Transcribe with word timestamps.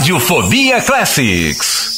Radiofobia 0.10 0.82
Classics. 0.82 1.89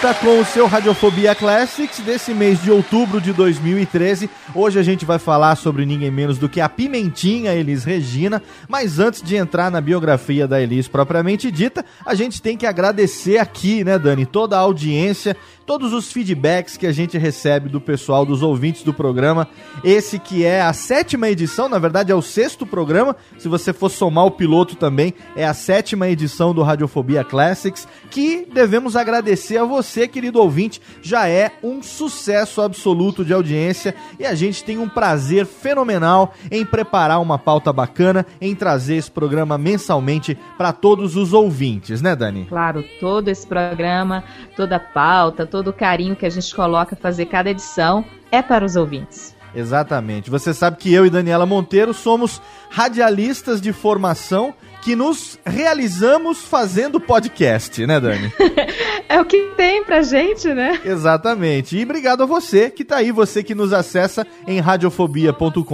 Volta 0.00 0.14
com 0.14 0.40
o 0.40 0.44
seu 0.44 0.66
Radiofobia 0.68 1.34
Classics 1.34 1.98
desse 1.98 2.32
mês 2.32 2.62
de 2.62 2.70
outubro 2.70 3.20
de 3.20 3.32
2013. 3.32 4.30
Hoje 4.54 4.78
a 4.78 4.82
gente 4.82 5.04
vai 5.04 5.18
falar 5.18 5.56
sobre 5.56 5.84
ninguém 5.84 6.10
menos 6.10 6.38
do 6.38 6.48
que 6.48 6.60
a 6.60 6.68
Pimentinha 6.68 7.54
Elis 7.54 7.84
Regina. 7.84 8.42
Mas 8.66 8.98
antes 8.98 9.22
de 9.22 9.36
entrar 9.36 9.70
na 9.70 9.80
biografia 9.80 10.48
da 10.48 10.60
Elis 10.60 10.88
propriamente 10.88 11.50
dita, 11.50 11.84
a 12.04 12.14
gente 12.14 12.40
tem 12.40 12.56
que 12.56 12.66
agradecer 12.66 13.38
aqui, 13.38 13.84
né, 13.84 13.98
Dani, 13.98 14.24
toda 14.24 14.56
a 14.56 14.60
audiência 14.60 15.36
todos 15.68 15.92
os 15.92 16.10
feedbacks 16.10 16.78
que 16.78 16.86
a 16.86 16.92
gente 16.92 17.18
recebe 17.18 17.68
do 17.68 17.78
pessoal, 17.78 18.24
dos 18.24 18.42
ouvintes 18.42 18.82
do 18.82 18.94
programa. 18.94 19.46
Esse 19.84 20.18
que 20.18 20.42
é 20.42 20.62
a 20.62 20.72
sétima 20.72 21.28
edição, 21.28 21.68
na 21.68 21.78
verdade 21.78 22.10
é 22.10 22.14
o 22.14 22.22
sexto 22.22 22.64
programa. 22.64 23.14
Se 23.36 23.48
você 23.48 23.70
for 23.74 23.90
somar 23.90 24.24
o 24.24 24.30
piloto 24.30 24.74
também, 24.76 25.12
é 25.36 25.46
a 25.46 25.52
sétima 25.52 26.08
edição 26.08 26.54
do 26.54 26.62
Radiofobia 26.62 27.22
Classics, 27.22 27.86
que 28.10 28.48
devemos 28.50 28.96
agradecer 28.96 29.58
a 29.58 29.64
você, 29.64 30.08
querido 30.08 30.40
ouvinte. 30.40 30.80
Já 31.02 31.28
é 31.28 31.52
um 31.62 31.82
sucesso 31.82 32.62
absoluto 32.62 33.22
de 33.22 33.34
audiência 33.34 33.94
e 34.18 34.24
a 34.24 34.34
gente 34.38 34.64
tem 34.64 34.78
um 34.78 34.88
prazer 34.88 35.44
fenomenal 35.44 36.32
em 36.50 36.64
preparar 36.64 37.20
uma 37.20 37.38
pauta 37.38 37.72
bacana, 37.72 38.24
em 38.40 38.54
trazer 38.54 38.96
esse 38.96 39.10
programa 39.10 39.58
mensalmente 39.58 40.38
para 40.56 40.72
todos 40.72 41.16
os 41.16 41.32
ouvintes, 41.32 42.00
né, 42.00 42.16
Dani? 42.16 42.46
Claro, 42.48 42.84
todo 43.00 43.28
esse 43.28 43.46
programa, 43.46 44.24
toda 44.56 44.76
a 44.76 44.80
pauta, 44.80 45.46
todo 45.46 45.68
o 45.68 45.72
carinho 45.72 46.16
que 46.16 46.26
a 46.26 46.30
gente 46.30 46.54
coloca 46.54 46.94
a 46.94 46.98
fazer 46.98 47.26
cada 47.26 47.50
edição 47.50 48.04
é 48.30 48.40
para 48.40 48.64
os 48.64 48.76
ouvintes. 48.76 49.36
Exatamente. 49.54 50.30
Você 50.30 50.52
sabe 50.52 50.76
que 50.76 50.92
eu 50.92 51.06
e 51.06 51.10
Daniela 51.10 51.46
Monteiro 51.46 51.94
somos 51.94 52.40
radialistas 52.70 53.60
de 53.60 53.72
formação 53.72 54.54
que 54.82 54.94
nos 54.94 55.38
realizamos 55.44 56.44
fazendo 56.44 57.00
podcast, 57.00 57.84
né, 57.86 58.00
Dani? 58.00 58.32
é 59.08 59.20
o 59.20 59.24
que 59.24 59.52
tem 59.56 59.84
pra 59.84 60.02
gente, 60.02 60.52
né? 60.52 60.80
Exatamente. 60.84 61.76
E 61.76 61.82
obrigado 61.82 62.22
a 62.22 62.26
você 62.26 62.70
que 62.70 62.84
tá 62.84 62.96
aí, 62.96 63.12
você 63.12 63.42
que 63.42 63.54
nos 63.54 63.72
acessa 63.72 64.26
em 64.46 64.60
radiofobia.com.br, 64.60 65.64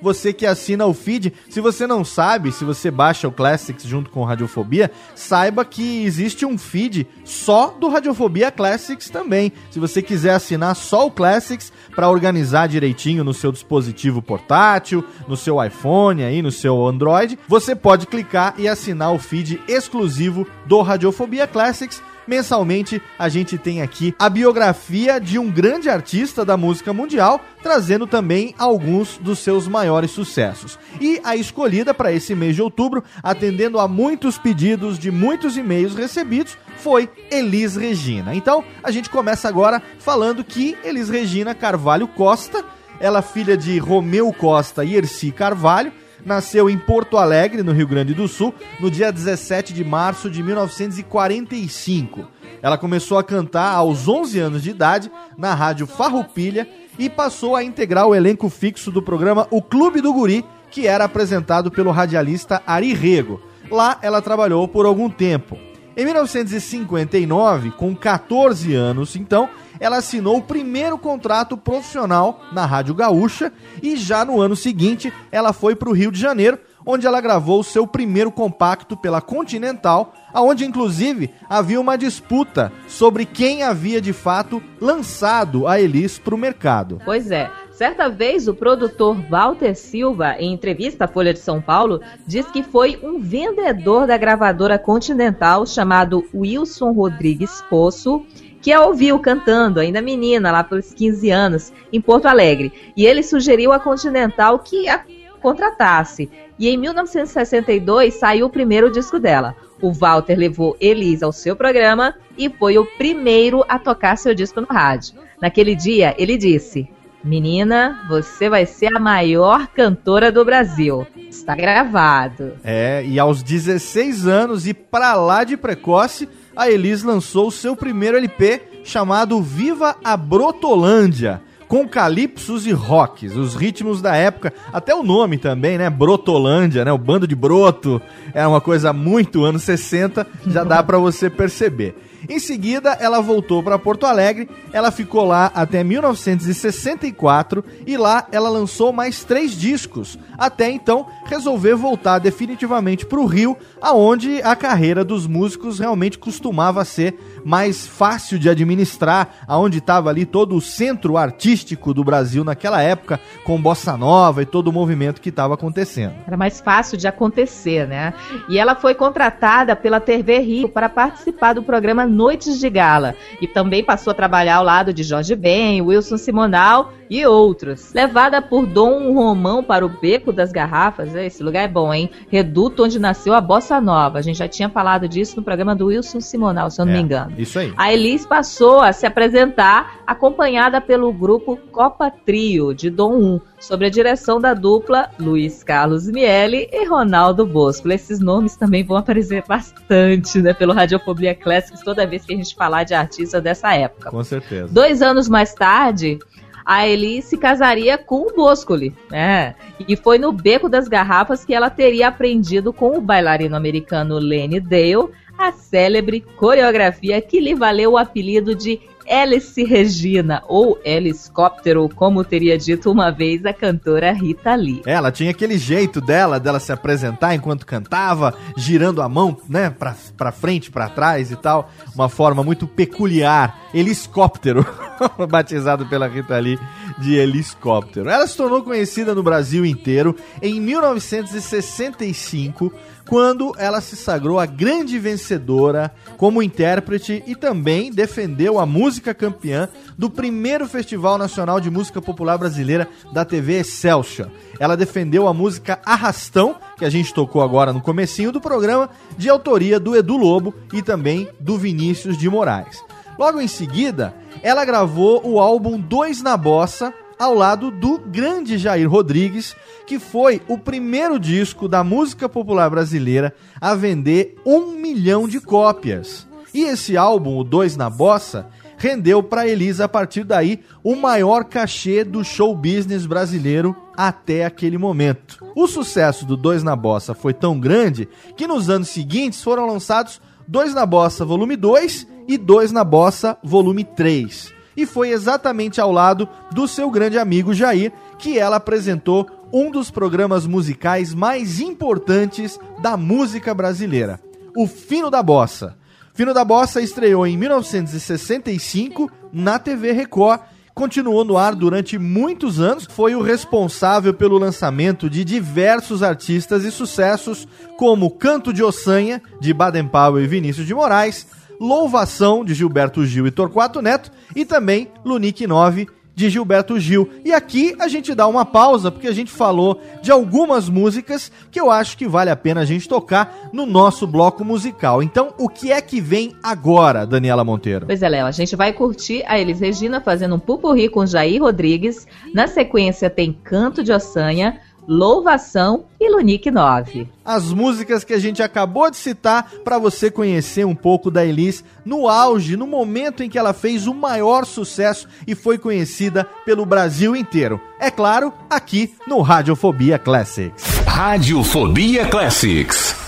você 0.00 0.32
que 0.32 0.46
assina 0.46 0.86
o 0.86 0.94
feed. 0.94 1.32
Se 1.48 1.60
você 1.60 1.86
não 1.86 2.04
sabe, 2.04 2.52
se 2.52 2.64
você 2.64 2.90
baixa 2.90 3.28
o 3.28 3.32
Classics 3.32 3.84
junto 3.84 4.10
com 4.10 4.24
Radiofobia, 4.24 4.90
saiba 5.14 5.64
que 5.64 6.04
existe 6.04 6.44
um 6.44 6.58
feed 6.58 7.06
só 7.24 7.68
do 7.68 7.88
Radiofobia 7.88 8.50
Classics 8.50 9.10
também. 9.10 9.52
Se 9.70 9.78
você 9.78 10.02
quiser 10.02 10.32
assinar 10.32 10.74
só 10.74 11.06
o 11.06 11.10
Classics 11.10 11.72
para 11.94 12.10
organizar 12.10 12.68
direitinho 12.68 13.24
no 13.24 13.34
seu 13.34 13.52
dispositivo 13.52 14.20
portátil, 14.22 15.04
no 15.26 15.36
seu 15.36 15.62
iPhone 15.62 16.22
aí, 16.22 16.42
no 16.42 16.50
seu 16.50 16.86
Android, 16.86 17.38
você 17.48 17.74
pode 17.74 18.06
clicar 18.06 18.54
e 18.58 18.68
assinar 18.68 19.12
o 19.12 19.18
feed 19.18 19.60
exclusivo 19.68 20.46
do 20.66 20.80
Radiofobia 20.82 21.46
Classics. 21.46 22.02
Mensalmente 22.28 23.00
a 23.18 23.26
gente 23.30 23.56
tem 23.56 23.80
aqui 23.80 24.14
a 24.18 24.28
biografia 24.28 25.18
de 25.18 25.38
um 25.38 25.50
grande 25.50 25.88
artista 25.88 26.44
da 26.44 26.58
música 26.58 26.92
mundial, 26.92 27.40
trazendo 27.62 28.06
também 28.06 28.54
alguns 28.58 29.16
dos 29.16 29.38
seus 29.38 29.66
maiores 29.66 30.10
sucessos. 30.10 30.78
E 31.00 31.18
a 31.24 31.34
escolhida 31.34 31.94
para 31.94 32.12
esse 32.12 32.34
mês 32.34 32.54
de 32.54 32.60
outubro, 32.60 33.02
atendendo 33.22 33.80
a 33.80 33.88
muitos 33.88 34.36
pedidos 34.36 34.98
de 34.98 35.10
muitos 35.10 35.56
e-mails 35.56 35.94
recebidos, 35.94 36.58
foi 36.76 37.08
Elis 37.30 37.76
Regina. 37.76 38.34
Então 38.34 38.62
a 38.82 38.90
gente 38.90 39.08
começa 39.08 39.48
agora 39.48 39.82
falando 39.98 40.44
que 40.44 40.76
Elis 40.84 41.08
Regina 41.08 41.54
Carvalho 41.54 42.06
Costa, 42.06 42.62
ela 43.00 43.22
filha 43.22 43.56
de 43.56 43.78
Romeu 43.78 44.30
Costa 44.34 44.84
e 44.84 44.96
Erci 44.96 45.32
Carvalho, 45.32 45.92
nasceu 46.24 46.68
em 46.68 46.78
Porto 46.78 47.16
Alegre, 47.16 47.62
no 47.62 47.72
Rio 47.72 47.86
Grande 47.86 48.14
do 48.14 48.28
Sul, 48.28 48.54
no 48.80 48.90
dia 48.90 49.12
17 49.12 49.72
de 49.72 49.84
março 49.84 50.30
de 50.30 50.42
1945. 50.42 52.26
Ela 52.60 52.76
começou 52.78 53.18
a 53.18 53.24
cantar 53.24 53.72
aos 53.72 54.08
11 54.08 54.38
anos 54.38 54.62
de 54.62 54.70
idade 54.70 55.10
na 55.36 55.54
rádio 55.54 55.86
Farroupilha 55.86 56.68
e 56.98 57.08
passou 57.08 57.54
a 57.54 57.62
integrar 57.62 58.06
o 58.06 58.14
elenco 58.14 58.48
fixo 58.48 58.90
do 58.90 59.02
programa 59.02 59.46
O 59.50 59.62
Clube 59.62 60.00
do 60.00 60.12
Guri, 60.12 60.44
que 60.70 60.86
era 60.86 61.04
apresentado 61.04 61.70
pelo 61.70 61.90
radialista 61.90 62.62
Ari 62.66 62.92
Rego. 62.92 63.40
Lá 63.70 63.98
ela 64.02 64.20
trabalhou 64.20 64.66
por 64.66 64.86
algum 64.86 65.08
tempo. 65.08 65.56
Em 65.96 66.04
1959, 66.04 67.72
com 67.72 67.94
14 67.94 68.72
anos, 68.72 69.16
então, 69.16 69.48
ela 69.80 69.98
assinou 69.98 70.38
o 70.38 70.42
primeiro 70.42 70.98
contrato 70.98 71.56
profissional 71.56 72.40
na 72.52 72.64
Rádio 72.64 72.94
Gaúcha 72.94 73.52
e 73.82 73.96
já 73.96 74.24
no 74.24 74.40
ano 74.40 74.56
seguinte 74.56 75.12
ela 75.30 75.52
foi 75.52 75.74
para 75.74 75.88
o 75.88 75.92
Rio 75.92 76.10
de 76.10 76.20
Janeiro, 76.20 76.58
onde 76.84 77.06
ela 77.06 77.20
gravou 77.20 77.62
seu 77.62 77.86
primeiro 77.86 78.30
compacto 78.30 78.96
pela 78.96 79.20
Continental, 79.20 80.14
aonde 80.32 80.64
inclusive 80.64 81.30
havia 81.48 81.80
uma 81.80 81.96
disputa 81.96 82.72
sobre 82.86 83.24
quem 83.24 83.62
havia 83.62 84.00
de 84.00 84.12
fato 84.12 84.62
lançado 84.80 85.66
a 85.66 85.80
Elis 85.80 86.18
para 86.18 86.34
o 86.34 86.38
mercado. 86.38 87.00
Pois 87.04 87.30
é, 87.30 87.50
Certa 87.78 88.08
vez, 88.08 88.48
o 88.48 88.54
produtor 88.54 89.16
Walter 89.30 89.72
Silva, 89.76 90.34
em 90.36 90.52
entrevista 90.52 91.04
à 91.04 91.06
Folha 91.06 91.32
de 91.32 91.38
São 91.38 91.60
Paulo, 91.60 92.00
diz 92.26 92.44
que 92.50 92.60
foi 92.60 92.98
um 93.04 93.20
vendedor 93.20 94.04
da 94.04 94.16
gravadora 94.16 94.76
Continental 94.76 95.64
chamado 95.64 96.24
Wilson 96.34 96.90
Rodrigues 96.90 97.62
Poço 97.70 98.26
que 98.60 98.72
a 98.72 98.82
ouviu 98.82 99.18
cantando, 99.18 99.80
ainda 99.80 100.02
menina, 100.02 100.50
lá 100.50 100.64
pelos 100.64 100.92
15 100.92 101.30
anos, 101.30 101.72
em 101.92 102.00
Porto 102.00 102.26
Alegre. 102.26 102.72
E 102.96 103.06
ele 103.06 103.22
sugeriu 103.22 103.72
à 103.72 103.78
Continental 103.78 104.58
que 104.58 104.88
a 104.88 105.04
contratasse. 105.40 106.28
E 106.58 106.68
em 106.68 106.76
1962 106.76 108.14
saiu 108.14 108.46
o 108.46 108.50
primeiro 108.50 108.90
disco 108.90 109.18
dela. 109.18 109.54
O 109.80 109.92
Walter 109.92 110.34
levou 110.34 110.76
Elisa 110.80 111.24
ao 111.24 111.32
seu 111.32 111.54
programa 111.54 112.14
e 112.36 112.50
foi 112.50 112.78
o 112.78 112.84
primeiro 112.84 113.64
a 113.68 113.78
tocar 113.78 114.18
seu 114.18 114.34
disco 114.34 114.60
no 114.60 114.66
rádio. 114.66 115.14
Naquele 115.40 115.76
dia, 115.76 116.14
ele 116.18 116.36
disse: 116.36 116.88
Menina, 117.22 118.04
você 118.08 118.48
vai 118.48 118.66
ser 118.66 118.94
a 118.96 118.98
maior 119.00 119.68
cantora 119.68 120.32
do 120.32 120.44
Brasil. 120.44 121.06
Está 121.16 121.54
gravado. 121.54 122.54
É, 122.64 123.04
e 123.04 123.18
aos 123.18 123.42
16 123.42 124.26
anos 124.26 124.66
e 124.66 124.74
pra 124.74 125.14
lá 125.14 125.44
de 125.44 125.56
precoce, 125.56 126.28
a 126.58 126.68
Elis 126.68 127.04
lançou 127.04 127.52
seu 127.52 127.76
primeiro 127.76 128.16
LP 128.16 128.60
chamado 128.82 129.40
Viva 129.40 129.96
a 130.02 130.16
Brotolândia 130.16 131.40
com 131.68 131.86
calypsos 131.86 132.66
e 132.66 132.72
rocks, 132.72 133.36
os 133.36 133.54
ritmos 133.54 134.02
da 134.02 134.16
época, 134.16 134.52
até 134.72 134.94
o 134.94 135.02
nome 135.02 135.36
também, 135.36 135.76
né? 135.76 135.88
Brotolândia, 135.88 136.84
né? 136.84 136.90
O 136.90 136.98
bando 136.98 137.28
de 137.28 137.36
broto, 137.36 138.00
é 138.32 138.44
uma 138.46 138.60
coisa 138.60 138.90
muito 138.92 139.44
anos 139.44 139.62
60, 139.62 140.26
já 140.46 140.64
dá 140.64 140.82
para 140.82 140.98
você 140.98 141.28
perceber. 141.28 141.94
Em 142.26 142.38
seguida, 142.38 142.96
ela 143.00 143.20
voltou 143.20 143.62
para 143.62 143.78
Porto 143.78 144.06
Alegre, 144.06 144.48
ela 144.72 144.90
ficou 144.90 145.24
lá 145.24 145.52
até 145.54 145.84
1964 145.84 147.64
e 147.86 147.96
lá 147.96 148.26
ela 148.32 148.48
lançou 148.48 148.92
mais 148.92 149.22
três 149.24 149.52
discos, 149.52 150.18
até 150.36 150.70
então 150.70 151.06
resolver 151.26 151.74
voltar 151.74 152.18
definitivamente 152.18 153.04
para 153.04 153.20
o 153.20 153.26
Rio, 153.26 153.56
aonde 153.80 154.40
a 154.42 154.56
carreira 154.56 155.04
dos 155.04 155.26
músicos 155.26 155.78
realmente 155.78 156.18
costumava 156.18 156.84
ser 156.84 157.18
mais 157.44 157.86
fácil 157.86 158.38
de 158.38 158.48
administrar, 158.48 159.28
aonde 159.46 159.78
estava 159.78 160.10
ali 160.10 160.24
todo 160.24 160.56
o 160.56 160.60
centro 160.60 161.16
artístico 161.16 161.94
do 161.94 162.02
Brasil 162.02 162.42
naquela 162.42 162.82
época, 162.82 163.20
com 163.44 163.60
bossa 163.60 163.96
nova 163.96 164.42
e 164.42 164.46
todo 164.46 164.68
o 164.68 164.72
movimento 164.72 165.20
que 165.20 165.28
estava 165.28 165.54
acontecendo. 165.54 166.14
Era 166.26 166.36
mais 166.36 166.60
fácil 166.60 166.96
de 166.96 167.06
acontecer, 167.06 167.86
né? 167.86 168.14
E 168.48 168.58
ela 168.58 168.74
foi 168.74 168.94
contratada 168.94 169.76
pela 169.76 170.00
TV 170.00 170.38
Rio 170.38 170.68
para 170.68 170.88
participar 170.88 171.52
do 171.52 171.62
programa 171.62 172.06
Noites 172.18 172.58
de 172.58 172.68
Gala 172.68 173.14
e 173.40 173.46
também 173.46 173.84
passou 173.84 174.10
a 174.10 174.14
trabalhar 174.14 174.56
ao 174.56 174.64
lado 174.64 174.92
de 174.92 175.04
Jorge 175.04 175.36
Ben, 175.36 175.80
Wilson 175.80 176.16
Simonal 176.16 176.92
e 177.08 177.24
outros. 177.24 177.92
Levada 177.94 178.42
por 178.42 178.66
Dom 178.66 179.14
Romão 179.14 179.62
para 179.62 179.86
o 179.86 179.88
Beco 179.88 180.32
das 180.32 180.50
Garrafas, 180.50 181.14
esse 181.14 181.42
lugar 181.42 181.62
é 181.62 181.68
bom, 181.68 181.94
hein? 181.94 182.10
Reduto 182.28 182.84
onde 182.84 182.98
nasceu 182.98 183.32
a 183.34 183.40
bossa 183.40 183.80
nova. 183.80 184.18
A 184.18 184.22
gente 184.22 184.36
já 184.38 184.48
tinha 184.48 184.68
falado 184.68 185.08
disso 185.08 185.36
no 185.36 185.42
programa 185.42 185.74
do 185.76 185.86
Wilson 185.86 186.20
Simonal, 186.20 186.70
se 186.70 186.80
eu 186.80 186.84
não 186.84 186.92
É, 186.92 186.96
me 186.96 187.02
engano. 187.02 187.32
Isso 187.38 187.58
aí. 187.58 187.72
A 187.76 187.92
Elis 187.92 188.26
passou 188.26 188.80
a 188.80 188.92
se 188.92 189.06
apresentar 189.06 190.00
acompanhada 190.06 190.80
pelo 190.80 191.12
grupo 191.12 191.56
Copa 191.70 192.10
Trio 192.10 192.74
de 192.74 192.90
Dom 192.90 193.14
1, 193.14 193.40
sob 193.60 193.86
a 193.86 193.90
direção 193.90 194.40
da 194.40 194.52
dupla 194.52 195.08
Luiz 195.18 195.62
Carlos 195.62 196.06
Miele 196.10 196.68
e 196.72 196.84
Ronaldo 196.84 197.46
Bosco. 197.46 197.90
Esses 197.90 198.20
nomes 198.20 198.56
também 198.56 198.84
vão 198.84 198.96
aparecer 198.96 199.44
bastante 199.48 200.40
né, 200.42 200.52
pelo 200.52 200.72
Radiofobia 200.74 201.34
Classics 201.34 201.80
toda 201.82 201.97
vez 202.06 202.24
que 202.24 202.32
a 202.32 202.36
gente 202.36 202.54
falar 202.54 202.84
de 202.84 202.94
artista 202.94 203.40
dessa 203.40 203.74
época. 203.74 204.10
Com 204.10 204.22
certeza. 204.24 204.68
Dois 204.72 205.02
anos 205.02 205.28
mais 205.28 205.54
tarde, 205.54 206.18
a 206.64 206.86
Elis 206.86 207.24
se 207.24 207.38
casaria 207.38 207.96
com 207.96 208.26
o 208.26 208.34
Boscoli, 208.34 208.94
né? 209.10 209.54
E 209.88 209.96
foi 209.96 210.18
no 210.18 210.32
Beco 210.32 210.68
das 210.68 210.86
Garrafas 210.86 211.44
que 211.44 211.54
ela 211.54 211.70
teria 211.70 212.08
aprendido 212.08 212.72
com 212.72 212.96
o 212.96 213.00
bailarino 213.00 213.56
americano 213.56 214.18
Lenny 214.18 214.60
Dale 214.60 215.08
a 215.38 215.52
célebre 215.52 216.20
coreografia 216.36 217.22
que 217.22 217.40
lhe 217.40 217.54
valeu 217.54 217.92
o 217.92 217.96
apelido 217.96 218.54
de 218.54 218.80
Hélice 219.08 219.64
Regina, 219.64 220.42
ou 220.46 220.78
helicóptero, 220.84 221.88
como 221.88 222.22
teria 222.22 222.58
dito 222.58 222.92
uma 222.92 223.10
vez 223.10 223.44
a 223.46 223.52
cantora 223.52 224.12
Rita 224.12 224.54
Lee. 224.54 224.82
É, 224.84 224.92
Ela 224.92 225.10
tinha 225.10 225.30
aquele 225.30 225.56
jeito 225.56 226.00
dela, 226.00 226.38
dela 226.38 226.60
se 226.60 226.70
apresentar 226.72 227.34
enquanto 227.34 227.64
cantava, 227.64 228.34
girando 228.56 229.00
a 229.00 229.08
mão, 229.08 229.36
né, 229.48 229.70
pra, 229.70 229.96
pra 230.16 230.30
frente, 230.30 230.70
pra 230.70 230.88
trás 230.88 231.30
e 231.30 231.36
tal. 231.36 231.70
Uma 231.94 232.08
forma 232.08 232.42
muito 232.44 232.66
peculiar. 232.66 233.58
Helicóptero, 233.72 234.66
batizado 235.28 235.86
pela 235.86 236.08
Rita 236.08 236.38
Lee 236.38 236.58
de 236.98 237.14
helicóptero. 237.16 238.08
Ela 238.08 238.26
se 238.26 238.36
tornou 238.36 238.62
conhecida 238.62 239.14
no 239.14 239.22
Brasil 239.22 239.64
inteiro 239.64 240.16
em 240.42 240.60
1965, 240.60 242.72
quando 243.08 243.54
ela 243.56 243.80
se 243.80 243.96
sagrou 243.96 244.38
a 244.38 244.44
grande 244.44 244.98
vencedora 244.98 245.90
como 246.18 246.42
intérprete 246.42 247.24
e 247.26 247.34
também 247.34 247.90
defendeu 247.90 248.58
a 248.58 248.66
música 248.66 249.14
campeã 249.14 249.66
do 249.96 250.10
primeiro 250.10 250.68
Festival 250.68 251.16
Nacional 251.16 251.58
de 251.58 251.70
Música 251.70 252.02
Popular 252.02 252.36
Brasileira 252.36 252.86
da 253.10 253.24
TV 253.24 253.60
Excelsior. 253.60 254.30
Ela 254.60 254.76
defendeu 254.76 255.26
a 255.26 255.32
música 255.32 255.80
Arrastão, 255.86 256.56
que 256.76 256.84
a 256.84 256.90
gente 256.90 257.14
tocou 257.14 257.42
agora 257.42 257.72
no 257.72 257.80
comecinho 257.80 258.30
do 258.30 258.42
programa, 258.42 258.90
de 259.16 259.30
autoria 259.30 259.80
do 259.80 259.96
Edu 259.96 260.18
Lobo 260.18 260.54
e 260.72 260.82
também 260.82 261.28
do 261.40 261.56
Vinícius 261.56 262.18
de 262.18 262.28
Moraes. 262.28 262.78
Logo 263.18 263.40
em 263.40 263.48
seguida, 263.48 264.14
ela 264.42 264.64
gravou 264.64 265.26
o 265.26 265.40
álbum 265.40 265.80
Dois 265.80 266.22
na 266.22 266.36
Bossa, 266.36 266.92
ao 267.18 267.34
lado 267.34 267.70
do 267.70 267.98
grande 267.98 268.56
Jair 268.56 268.88
Rodrigues, 268.88 269.56
que 269.86 269.98
foi 269.98 270.40
o 270.48 270.56
primeiro 270.56 271.18
disco 271.18 271.68
da 271.68 271.82
música 271.82 272.28
popular 272.28 272.70
brasileira 272.70 273.34
a 273.60 273.74
vender 273.74 274.36
um 274.46 274.72
milhão 274.72 275.26
de 275.26 275.40
cópias. 275.40 276.26
E 276.54 276.62
esse 276.62 276.96
álbum, 276.96 277.36
o 277.36 277.44
Dois 277.44 277.76
na 277.76 277.90
Bossa, 277.90 278.46
rendeu 278.78 279.22
para 279.22 279.46
Elisa 279.46 279.84
a 279.84 279.88
partir 279.88 280.24
daí 280.24 280.60
o 280.84 280.94
maior 280.94 281.44
cachê 281.44 282.04
do 282.04 282.24
show 282.24 282.54
business 282.54 283.04
brasileiro 283.04 283.76
até 283.96 284.44
aquele 284.44 284.78
momento. 284.78 285.44
O 285.54 285.66
sucesso 285.66 286.24
do 286.24 286.36
Dois 286.36 286.62
na 286.62 286.76
Bossa 286.76 287.12
foi 287.12 287.34
tão 287.34 287.58
grande 287.58 288.08
que 288.36 288.46
nos 288.46 288.70
anos 288.70 288.88
seguintes 288.88 289.42
foram 289.42 289.66
lançados 289.66 290.20
Dois 290.46 290.72
na 290.72 290.86
Bossa 290.86 291.24
Volume 291.24 291.56
2 291.56 292.06
e 292.28 292.38
Dois 292.38 292.70
na 292.72 292.84
Bossa 292.84 293.36
Volume 293.42 293.84
3 293.84 294.57
e 294.78 294.86
foi 294.86 295.10
exatamente 295.10 295.80
ao 295.80 295.90
lado 295.90 296.28
do 296.52 296.68
seu 296.68 296.88
grande 296.88 297.18
amigo 297.18 297.52
Jair 297.52 297.92
que 298.16 298.38
ela 298.38 298.56
apresentou 298.56 299.28
um 299.52 299.72
dos 299.72 299.90
programas 299.90 300.46
musicais 300.46 301.12
mais 301.12 301.58
importantes 301.58 302.60
da 302.80 302.96
música 302.96 303.52
brasileira, 303.52 304.20
o 304.56 304.68
Fino 304.68 305.10
da 305.10 305.20
Bossa. 305.20 305.76
Fino 306.14 306.32
da 306.32 306.44
Bossa 306.44 306.80
estreou 306.80 307.26
em 307.26 307.36
1965 307.36 309.10
na 309.32 309.58
TV 309.58 309.90
Record, 309.90 310.42
continuou 310.74 311.24
no 311.24 311.36
ar 311.36 311.56
durante 311.56 311.98
muitos 311.98 312.60
anos, 312.60 312.86
foi 312.88 313.16
o 313.16 313.22
responsável 313.22 314.14
pelo 314.14 314.38
lançamento 314.38 315.10
de 315.10 315.24
diversos 315.24 316.04
artistas 316.04 316.64
e 316.64 316.70
sucessos, 316.70 317.48
como 317.76 318.10
Canto 318.12 318.52
de 318.52 318.62
Ossanha, 318.62 319.20
de 319.40 319.52
Baden 319.52 319.88
Powell 319.88 320.22
e 320.22 320.28
Vinícius 320.28 320.68
de 320.68 320.74
Moraes, 320.74 321.26
Louvação, 321.60 322.44
de 322.44 322.54
Gilberto 322.54 323.04
Gil 323.04 323.26
e 323.26 323.30
Torquato 323.30 323.82
Neto, 323.82 324.10
e 324.34 324.44
também 324.44 324.88
Lunique 325.04 325.46
9, 325.46 325.88
de 326.18 326.28
Gilberto 326.28 326.80
Gil. 326.80 327.08
E 327.24 327.32
aqui 327.32 327.76
a 327.78 327.86
gente 327.86 328.12
dá 328.12 328.26
uma 328.26 328.44
pausa, 328.44 328.90
porque 328.90 329.06
a 329.06 329.12
gente 329.12 329.30
falou 329.30 329.80
de 330.02 330.10
algumas 330.10 330.68
músicas 330.68 331.30
que 331.48 331.60
eu 331.60 331.70
acho 331.70 331.96
que 331.96 332.08
vale 332.08 332.28
a 332.28 332.34
pena 332.34 332.62
a 332.62 332.64
gente 332.64 332.88
tocar 332.88 333.50
no 333.52 333.64
nosso 333.64 334.04
bloco 334.04 334.44
musical. 334.44 335.00
Então, 335.00 335.32
o 335.38 335.48
que 335.48 335.70
é 335.70 335.80
que 335.80 336.00
vem 336.00 336.34
agora, 336.42 337.06
Daniela 337.06 337.44
Monteiro? 337.44 337.86
Pois 337.86 338.02
é, 338.02 338.08
Léo, 338.08 338.26
a 338.26 338.32
gente 338.32 338.56
vai 338.56 338.72
curtir 338.72 339.22
a 339.28 339.38
Elis 339.38 339.60
Regina 339.60 340.00
fazendo 340.00 340.34
um 340.34 340.40
pupurri 340.40 340.88
com 340.88 341.06
Jair 341.06 341.40
Rodrigues. 341.40 342.04
Na 342.34 342.48
sequência 342.48 343.08
tem 343.08 343.32
Canto 343.32 343.84
de 343.84 343.92
Ossanha, 343.92 344.58
Louvação 344.88 345.84
e 346.00 346.10
Lunique 346.10 346.50
9. 346.50 347.06
As 347.22 347.52
músicas 347.52 348.04
que 348.04 348.14
a 348.14 348.18
gente 348.18 348.42
acabou 348.42 348.90
de 348.90 348.96
citar 348.96 349.52
para 349.62 349.78
você 349.78 350.10
conhecer 350.10 350.64
um 350.64 350.74
pouco 350.74 351.10
da 351.10 351.26
Elis 351.26 351.62
no 351.84 352.08
auge, 352.08 352.56
no 352.56 352.66
momento 352.66 353.22
em 353.22 353.28
que 353.28 353.38
ela 353.38 353.52
fez 353.52 353.86
o 353.86 353.92
maior 353.92 354.46
sucesso 354.46 355.06
e 355.26 355.34
foi 355.34 355.58
conhecida 355.58 356.24
pelo 356.46 356.64
Brasil 356.64 357.14
inteiro. 357.14 357.60
É 357.78 357.90
claro, 357.90 358.32
aqui 358.48 358.94
no 359.06 359.20
Radiofobia 359.20 359.98
Classics. 359.98 360.64
Radiofobia 360.86 362.06
Classics. 362.06 363.07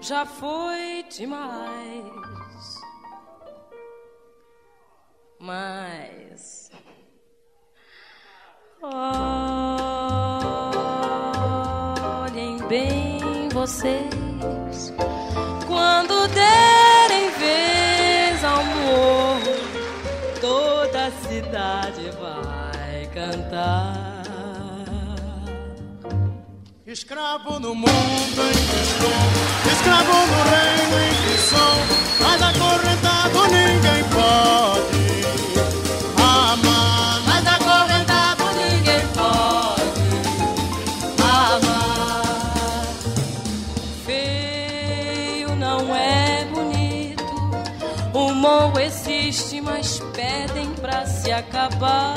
Já 0.00 0.24
foi 0.24 1.04
demais. 1.10 2.80
Mas. 5.38 6.70
Olhem 8.82 9.36
bem 12.66 13.48
vocês 13.52 14.92
quando 15.66 16.28
derem 16.28 17.30
vez 17.32 18.42
ao 18.44 18.64
morro, 18.64 19.52
toda 20.40 21.06
a 21.06 21.10
cidade 21.10 22.10
vai 22.18 23.06
cantar. 23.12 24.09
Escravo 26.92 27.60
no 27.60 27.72
mundo 27.72 27.86
em 27.86 28.52
que 28.52 28.80
estou, 28.82 29.22
escravo 29.72 30.10
no 30.10 30.42
reino 30.50 30.98
em 31.06 31.14
que 31.22 31.38
sou, 31.38 31.76
mas 32.20 32.42
acorrentado 32.42 33.46
ninguém 33.46 34.02
pode 34.10 34.98
amar. 36.18 37.22
Mas 37.26 37.46
acorrentado 37.46 38.42
ninguém 38.56 39.06
pode 39.14 40.00
amar. 41.22 42.24
Feio 44.04 45.54
não 45.54 45.94
é 45.94 46.44
bonito, 46.46 47.32
o 48.14 48.34
morro 48.34 48.80
existe, 48.80 49.60
mas 49.60 50.00
pedem 50.12 50.74
pra 50.80 51.06
se 51.06 51.30
acabar. 51.30 52.16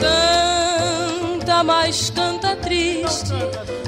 Canta, 0.00 1.62
mas 1.62 2.10
canta 2.10 2.49
triste, 2.70 3.34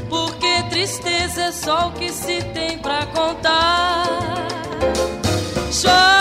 porque 0.08 0.64
tristeza 0.68 1.42
é 1.42 1.52
só 1.52 1.88
o 1.88 1.92
que 1.92 2.12
se 2.12 2.42
tem 2.52 2.78
pra 2.78 3.06
contar. 3.06 4.08
Chora 5.70 6.11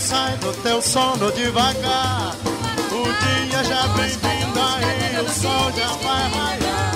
sai 0.00 0.36
do 0.38 0.52
teu 0.62 0.80
sono 0.80 1.30
devagar. 1.32 2.34
O 2.90 3.02
dia 3.22 3.64
já 3.64 3.86
vem 3.94 4.08
vindo 4.08 4.58
aí, 4.58 5.20
o 5.20 5.28
sol 5.28 5.70
já 5.76 5.88
vai 6.02 6.24
raiar. 6.30 6.94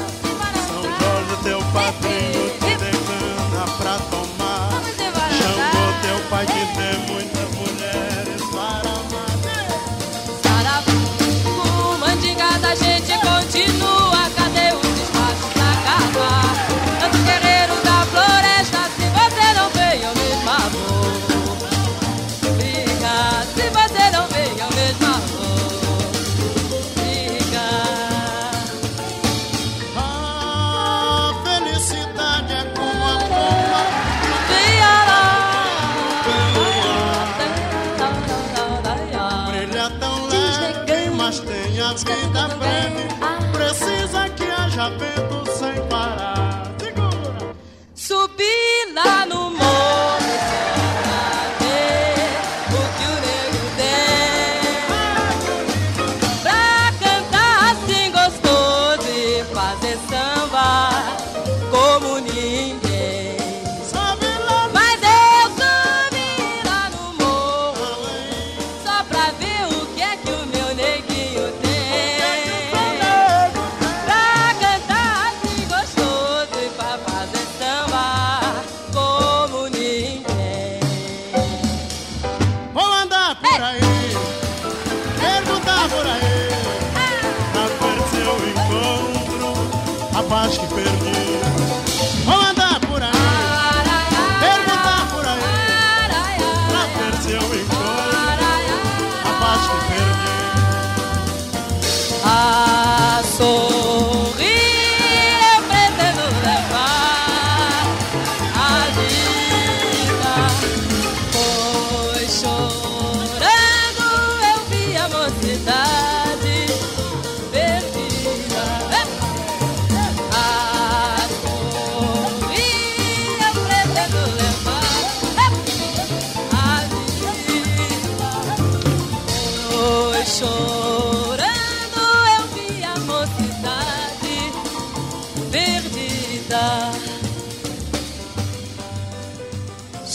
São 0.67 0.83
Jorge, 0.83 1.37
teu 1.45 1.61
padrinho, 1.73 2.51
te 2.61 2.73
demanda 2.83 3.63
pra 3.79 3.99
tomar. 4.11 4.71
Chamou 5.39 5.91
teu 6.03 6.19
pai 6.31 6.47
que 6.47 6.63
tem 6.77 7.15
muitas 7.15 7.44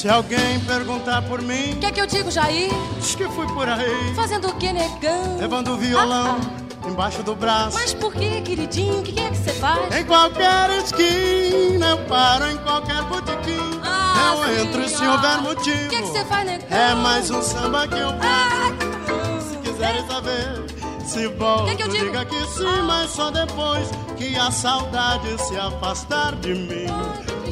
Se 0.09 0.13
alguém 0.13 0.59
perguntar 0.61 1.21
por 1.21 1.39
mim, 1.39 1.73
o 1.73 1.75
que 1.77 1.85
é 1.85 1.91
que 1.91 2.01
eu 2.01 2.07
digo, 2.07 2.31
Jair? 2.31 2.71
Diz 2.99 3.13
que 3.13 3.25
fui 3.25 3.45
por 3.53 3.69
aí. 3.69 4.15
Fazendo 4.15 4.47
o 4.47 4.55
que, 4.55 4.73
negão? 4.73 5.37
Levando 5.37 5.73
o 5.73 5.77
violão. 5.77 6.39
Embaixo 6.87 7.21
do 7.21 7.35
braço. 7.35 7.77
Mas 7.77 7.93
por 7.93 8.11
que, 8.15 8.41
queridinho? 8.41 9.01
O 9.01 9.03
que 9.03 9.19
é 9.19 9.29
que 9.29 9.37
você 9.37 9.53
faz? 9.53 9.95
Em 9.95 10.03
qualquer 10.05 10.71
esquina, 10.79 11.89
eu 11.91 11.97
paro 12.07 12.49
em 12.49 12.57
qualquer 12.57 13.03
botequim. 13.03 13.79
Ah, 13.83 14.33
eu 14.33 14.55
sim, 14.55 14.61
entro 14.67 14.89
se 14.89 15.03
ah. 15.03 15.11
houver 15.11 15.41
motivo. 15.43 15.85
O 15.85 15.89
que 15.89 15.95
é 15.95 16.01
que 16.01 16.07
você 16.07 16.25
faz, 16.25 16.45
negão? 16.47 16.67
É 16.75 16.95
mais 16.95 17.29
um 17.29 17.41
samba 17.43 17.87
que 17.87 17.99
eu 17.99 18.09
faço. 18.09 18.23
Ah, 18.25 19.41
se 19.47 19.57
quiseres 19.57 20.03
é. 20.05 20.07
saber, 20.07 21.05
se 21.05 21.25
é 21.25 21.27
volto, 21.27 21.77
que 21.77 21.83
eu 21.83 21.87
diga 21.87 22.25
que 22.25 22.47
sim, 22.47 22.65
ah. 22.65 22.81
mas 22.81 23.11
só 23.11 23.29
depois 23.29 23.87
que 24.17 24.35
a 24.35 24.49
saudade 24.49 25.37
se 25.43 25.55
afastar 25.55 26.35
de 26.37 26.55
mim. 26.55 26.87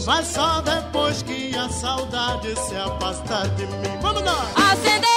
Mas 0.08 0.28
só 0.28 0.62
depois 0.62 1.22
que 1.22 1.37
a 1.58 1.70
saudade 1.70 2.56
se 2.56 2.76
afastar 2.76 3.48
de 3.56 3.66
mim. 3.66 4.00
Vamos 4.02 4.22
lá! 4.24 4.52
Acender 4.72 5.17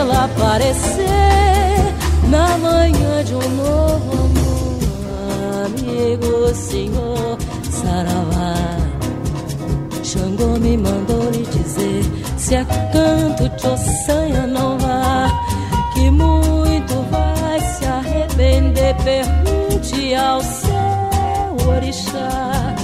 estrela 0.00 0.24
aparecer 0.24 1.94
na 2.28 2.56
manhã 2.58 3.24
de 3.24 3.34
um 3.34 3.48
novo 3.56 4.12
amor, 4.12 5.66
amigo 5.66 6.54
senhor 6.54 7.38
Saravá. 7.70 8.54
Xangô 10.02 10.58
me 10.58 10.76
mandou 10.76 11.30
lhe 11.30 11.44
dizer 11.44 12.02
se 12.36 12.54
é 12.54 12.64
canto 12.64 13.48
de 13.48 13.66
ossanha 13.66 14.46
não 14.46 14.78
vá, 14.78 15.28
que 15.94 16.10
muito 16.10 16.94
vai 17.10 17.60
se 17.60 17.84
arrepender. 17.84 18.96
Pergunte 19.04 20.14
ao 20.14 20.40
seu 20.40 21.68
orixá. 21.76 22.74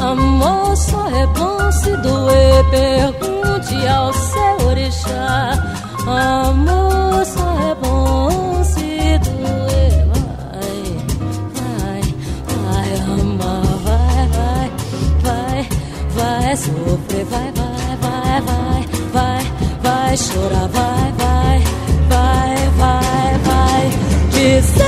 Amor 0.00 0.76
só 0.76 1.08
é 1.08 1.26
bom 1.28 1.72
se 1.72 1.96
doer, 1.98 2.70
pergunte 2.70 3.33
ao 3.86 4.12
seu 4.12 4.68
orixá. 4.68 5.52
Amor 6.06 7.24
só 7.24 7.48
é 7.60 7.74
bom 7.74 8.64
se 8.64 9.18
doer. 9.18 10.06
Vai, 10.12 10.82
vai, 11.54 12.02
vai 12.60 12.88
amar, 13.20 13.64
vai, 13.84 14.28
vai, 14.28 14.70
vai, 15.22 15.68
vai 16.14 16.56
sofrer, 16.56 17.24
vai, 17.26 17.52
vai, 17.52 17.96
vai, 18.00 18.40
vai, 18.42 18.82
vai, 19.12 19.42
vai 19.82 20.16
chorar, 20.16 20.68
vai, 20.68 21.12
vai, 21.12 21.62
vai, 22.08 22.54
vai, 22.76 23.38
vai 23.44 23.84
dizer 24.30 24.84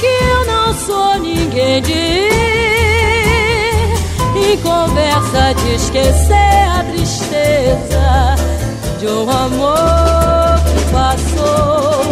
que 0.00 0.06
eu 0.06 0.46
não 0.46 0.74
sou 0.74 1.18
ninguém 1.18 1.82
de 1.82 2.26
conversa 4.62 5.54
de 5.54 5.74
esquecer 5.74 6.34
a 6.34 6.84
tristeza 6.84 7.05
de 8.98 9.06
um 9.06 9.30
amor 9.30 10.58
que 10.66 10.80
passou. 10.92 12.04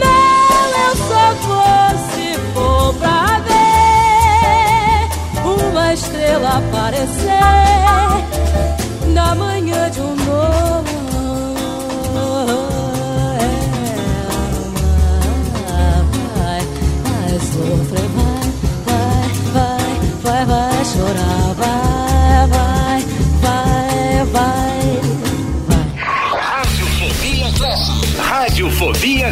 Não, 0.00 0.66
eu 0.84 0.94
só 1.08 1.24
vou 1.46 1.90
se 2.12 2.28
for 2.52 2.94
pra 2.94 3.40
ver 3.46 5.08
uma 5.46 5.92
estrela 5.94 6.50
aparecer 6.58 7.19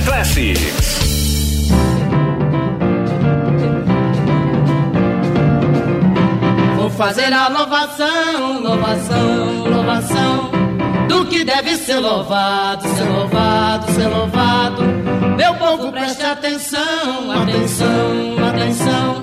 Classics. 0.09 0.99
Vou 6.77 6.89
fazer 6.89 7.31
a 7.31 7.49
louvação, 7.49 8.63
louvação, 8.63 9.65
louvação 9.69 10.51
do 11.09 11.27
que 11.27 11.45
deve 11.45 11.77
ser 11.77 11.99
louvado, 11.99 12.89
ser 12.89 13.05
louvado, 13.05 13.93
ser 13.93 14.07
louvado. 14.07 14.83
Meu 15.37 15.55
povo 15.57 15.93
preste 15.93 16.23
atenção, 16.23 17.31
atenção, 17.43 18.49
atenção 18.49 19.21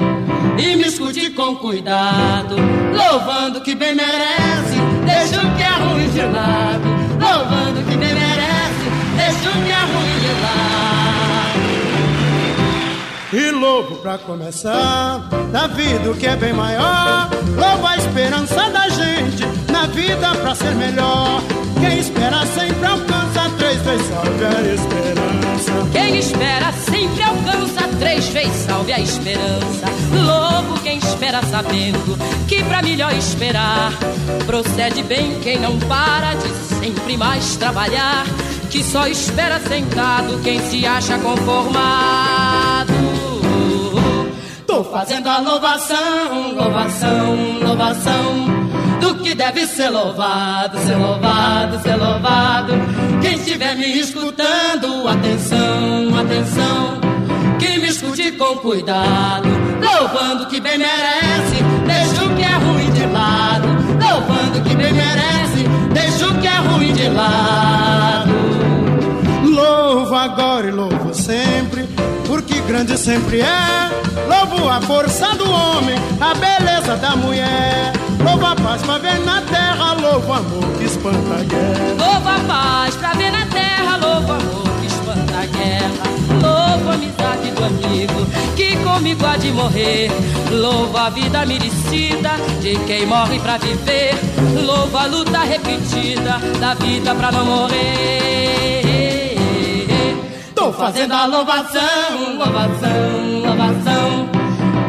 e 0.60 0.76
me 0.76 0.84
escute 0.84 1.32
com 1.32 1.56
cuidado, 1.56 2.58
louvando 2.96 3.60
que 3.62 3.74
bem 3.74 3.96
merece, 3.96 4.78
deixa 5.04 5.42
o 5.42 5.56
que 5.56 5.64
é 5.64 5.72
ruim 5.84 6.10
de 6.10 6.22
lado, 6.22 6.88
louvando 7.20 7.82
que 7.90 7.98
bem 7.98 8.14
merece, 8.14 8.86
deixa 9.18 9.50
o 9.50 9.64
que 9.64 9.72
é 9.72 9.80
ruim. 9.80 9.95
E 13.34 13.52
louvo 13.52 13.98
pra 13.98 14.18
começar, 14.18 15.28
na 15.52 15.68
vida 15.68 16.10
o 16.10 16.16
que 16.16 16.26
é 16.26 16.38
bem 16.38 16.54
maior. 16.54 17.30
Louvo 17.58 17.86
a 17.86 17.98
esperança 17.98 18.70
da 18.70 18.88
gente, 18.88 19.46
na 19.70 19.88
vida 19.88 20.34
pra 20.36 20.56
ser 20.56 20.74
melhor. 20.76 21.42
Quem 21.82 22.00
espera 22.00 22.46
sempre 22.46 22.86
alcança, 22.86 23.50
três 23.58 23.82
vezes 23.82 24.08
salve 24.08 24.46
a 24.46 24.62
esperança. 24.74 25.90
Quem 25.92 26.18
espera 26.18 26.72
sempre 26.72 27.24
alcança, 27.24 27.88
três 28.00 28.28
vezes 28.30 28.66
salve 28.66 28.94
a 28.94 29.00
esperança. 29.00 29.86
Louvo 30.14 30.80
quem 30.82 30.98
espera 31.00 31.42
sabendo 31.44 32.18
que 32.48 32.64
pra 32.64 32.82
melhor 32.82 33.14
esperar 33.14 33.92
procede 34.46 35.04
bem 35.04 35.40
quem 35.42 35.60
não 35.60 35.78
para 35.80 36.36
de 36.36 36.50
sempre 36.80 37.18
mais 37.18 37.58
trabalhar. 37.58 38.26
Que 38.70 38.84
só 38.84 39.08
espera 39.08 39.60
sentado 39.60 40.42
quem 40.44 40.60
se 40.60 40.86
acha 40.86 41.18
conformado. 41.20 42.94
Tô 44.68 44.84
fazendo 44.84 45.30
a 45.30 45.40
louvação, 45.40 46.54
louvação, 46.54 47.60
louvação 47.62 48.66
do 49.00 49.16
que 49.16 49.36
deve 49.36 49.66
ser 49.68 49.90
louvado, 49.90 50.78
ser 50.80 50.96
louvado, 50.96 51.80
ser 51.82 51.96
louvado. 51.96 52.74
Quem 53.22 53.36
estiver 53.36 53.76
me 53.76 54.00
escutando, 54.00 55.08
atenção, 55.08 56.18
atenção, 56.20 57.00
que 57.60 57.80
me 57.80 57.88
escute 57.88 58.32
com 58.34 58.58
cuidado, 58.58 59.48
louvando 59.82 60.48
que 60.48 60.60
bem 60.60 60.78
merece, 60.78 61.64
deixa 61.86 62.26
o 62.26 62.36
que 62.36 62.44
é 62.44 62.56
ruim 62.56 62.92
de 62.92 63.06
lado, 63.06 63.68
louvando 64.02 64.62
que 64.62 64.76
bem 64.76 64.94
merece, 64.94 65.64
deixa 65.94 66.28
o 66.28 66.40
que 66.40 66.48
é 66.48 66.58
ruim 66.58 66.94
de 66.94 67.10
lado. 67.10 67.65
Sempre, 71.26 71.90
porque 72.28 72.62
grande 72.62 72.96
sempre 72.98 73.42
é. 73.42 73.90
Louvo 74.30 74.70
a 74.70 74.80
força 74.82 75.34
do 75.36 75.50
homem, 75.50 75.96
a 76.22 76.34
beleza 76.36 76.96
da 76.98 77.16
mulher. 77.16 77.94
Louvo 78.24 78.46
a 78.46 78.56
paz 78.56 78.82
pra 78.84 79.00
ver 79.00 79.20
na 79.22 79.42
terra, 79.42 79.94
louvo 79.94 80.32
amor 80.32 80.66
que 80.78 80.86
espanta 80.86 81.34
a 81.34 81.44
guerra. 81.44 81.96
Louvo 81.98 82.30
a 82.30 82.40
paz 82.48 82.96
pra 82.96 83.14
ver 83.14 83.32
na 83.32 83.46
terra, 83.48 83.98
louvo 83.98 84.34
amor 84.34 84.70
que 84.80 84.88
espanta 84.88 85.38
a 85.42 85.46
guerra. 85.46 86.06
Louvo 86.42 86.90
a 86.90 86.94
amizade 86.94 87.52
do 87.52 87.64
amigo 87.64 88.26
que 88.56 88.76
comigo 88.78 89.26
há 89.26 89.38
de 89.38 89.52
morrer. 89.52 90.12
Louvo 90.52 90.96
a 90.96 91.10
vida 91.10 91.44
merecida 91.46 92.32
de 92.62 92.78
quem 92.86 93.08
morre 93.08 93.40
pra 93.40 93.58
viver. 93.58 94.14
Louvo 94.64 94.96
a 94.96 95.06
luta 95.08 95.40
repetida 95.40 96.40
da 96.60 96.76
vida 96.76 97.16
pra 97.16 97.32
não 97.32 97.46
morrer. 97.46 98.75
Tô 100.66 100.74
fazendo 100.74 101.14
a 101.14 101.28
louvação, 101.28 102.38
louvação, 102.40 103.40
louvação 103.46 104.30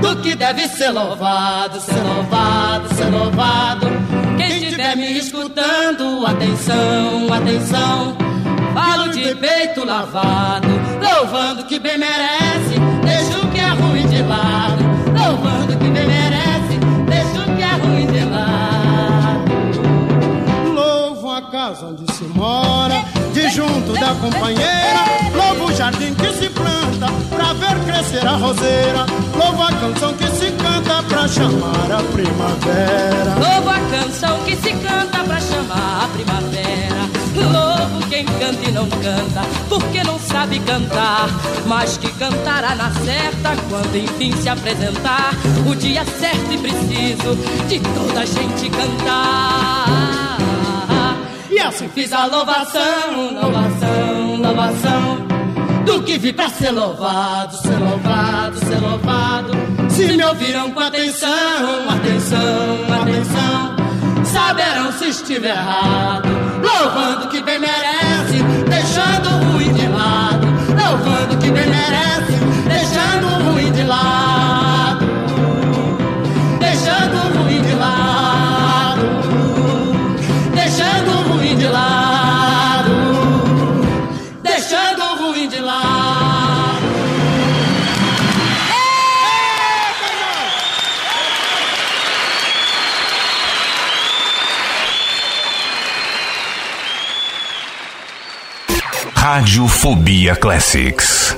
do 0.00 0.22
que 0.22 0.34
deve 0.34 0.66
ser 0.68 0.88
louvado, 0.90 1.78
ser 1.82 2.02
louvado, 2.02 2.94
ser 2.94 3.10
louvado. 3.10 3.86
Quem 4.38 4.56
estiver 4.56 4.96
me 4.96 5.18
escutando, 5.18 6.26
atenção, 6.26 7.30
atenção. 7.30 8.16
Falo 8.72 9.10
de 9.10 9.34
peito 9.34 9.84
lavado, 9.84 10.66
louvando 10.98 11.64
que 11.64 11.78
bem 11.78 11.98
merece, 11.98 12.80
deixa 13.04 13.38
o 13.46 13.50
que 13.50 13.60
é 13.60 13.68
ruim 13.68 14.06
de 14.08 14.22
lado, 14.22 14.82
louvando 15.14 15.76
que 15.76 15.90
bem 15.90 16.06
merece, 16.06 16.78
deixa 17.06 17.42
o 17.42 17.54
que 17.54 17.62
é 17.62 17.72
ruim 17.86 18.06
de 18.06 18.24
lado. 18.24 19.44
Louvo 20.74 21.30
a 21.32 21.42
casa 21.50 21.84
onde 21.84 22.10
se 22.14 22.24
junto 23.56 23.94
da 23.94 24.14
companheira. 24.16 25.00
Louvo 25.34 25.72
o 25.72 25.74
jardim 25.74 26.12
que 26.14 26.30
se 26.34 26.50
planta, 26.50 27.06
pra 27.34 27.54
ver 27.54 27.78
crescer 27.86 28.26
a 28.26 28.32
roseira. 28.32 29.06
Louvo 29.34 29.62
a 29.62 29.72
canção 29.72 30.12
que 30.12 30.26
se 30.28 30.50
canta, 30.52 31.02
pra 31.04 31.26
chamar 31.26 31.90
a 31.90 32.02
primavera. 32.12 33.34
Louvo 33.40 33.70
a 33.70 33.78
canção 33.90 34.38
que 34.40 34.56
se 34.56 34.72
canta 34.74 35.24
pra 35.24 35.40
chamar 35.40 36.04
a 36.04 36.08
primavera. 36.08 37.06
Louvo 37.34 38.06
quem 38.08 38.26
canta 38.26 38.68
e 38.68 38.72
não 38.72 38.88
canta, 38.90 39.40
porque 39.70 40.04
não 40.04 40.18
sabe 40.18 40.58
cantar. 40.60 41.30
Mas 41.66 41.96
que 41.96 42.12
cantará 42.12 42.74
na 42.74 42.90
certa 42.92 43.56
quando 43.70 43.96
enfim 43.96 44.36
se 44.36 44.50
apresentar. 44.50 45.30
O 45.66 45.74
dia 45.74 46.04
certo 46.04 46.52
e 46.52 46.58
preciso 46.58 47.34
de 47.68 47.80
toda 47.80 48.20
a 48.20 48.26
gente 48.26 48.68
cantar. 48.68 50.45
E 51.50 51.58
assim 51.60 51.88
fiz 51.88 52.12
a 52.12 52.26
louvação, 52.26 53.40
louvação, 53.40 54.36
louvação 54.36 55.26
do 55.86 56.02
que 56.02 56.18
vi 56.18 56.32
pra 56.32 56.48
ser 56.48 56.72
louvado, 56.72 57.56
ser 57.56 57.78
louvado, 57.78 58.58
ser 58.58 58.80
louvado. 58.80 59.52
Se 59.88 60.04
me 60.16 60.24
ouviram 60.24 60.70
com 60.72 60.80
atenção, 60.80 61.30
atenção, 61.88 62.94
atenção, 63.00 63.76
saberão 64.24 64.92
se 64.92 65.08
estiver 65.08 65.50
errado. 65.50 66.28
Louvando 66.60 67.28
que 67.28 67.40
bem 67.40 67.60
merece, 67.60 68.42
deixando 68.68 69.28
o 69.28 69.52
ruim 69.52 69.72
de 69.72 69.86
lado. 69.86 70.46
Louvando 70.68 71.36
que 71.38 71.50
bem 71.50 71.66
merece, 71.66 72.32
deixando 72.68 73.26
o 73.28 73.52
ruim 73.52 73.70
de 73.70 73.84
lado. 73.84 74.25
Radiofobia 99.28 100.36
Classics. 100.36 101.36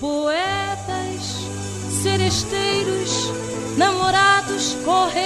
Poetas, 0.00 1.46
seresteiros, 2.02 3.30
namorados, 3.76 4.74
correi. 4.82 5.22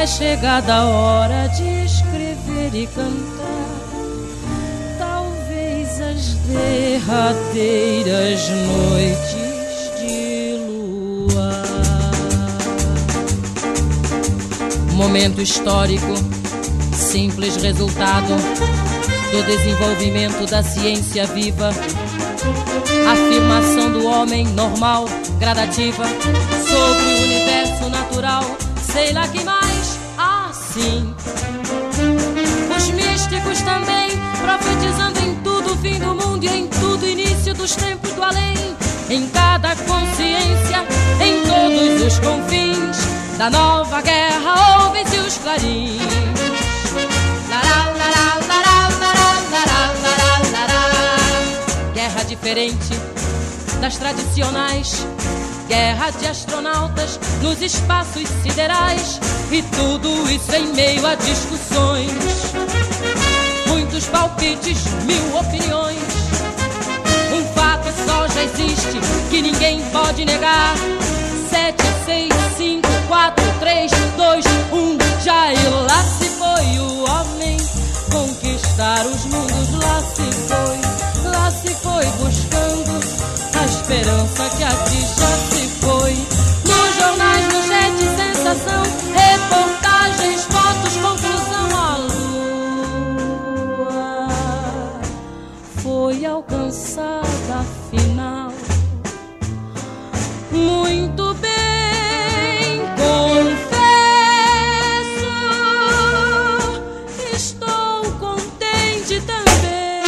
É 0.00 0.04
chegada 0.04 0.74
a 0.74 0.84
hora 0.86 1.46
de 1.46 1.84
escrever 1.84 2.74
e 2.74 2.88
cantar. 2.88 3.63
Derradeiras 6.46 8.40
noites 8.48 9.92
de 9.98 10.56
lua. 10.58 11.52
Momento 14.92 15.40
histórico, 15.40 16.14
simples 16.92 17.56
resultado 17.56 18.34
do 19.32 19.42
desenvolvimento 19.44 20.46
da 20.50 20.62
ciência 20.62 21.26
viva. 21.26 21.70
Afirmação 23.10 23.90
do 23.92 24.06
homem 24.06 24.46
normal, 24.48 25.06
gradativa, 25.38 26.04
sobre 26.04 27.04
o 27.04 27.22
universo 27.24 27.88
natural. 27.88 28.44
Sei 28.92 29.12
lá 29.12 29.26
que 29.28 29.42
mais, 29.42 29.98
assim. 30.18 31.14
Os 32.76 32.90
místicos 32.90 33.62
também, 33.62 34.10
profetizando 34.42 35.23
dos 37.64 37.76
tempos 37.76 38.12
do 38.12 38.22
além. 38.22 38.54
Em 39.08 39.26
cada 39.30 39.74
consciência, 39.74 40.84
em 41.18 41.42
todos 41.48 42.12
os 42.12 42.18
confins 42.18 43.38
da 43.38 43.48
nova 43.48 44.02
guerra, 44.02 44.84
ouvem-se 44.84 45.16
os 45.16 45.38
clarins. 45.38 46.02
Guerra 51.94 52.22
diferente 52.24 53.00
das 53.80 53.96
tradicionais. 53.96 55.06
Guerra 55.66 56.10
de 56.10 56.26
astronautas 56.26 57.18
nos 57.40 57.62
espaços 57.62 58.28
siderais. 58.42 59.18
E 59.50 59.62
tudo 59.62 60.30
isso 60.30 60.54
em 60.54 60.66
meio 60.74 61.06
a 61.06 61.14
discussões. 61.14 62.12
Muitos 63.68 64.04
palpites, 64.06 64.84
mil 65.06 65.38
opiniões. 65.38 65.83
Já 68.34 68.42
existe 68.42 68.98
que 69.30 69.40
ninguém 69.40 69.80
pode 69.92 70.24
negar. 70.24 70.74
7, 71.50 71.76
6, 72.04 72.34
5, 72.56 72.88
4, 73.06 73.44
3, 73.60 73.92
2, 74.16 74.44
1. 74.72 75.22
Já 75.22 75.52
e 75.52 75.68
lá 75.86 76.02
se 76.02 76.28
foi 76.30 76.78
o 76.80 77.04
homem 77.08 77.56
conquistar 78.10 79.06
os 79.06 79.24
mundos. 79.26 79.72
Lá 79.80 80.00
se 80.00 80.32
foi, 80.48 80.80
lá 81.30 81.48
se 81.48 81.74
foi 81.74 82.04
buscando 82.18 83.00
a 83.54 83.64
esperança 83.66 84.50
que 84.56 84.64
aqui 84.64 85.00
já 85.00 85.36
se 85.50 85.68
foi. 85.80 86.14
Nos 86.66 86.96
jornais, 86.96 87.44
manchete, 87.52 88.04
sensação, 88.16 88.82
reportagens, 89.14 90.42
fotos, 90.42 90.96
conclusão. 90.96 91.68
A 91.78 91.98
lua 93.78 94.28
foi 95.82 96.26
alcançada 96.26 97.60
afinal. 97.60 98.03
Muito 100.54 101.34
bem, 101.34 102.80
confesso, 102.96 103.74
estou 107.34 108.04
contente 108.20 109.20
também. 109.22 110.04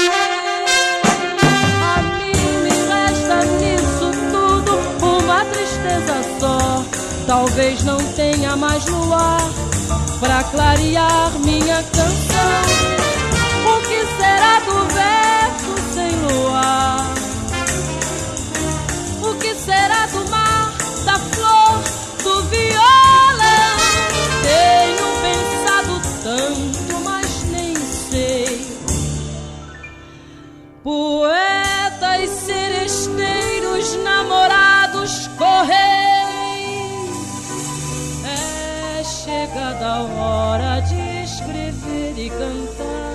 A 1.83 2.03
mim 2.03 2.39
me 2.63 2.71
resta 2.71 3.45
nisso 3.59 4.13
tudo 4.31 4.73
uma 5.05 5.45
tristeza 5.47 6.17
só. 6.39 6.85
Talvez 7.27 7.83
não 7.83 7.99
tenha 8.15 8.57
mais 8.57 8.87
luar 8.87 9.51
pra 10.21 10.45
clarear 10.45 11.33
minha 11.41 11.83
canção. 11.83 12.76
Poetas, 30.87 32.31
seresteiros, 32.31 33.96
namorados, 34.05 35.27
correis. 35.37 35.75
É 38.25 39.03
chegada 39.03 39.85
a 39.85 40.03
hora 40.05 40.79
de 40.83 41.25
escrever 41.25 42.14
e 42.16 42.31
cantar. 42.31 43.06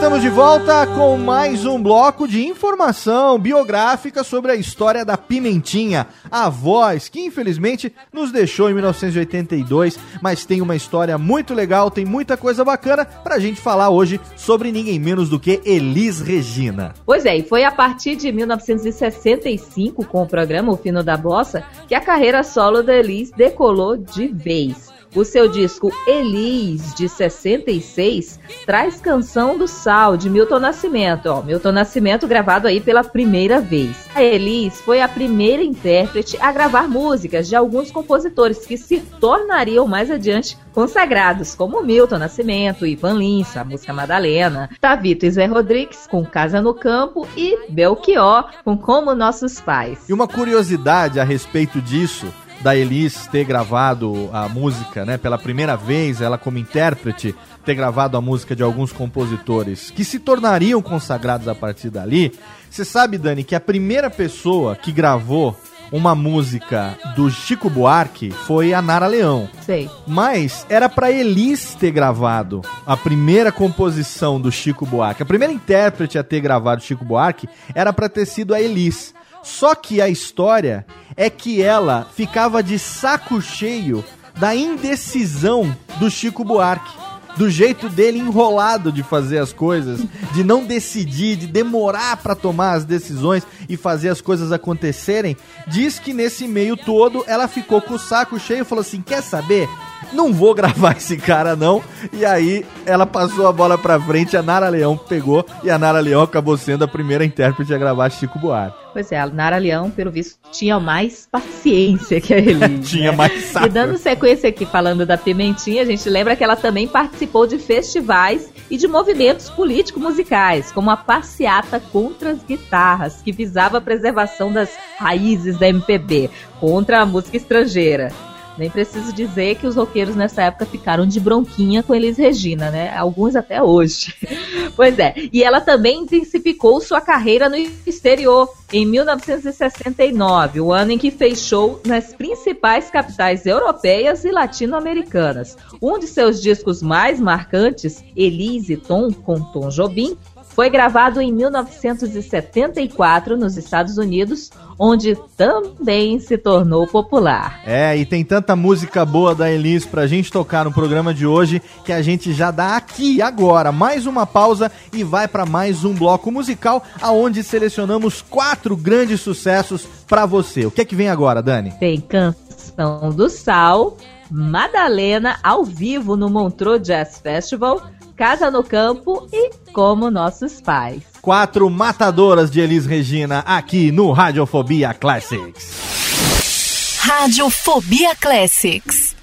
Estamos 0.00 0.22
de 0.22 0.30
volta 0.30 0.86
com 0.86 1.18
mais 1.18 1.66
um 1.66 1.80
bloco 1.80 2.26
de 2.26 2.46
informação 2.46 3.38
biográfica 3.38 4.24
sobre 4.24 4.50
a 4.50 4.54
história 4.54 5.04
da 5.04 5.18
Pimentinha, 5.18 6.06
a 6.30 6.48
voz 6.48 7.10
que 7.10 7.20
infelizmente 7.20 7.92
nos 8.10 8.32
deixou 8.32 8.70
em 8.70 8.72
1982, 8.72 9.98
mas 10.22 10.46
tem 10.46 10.62
uma 10.62 10.74
história 10.74 11.18
muito 11.18 11.52
legal, 11.52 11.90
tem 11.90 12.06
muita 12.06 12.34
coisa 12.34 12.64
bacana 12.64 13.04
pra 13.04 13.38
gente 13.38 13.60
falar 13.60 13.90
hoje 13.90 14.18
sobre 14.38 14.72
ninguém 14.72 14.98
menos 14.98 15.28
do 15.28 15.38
que 15.38 15.60
Elis 15.66 16.22
Regina. 16.22 16.94
Pois 17.04 17.26
é, 17.26 17.36
e 17.36 17.42
foi 17.42 17.64
a 17.64 17.70
partir 17.70 18.16
de 18.16 18.32
1965, 18.32 20.06
com 20.06 20.22
o 20.22 20.26
programa 20.26 20.72
O 20.72 20.78
Fino 20.78 21.04
da 21.04 21.18
Bossa, 21.18 21.62
que 21.86 21.94
a 21.94 22.00
carreira 22.00 22.42
solo 22.42 22.82
da 22.82 22.96
Elis 22.96 23.30
decolou 23.32 23.98
de 23.98 24.28
vez. 24.28 24.88
O 25.12 25.24
seu 25.24 25.48
disco 25.48 25.92
Elis, 26.06 26.94
de 26.94 27.08
66, 27.08 28.38
traz 28.64 29.00
Canção 29.00 29.58
do 29.58 29.66
Sal, 29.66 30.16
de 30.16 30.30
Milton 30.30 30.60
Nascimento. 30.60 31.26
Ó, 31.26 31.42
Milton 31.42 31.72
Nascimento 31.72 32.28
gravado 32.28 32.68
aí 32.68 32.80
pela 32.80 33.02
primeira 33.02 33.60
vez. 33.60 34.08
A 34.14 34.22
Elis 34.22 34.80
foi 34.80 35.00
a 35.00 35.08
primeira 35.08 35.64
intérprete 35.64 36.38
a 36.40 36.52
gravar 36.52 36.88
músicas 36.88 37.48
de 37.48 37.56
alguns 37.56 37.90
compositores 37.90 38.64
que 38.64 38.76
se 38.76 39.00
tornariam 39.00 39.84
mais 39.88 40.12
adiante 40.12 40.56
consagrados, 40.72 41.56
como 41.56 41.82
Milton 41.82 42.18
Nascimento, 42.18 42.86
Ivan 42.86 43.14
Lins, 43.14 43.56
a 43.56 43.64
música 43.64 43.92
Madalena, 43.92 44.70
Tavito 44.80 45.26
e 45.26 45.30
Zé 45.32 45.46
Rodrigues, 45.46 46.06
com 46.08 46.24
Casa 46.24 46.60
no 46.60 46.72
Campo, 46.72 47.26
e 47.36 47.58
Belchior, 47.68 48.48
com 48.64 48.78
Como 48.78 49.12
Nossos 49.12 49.60
Pais. 49.60 50.08
E 50.08 50.12
uma 50.12 50.28
curiosidade 50.28 51.18
a 51.18 51.24
respeito 51.24 51.80
disso, 51.82 52.32
da 52.60 52.76
Elis 52.76 53.26
ter 53.26 53.44
gravado 53.44 54.28
a 54.32 54.48
música, 54.48 55.04
né, 55.04 55.16
pela 55.16 55.38
primeira 55.38 55.76
vez, 55.76 56.20
ela 56.20 56.36
como 56.36 56.58
intérprete, 56.58 57.34
ter 57.64 57.74
gravado 57.74 58.16
a 58.16 58.20
música 58.20 58.54
de 58.54 58.62
alguns 58.62 58.92
compositores 58.92 59.90
que 59.90 60.04
se 60.04 60.18
tornariam 60.18 60.80
consagrados 60.82 61.48
a 61.48 61.54
partir 61.54 61.90
dali. 61.90 62.32
Você 62.70 62.84
sabe, 62.84 63.18
Dani, 63.18 63.44
que 63.44 63.54
a 63.54 63.60
primeira 63.60 64.10
pessoa 64.10 64.76
que 64.76 64.92
gravou 64.92 65.56
uma 65.92 66.14
música 66.14 66.96
do 67.16 67.28
Chico 67.30 67.68
Buarque 67.68 68.30
foi 68.30 68.72
a 68.72 68.80
Nara 68.80 69.06
Leão. 69.06 69.48
Sei. 69.62 69.90
Mas 70.06 70.64
era 70.68 70.88
pra 70.88 71.10
Elis 71.10 71.74
ter 71.74 71.90
gravado 71.90 72.62
a 72.86 72.96
primeira 72.96 73.50
composição 73.50 74.40
do 74.40 74.52
Chico 74.52 74.86
Buarque. 74.86 75.22
A 75.22 75.26
primeira 75.26 75.52
intérprete 75.52 76.16
a 76.16 76.22
ter 76.22 76.40
gravado 76.40 76.82
Chico 76.82 77.04
Buarque 77.04 77.48
era 77.74 77.92
pra 77.92 78.08
ter 78.08 78.26
sido 78.26 78.54
a 78.54 78.60
Elis. 78.60 79.12
Só 79.42 79.74
que 79.74 80.00
a 80.00 80.08
história 80.08 80.86
é 81.16 81.28
que 81.30 81.62
ela 81.62 82.06
ficava 82.14 82.62
de 82.62 82.78
saco 82.78 83.40
cheio 83.40 84.04
da 84.38 84.54
indecisão 84.54 85.74
do 85.98 86.10
Chico 86.10 86.44
Buarque. 86.44 86.98
Do 87.36 87.48
jeito 87.48 87.88
dele 87.88 88.18
enrolado 88.18 88.90
de 88.90 89.02
fazer 89.02 89.38
as 89.38 89.52
coisas, 89.52 90.00
de 90.34 90.42
não 90.42 90.64
decidir, 90.64 91.36
de 91.36 91.46
demorar 91.46 92.16
pra 92.16 92.34
tomar 92.34 92.72
as 92.72 92.84
decisões 92.84 93.46
e 93.68 93.76
fazer 93.76 94.08
as 94.08 94.20
coisas 94.20 94.50
acontecerem. 94.50 95.36
Diz 95.66 95.98
que 95.98 96.12
nesse 96.12 96.48
meio 96.48 96.76
todo 96.76 97.24
ela 97.28 97.46
ficou 97.46 97.80
com 97.80 97.94
o 97.94 97.98
saco 97.98 98.38
cheio 98.38 98.62
e 98.62 98.64
falou 98.64 98.82
assim: 98.82 99.00
Quer 99.00 99.22
saber? 99.22 99.68
Não 100.12 100.32
vou 100.32 100.54
gravar 100.54 100.96
esse 100.96 101.16
cara 101.16 101.54
não. 101.54 101.82
E 102.12 102.24
aí 102.24 102.64
ela 102.84 103.06
passou 103.06 103.46
a 103.46 103.52
bola 103.52 103.76
pra 103.76 104.00
frente, 104.00 104.36
a 104.36 104.42
Nara 104.42 104.68
Leão 104.68 104.96
pegou 104.96 105.44
e 105.62 105.70
a 105.70 105.78
Nara 105.78 106.00
Leão 106.00 106.22
acabou 106.22 106.56
sendo 106.56 106.84
a 106.84 106.88
primeira 106.88 107.24
intérprete 107.24 107.72
a 107.74 107.78
gravar 107.78 108.10
Chico 108.10 108.38
Buarque. 108.38 108.80
Pois 108.92 109.12
é, 109.12 109.20
a 109.20 109.26
Nara 109.26 109.56
Leão, 109.56 109.88
pelo 109.88 110.10
visto, 110.10 110.38
tinha 110.50 110.80
mais 110.80 111.28
paciência 111.30 112.20
que 112.20 112.34
a 112.34 112.38
Elis. 112.38 112.60
Tinha 112.90 113.12
né? 113.12 113.16
mais 113.16 113.44
saco. 113.44 113.66
E 113.66 113.68
dando 113.68 113.96
sequência 113.96 114.48
aqui, 114.48 114.66
falando 114.66 115.06
da 115.06 115.16
Pimentinha, 115.16 115.82
a 115.82 115.86
gente 115.86 116.08
lembra 116.08 116.34
que 116.34 116.42
ela 116.42 116.56
também 116.56 116.88
participou 116.88 117.46
de 117.46 117.56
festivais 117.56 118.52
e 118.68 118.76
de 118.76 118.88
movimentos 118.88 119.48
político-musicais, 119.50 120.72
como 120.72 120.90
a 120.90 120.96
Passeata 120.96 121.80
contra 121.92 122.30
as 122.30 122.42
Guitarras, 122.42 123.22
que 123.22 123.30
visava 123.30 123.78
a 123.78 123.80
preservação 123.80 124.52
das 124.52 124.70
raízes 124.98 125.56
da 125.56 125.68
MPB, 125.68 126.28
contra 126.58 127.00
a 127.00 127.06
música 127.06 127.36
estrangeira. 127.36 128.12
Nem 128.58 128.68
preciso 128.68 129.12
dizer 129.12 129.56
que 129.56 129.66
os 129.66 129.76
roqueiros 129.76 130.14
nessa 130.14 130.42
época 130.42 130.66
ficaram 130.66 131.06
de 131.06 131.18
bronquinha 131.18 131.82
com 131.82 131.94
Elis 131.94 132.16
Regina, 132.16 132.70
né? 132.70 132.94
Alguns 132.96 133.36
até 133.36 133.62
hoje. 133.62 134.14
pois 134.76 134.98
é. 134.98 135.14
E 135.32 135.42
ela 135.42 135.60
também 135.60 136.00
intensificou 136.00 136.80
sua 136.80 137.00
carreira 137.00 137.48
no 137.48 137.56
exterior, 137.56 138.48
em 138.72 138.86
1969, 138.86 140.60
o 140.60 140.72
ano 140.72 140.92
em 140.92 140.98
que 140.98 141.10
fez 141.10 141.40
show 141.40 141.80
nas 141.84 142.12
principais 142.14 142.88
capitais 142.90 143.44
europeias 143.44 144.24
e 144.24 144.30
latino-americanas. 144.30 145.56
Um 145.82 145.98
de 145.98 146.06
seus 146.06 146.40
discos 146.40 146.80
mais 146.80 147.20
marcantes, 147.20 148.04
Elise 148.14 148.76
Tom, 148.76 149.12
com 149.12 149.40
Tom 149.40 149.70
Jobim, 149.70 150.16
foi 150.60 150.68
gravado 150.68 151.22
em 151.22 151.32
1974 151.32 153.34
nos 153.34 153.56
Estados 153.56 153.96
Unidos, 153.96 154.50
onde 154.78 155.16
também 155.34 156.20
se 156.20 156.36
tornou 156.36 156.86
popular. 156.86 157.62
É, 157.64 157.96
e 157.96 158.04
tem 158.04 158.22
tanta 158.22 158.54
música 158.54 159.02
boa 159.06 159.34
da 159.34 159.50
Elis 159.50 159.86
pra 159.86 160.06
gente 160.06 160.30
tocar 160.30 160.66
no 160.66 160.70
programa 160.70 161.14
de 161.14 161.26
hoje 161.26 161.62
que 161.82 161.90
a 161.90 162.02
gente 162.02 162.34
já 162.34 162.50
dá 162.50 162.76
aqui 162.76 163.22
agora 163.22 163.72
mais 163.72 164.04
uma 164.04 164.26
pausa 164.26 164.70
e 164.92 165.02
vai 165.02 165.26
pra 165.26 165.46
mais 165.46 165.82
um 165.82 165.94
bloco 165.94 166.30
musical 166.30 166.84
aonde 167.00 167.42
selecionamos 167.42 168.20
quatro 168.20 168.76
grandes 168.76 169.22
sucessos 169.22 169.88
pra 170.06 170.26
você. 170.26 170.66
O 170.66 170.70
que 170.70 170.82
é 170.82 170.84
que 170.84 170.94
vem 170.94 171.08
agora, 171.08 171.42
Dani? 171.42 171.72
Tem 171.80 171.98
Canção 171.98 173.08
do 173.08 173.30
Sal, 173.30 173.96
Madalena 174.30 175.38
ao 175.42 175.64
vivo 175.64 176.18
no 176.18 176.28
Montreux 176.28 176.86
Jazz 176.86 177.18
Festival, 177.18 177.80
Casa 178.20 178.50
no 178.50 178.62
Campo 178.62 179.26
e 179.32 179.50
Como 179.72 180.10
Nossos 180.10 180.60
Pais. 180.60 181.04
Quatro 181.22 181.70
matadoras 181.70 182.50
de 182.50 182.60
Elis 182.60 182.84
Regina 182.84 183.38
aqui 183.46 183.90
no 183.90 184.12
Radiofobia 184.12 184.92
Classics. 184.92 187.00
Radiofobia 187.02 188.14
Classics. 188.14 189.16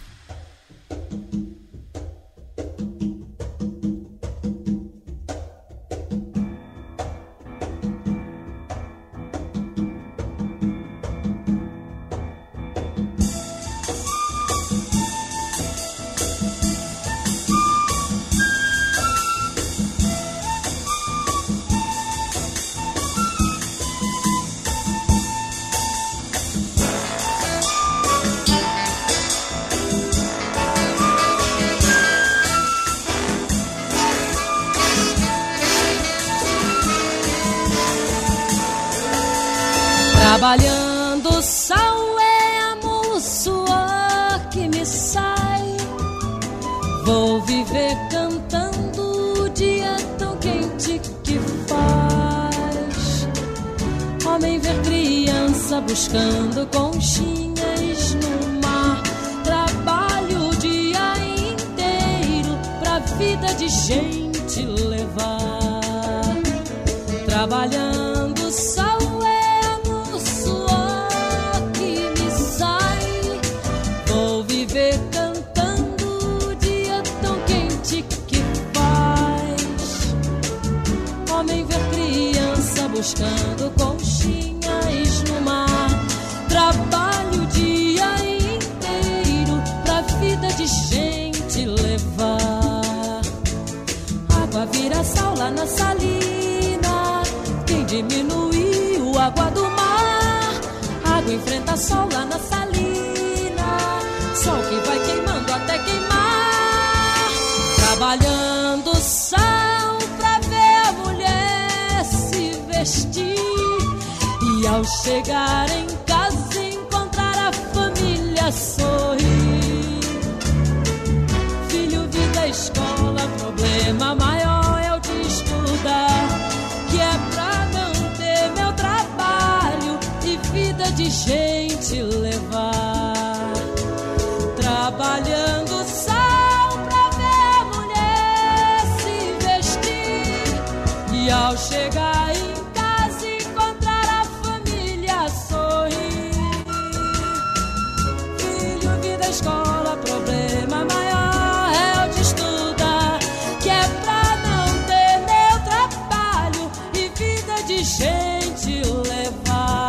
Vida 157.88 158.52
de 158.58 158.64
gente 158.68 158.82
levar. 159.08 159.88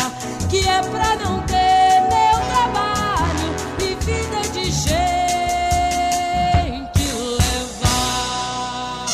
Que 0.48 0.58
é 0.58 0.80
pra 0.82 1.16
não 1.16 1.40
ter 1.42 2.00
meu 2.08 2.40
trabalho 2.48 3.54
e 3.80 3.94
vida 4.04 4.40
de 4.52 4.70
gente 4.70 4.98
levar. 7.40 9.06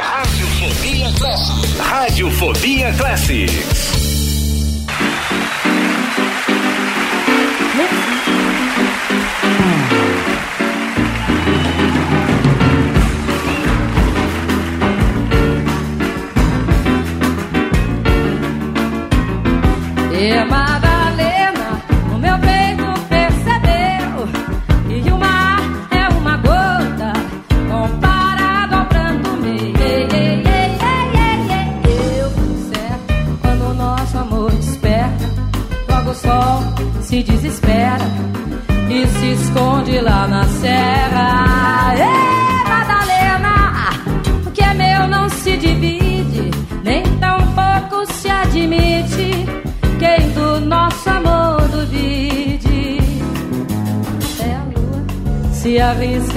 Radiofobia 0.00 1.12
Classics. 1.18 1.78
Radiofobia 1.78 2.92
Classics. 2.94 3.79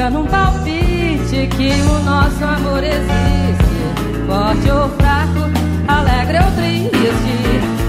Num 0.10 0.26
palpite 0.26 1.48
que 1.56 1.72
o 1.82 2.00
nosso 2.04 2.44
amor 2.44 2.84
existe. 2.84 3.74
Forte 4.28 4.70
ou 4.70 4.90
fraco, 4.98 5.50
alegre 5.88 6.40
ou 6.40 6.52
triste. 6.52 6.94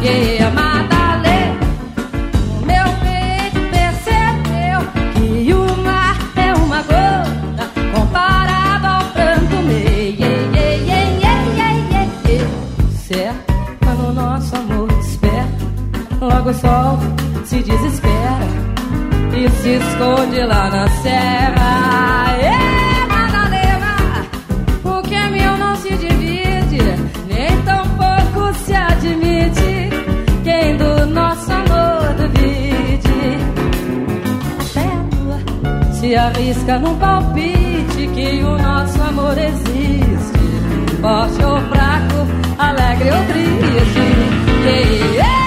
Que 0.00 0.42
amada 0.42 1.16
lei, 1.22 1.50
o 2.50 2.66
meu 2.66 2.86
peito 3.02 3.60
percebeu 3.70 4.80
que 5.14 5.52
o 5.52 5.76
mar 5.82 6.16
é 6.36 6.52
uma 6.54 6.82
gota 6.82 7.70
comparado 7.94 8.86
ao 8.86 9.04
pranto 9.12 9.56
ei. 9.70 10.18
Certo, 13.08 13.52
mas 13.84 13.98
no 13.98 14.12
nosso 14.12 14.54
amor 14.56 14.88
desperta. 14.88 15.64
Logo 16.20 16.50
o 16.50 16.54
esconde 19.68 20.44
lá 20.44 20.70
na 20.70 20.88
serra. 21.02 22.36
Ê, 22.38 23.06
Madalena, 23.06 24.26
o 24.84 25.02
que 25.02 25.28
meu 25.30 25.56
não 25.56 25.74
se 25.76 25.90
divide, 25.96 26.82
nem 27.28 27.62
tão 27.62 27.82
pouco 27.96 28.54
se 28.58 28.74
admite. 28.74 29.90
Quem 30.44 30.76
do 30.76 31.06
nosso 31.06 31.52
amor 31.52 32.14
duvide, 32.18 33.38
se 35.92 36.14
arrisca 36.14 36.78
num 36.78 36.96
palpite 36.98 38.08
que 38.14 38.42
o 38.42 38.58
nosso 38.58 39.02
amor 39.02 39.36
existe. 39.38 40.44
Forte 41.00 41.44
ou 41.44 41.60
fraco, 41.68 42.26
alegre 42.58 43.10
ou 43.10 43.24
triste. 43.26 43.64
Yeah, 44.64 45.43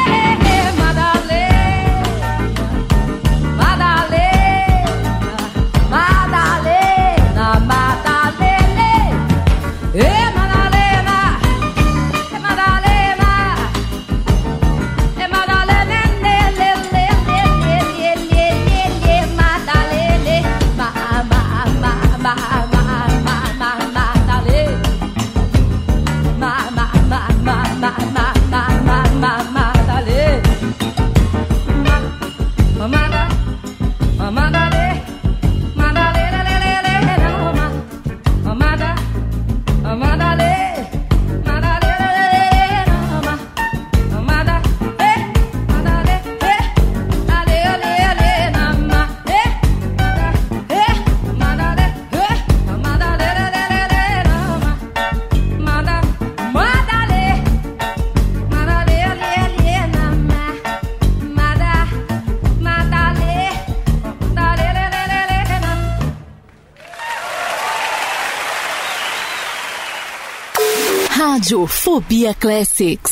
Rádio 71.47 71.65
Fobia 71.65 72.33
Classics. 72.33 73.09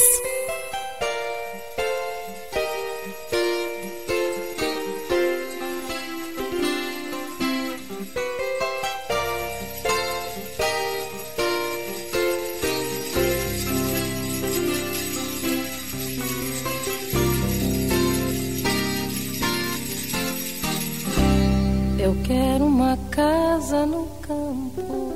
Eu 21.97 22.17
quero 22.25 22.65
uma 22.65 22.97
casa 23.11 23.85
no 23.85 24.05
campo 24.21 25.15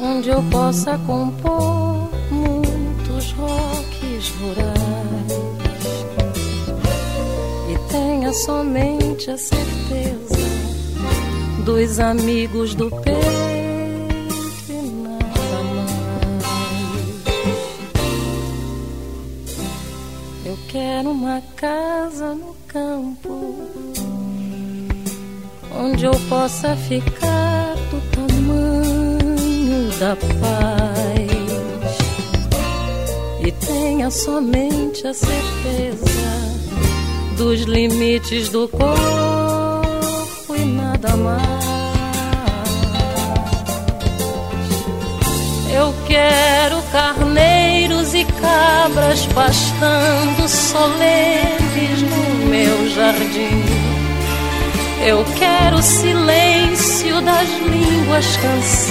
onde 0.00 0.30
eu 0.30 0.42
possa 0.50 0.98
compor 0.98 1.19
amigos 12.00 12.74
do 12.74 12.90
peito 12.90 13.20
e 14.68 14.72
nada 15.02 15.62
mais. 15.74 16.00
Eu 20.44 20.58
quero 20.68 21.10
uma 21.10 21.42
casa 21.56 22.34
no 22.34 22.56
campo 22.66 23.54
onde 25.74 26.04
eu 26.04 26.12
possa 26.28 26.76
ficar 26.76 27.74
do 27.90 28.00
tamanho 28.10 29.90
da 29.98 30.16
paz 30.16 31.00
e 33.46 33.52
tenha 33.52 34.10
somente 34.10 35.06
a 35.06 35.14
certeza 35.14 36.10
dos 37.36 37.62
limites 37.62 38.48
do 38.50 38.68
corpo 38.68 40.56
e 40.56 40.64
nada 40.64 41.16
mais. 41.16 41.59
Quero 46.10 46.82
carneiros 46.90 48.12
e 48.14 48.24
cabras 48.24 49.26
pastando 49.26 50.48
solenes 50.48 52.02
no 52.02 52.46
meu 52.46 52.90
jardim. 52.90 53.64
Eu 55.06 55.24
quero 55.38 55.76
o 55.76 55.82
silêncio 55.82 57.20
das 57.22 57.48
línguas 57.48 58.26
cansadas. 58.38 58.90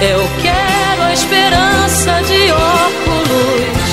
Eu 0.00 0.28
quero 0.42 1.02
a 1.02 1.12
esperança 1.12 2.20
de 2.22 2.50
óculos 2.50 3.90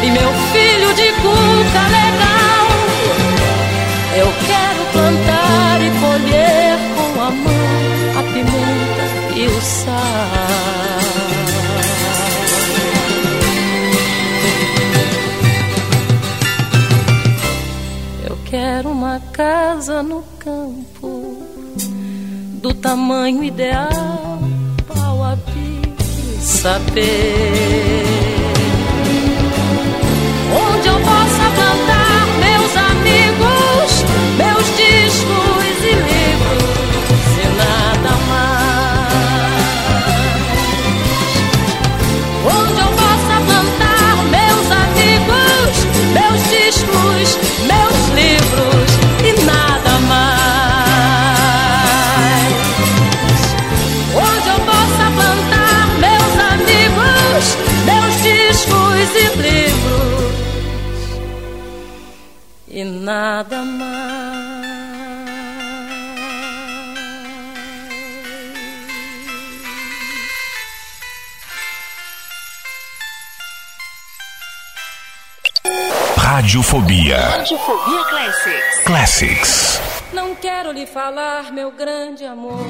e 0.00 0.10
meu 0.12 0.32
filho 0.52 0.94
de 0.94 1.12
cuca 1.22 1.82
legal. 1.98 2.68
Eu 4.16 4.32
quero 4.46 4.84
plantar 4.92 5.80
e 5.82 5.90
colher 6.00 6.78
com 6.94 7.20
a 7.20 7.30
mão 7.30 7.84
a 8.16 8.22
pimenta 8.22 9.03
e 9.36 9.46
o 9.46 9.60
sal. 9.60 9.94
Eu 18.24 18.38
quero 18.44 18.90
uma 18.90 19.20
casa 19.32 20.02
no 20.02 20.22
campo 20.38 21.42
do 22.62 22.72
tamanho 22.74 23.42
ideal, 23.42 24.38
pau 24.86 25.24
a 25.24 25.36
pique, 25.36 26.40
saber. 26.40 28.04
Onde 30.52 30.88
eu 30.88 30.94
possa 31.00 31.50
plantar 31.56 32.26
meus 32.38 32.76
amigos, 32.76 34.04
meus 34.38 34.76
discos 34.76 35.43
e 62.84 62.86
nada 62.86 63.64
mais. 63.64 64.74
Radiofobia. 76.16 77.18
Radiofobia 77.18 78.04
Classics. 78.04 78.80
Classics. 78.84 79.80
Não 80.12 80.34
quero 80.34 80.70
lhe 80.72 80.86
falar, 80.86 81.52
meu 81.52 81.72
grande 81.72 82.24
amor, 82.24 82.66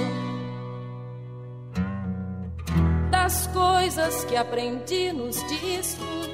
das 3.11 3.49
coisas 3.49 4.25
que 4.25 4.37
aprendi 4.37 5.13
nos 5.13 5.37
discos 5.49 6.34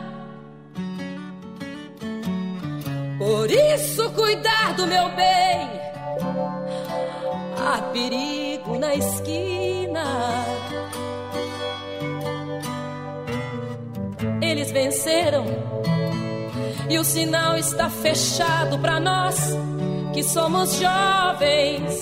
Por 3.21 3.51
isso, 3.51 4.09
cuidar 4.13 4.73
do 4.73 4.87
meu 4.87 5.07
bem. 5.09 5.69
Há 7.55 7.79
perigo 7.93 8.79
na 8.79 8.95
esquina. 8.95 10.03
Eles 14.41 14.71
venceram 14.71 15.45
e 16.89 16.97
o 16.97 17.03
sinal 17.03 17.55
está 17.59 17.91
fechado 17.91 18.79
para 18.79 18.99
nós 18.99 19.37
que 20.15 20.23
somos 20.23 20.79
jovens. 20.79 22.01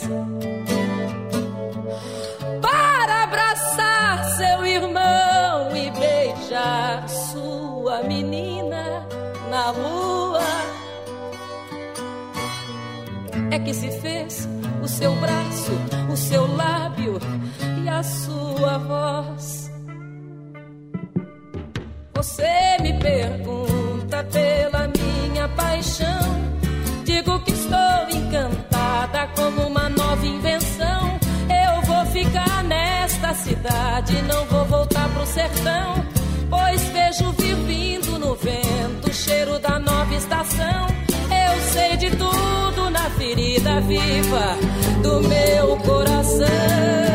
Para 2.61 3.23
abraçar 3.23 4.23
seu 4.37 4.65
irmão 4.65 5.75
e 5.75 5.91
beijar 5.91 7.09
sua 7.09 8.03
menina 8.03 9.05
na 9.49 9.71
rua. 9.71 10.18
É 13.51 13.57
que 13.57 13.73
se 13.73 13.89
fez 13.99 14.47
o 14.83 14.87
seu 14.87 15.15
braço, 15.15 15.71
o 16.11 16.15
seu 16.15 16.55
lábio 16.55 17.19
e 17.83 17.89
a 17.89 18.03
sua 18.03 18.77
voz. 18.77 19.71
Você 22.13 22.77
me 22.81 22.93
pergunta 22.99 24.23
pela 24.25 24.87
minha 24.87 25.47
paixão. 25.49 26.19
Digo 27.03 27.39
que 27.39 27.51
estou 27.51 28.09
encantada 28.11 29.27
como 29.35 29.63
uma 29.67 29.89
nova 29.89 30.25
invenção. 30.25 31.19
Eu 31.49 31.81
vou 31.81 32.05
ficar 32.07 32.63
nesta 32.65 33.33
cidade, 33.33 34.21
não 34.23 34.45
vou 34.45 34.65
voltar 34.65 35.09
pro 35.09 35.25
sertão. 35.25 36.05
Pois 36.51 36.83
vejo 36.89 37.31
vir 37.31 37.55
ferida 43.59 43.81
viva 43.81 44.57
do 45.03 45.21
meu 45.27 45.75
coração. 45.77 47.08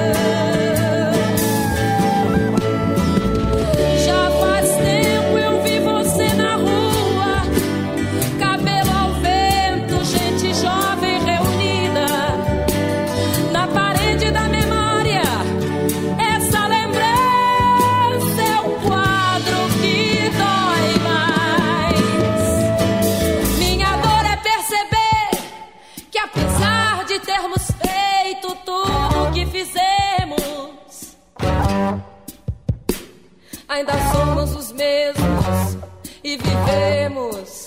E 36.23 36.37
vivemos. 36.37 37.67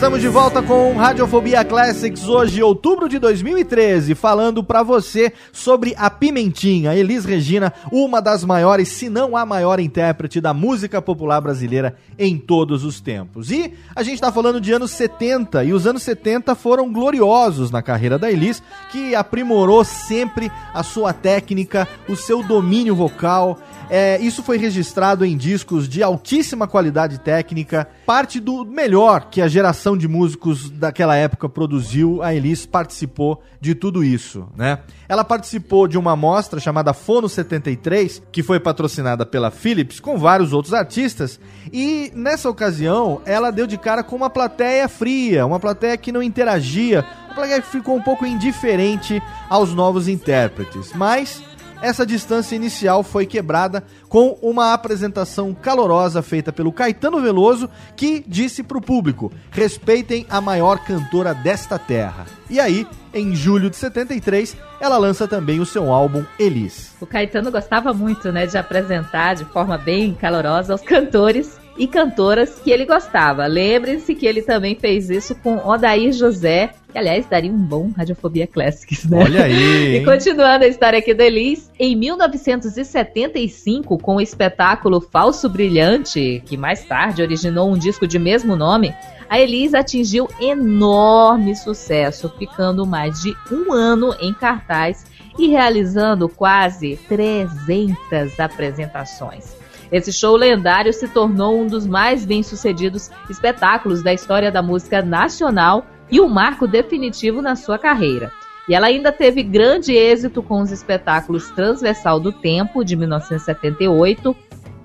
Estamos 0.00 0.22
de 0.22 0.28
volta 0.28 0.62
com 0.62 0.94
Radiofobia 0.94 1.62
Classics 1.62 2.26
hoje, 2.26 2.62
outubro 2.62 3.06
de 3.06 3.18
2013, 3.18 4.14
falando 4.14 4.64
pra 4.64 4.82
você 4.82 5.30
sobre 5.52 5.94
a 5.98 6.08
Pimentinha, 6.08 6.94
Elis 6.94 7.26
Regina, 7.26 7.70
uma 7.92 8.22
das 8.22 8.42
maiores, 8.42 8.88
se 8.88 9.10
não 9.10 9.36
a 9.36 9.44
maior 9.44 9.78
intérprete 9.78 10.40
da 10.40 10.54
música 10.54 11.02
popular 11.02 11.42
brasileira 11.42 11.98
em 12.18 12.38
todos 12.38 12.82
os 12.82 12.98
tempos. 12.98 13.50
E 13.50 13.74
a 13.94 14.02
gente 14.02 14.22
tá 14.22 14.32
falando 14.32 14.58
de 14.58 14.72
anos 14.72 14.90
70, 14.92 15.64
e 15.64 15.74
os 15.74 15.86
anos 15.86 16.02
70 16.02 16.54
foram 16.54 16.90
gloriosos 16.90 17.70
na 17.70 17.82
carreira 17.82 18.18
da 18.18 18.32
Elis, 18.32 18.62
que 18.90 19.14
aprimorou 19.14 19.84
sempre 19.84 20.50
a 20.72 20.82
sua 20.82 21.12
técnica, 21.12 21.86
o 22.08 22.16
seu 22.16 22.42
domínio 22.42 22.94
vocal, 22.94 23.58
É, 23.92 24.20
isso 24.20 24.40
foi 24.40 24.56
registrado 24.56 25.24
em 25.24 25.36
discos 25.36 25.88
de 25.88 26.00
altíssima 26.00 26.68
qualidade 26.68 27.18
técnica, 27.18 27.88
parte 28.06 28.38
do 28.38 28.64
melhor 28.64 29.26
que 29.28 29.42
a 29.42 29.48
geração 29.48 29.98
de 29.98 30.06
músicos 30.06 30.70
daquela 30.70 31.16
época 31.16 31.48
produziu. 31.48 32.22
A 32.22 32.32
Elis 32.32 32.64
participou 32.64 33.42
de 33.60 33.74
tudo 33.74 34.04
isso, 34.04 34.48
né? 34.56 34.78
Ela 35.08 35.24
participou 35.24 35.88
de 35.88 35.98
uma 35.98 36.14
mostra 36.14 36.60
chamada 36.60 36.94
Fono 36.94 37.28
73, 37.28 38.22
que 38.30 38.44
foi 38.44 38.60
patrocinada 38.60 39.26
pela 39.26 39.50
Philips, 39.50 39.98
com 39.98 40.16
vários 40.16 40.52
outros 40.52 40.72
artistas, 40.72 41.40
e 41.72 42.12
nessa 42.14 42.48
ocasião 42.48 43.20
ela 43.26 43.50
deu 43.50 43.66
de 43.66 43.76
cara 43.76 44.04
com 44.04 44.14
uma 44.14 44.30
plateia 44.30 44.88
fria, 44.88 45.44
uma 45.44 45.58
plateia 45.58 45.96
que 45.96 46.12
não 46.12 46.22
interagia, 46.22 47.04
uma 47.26 47.34
plateia 47.34 47.60
que 47.60 47.68
ficou 47.68 47.96
um 47.96 48.02
pouco 48.02 48.24
indiferente 48.24 49.20
aos 49.48 49.74
novos 49.74 50.06
intérpretes. 50.06 50.92
Mas 50.94 51.42
essa 51.82 52.04
distância 52.04 52.54
inicial 52.54 53.02
foi 53.02 53.26
quebrada 53.26 53.82
com 54.08 54.38
uma 54.42 54.72
apresentação 54.72 55.54
calorosa 55.54 56.22
feita 56.22 56.52
pelo 56.52 56.72
Caetano 56.72 57.20
Veloso, 57.20 57.68
que 57.96 58.24
disse 58.26 58.62
para 58.62 58.78
o 58.78 58.82
público: 58.82 59.32
respeitem 59.50 60.26
a 60.28 60.40
maior 60.40 60.84
cantora 60.84 61.34
desta 61.34 61.78
terra. 61.78 62.26
E 62.48 62.58
aí, 62.58 62.86
em 63.14 63.34
julho 63.34 63.70
de 63.70 63.76
73, 63.76 64.56
ela 64.80 64.98
lança 64.98 65.26
também 65.26 65.60
o 65.60 65.66
seu 65.66 65.92
álbum 65.92 66.24
Elis. 66.38 66.94
O 67.00 67.06
Caetano 67.06 67.50
gostava 67.50 67.92
muito, 67.92 68.30
né, 68.32 68.46
de 68.46 68.58
apresentar 68.58 69.34
de 69.34 69.44
forma 69.44 69.78
bem 69.78 70.14
calorosa 70.14 70.74
os 70.74 70.82
cantores 70.82 71.58
e 71.78 71.86
cantoras 71.86 72.60
que 72.62 72.70
ele 72.70 72.84
gostava. 72.84 73.46
Lembre-se 73.46 74.14
que 74.14 74.26
ele 74.26 74.42
também 74.42 74.74
fez 74.74 75.08
isso 75.08 75.34
com 75.36 75.56
Odair 75.56 76.12
José, 76.12 76.74
que 76.90 76.98
aliás 76.98 77.26
daria 77.26 77.50
um 77.50 77.56
bom 77.56 77.90
Radiofobia 77.96 78.46
Classics, 78.46 79.08
né? 79.08 79.22
Olha 79.22 79.44
aí! 79.44 79.96
e 79.96 80.04
continuando 80.04 80.64
a 80.64 80.68
história 80.68 80.98
aqui 80.98 81.14
da 81.14 81.24
Elis, 81.24 81.70
em 81.78 81.96
1975, 81.96 83.98
com 83.98 84.16
o 84.16 84.20
espetáculo 84.20 85.00
Falso 85.00 85.48
Brilhante, 85.48 86.42
que 86.44 86.56
mais 86.56 86.84
tarde 86.84 87.22
originou 87.22 87.70
um 87.70 87.78
disco 87.78 88.06
de 88.06 88.18
mesmo 88.18 88.56
nome, 88.56 88.94
a 89.28 89.38
Elis 89.38 89.74
atingiu 89.74 90.28
enorme 90.40 91.54
sucesso, 91.54 92.32
ficando 92.38 92.84
mais 92.84 93.20
de 93.20 93.34
um 93.50 93.72
ano 93.72 94.14
em 94.20 94.34
cartaz 94.34 95.06
e 95.38 95.46
realizando 95.46 96.28
quase 96.28 96.98
300 97.08 98.40
apresentações. 98.40 99.60
Esse 99.92 100.12
show 100.12 100.36
lendário 100.36 100.92
se 100.92 101.08
tornou 101.08 101.60
um 101.60 101.66
dos 101.66 101.86
mais 101.86 102.24
bem-sucedidos 102.24 103.10
espetáculos 103.28 104.02
da 104.02 104.12
história 104.12 104.50
da 104.50 104.62
música 104.62 105.02
nacional 105.02 105.84
e 106.10 106.20
um 106.20 106.28
marco 106.28 106.66
definitivo 106.66 107.40
na 107.40 107.56
sua 107.56 107.78
carreira. 107.78 108.32
E 108.68 108.74
ela 108.74 108.86
ainda 108.86 109.10
teve 109.10 109.42
grande 109.42 109.92
êxito 109.92 110.42
com 110.42 110.60
os 110.60 110.70
espetáculos 110.70 111.50
Transversal 111.50 112.20
do 112.20 112.30
Tempo, 112.30 112.84
de 112.84 112.94
1978, 112.94 114.36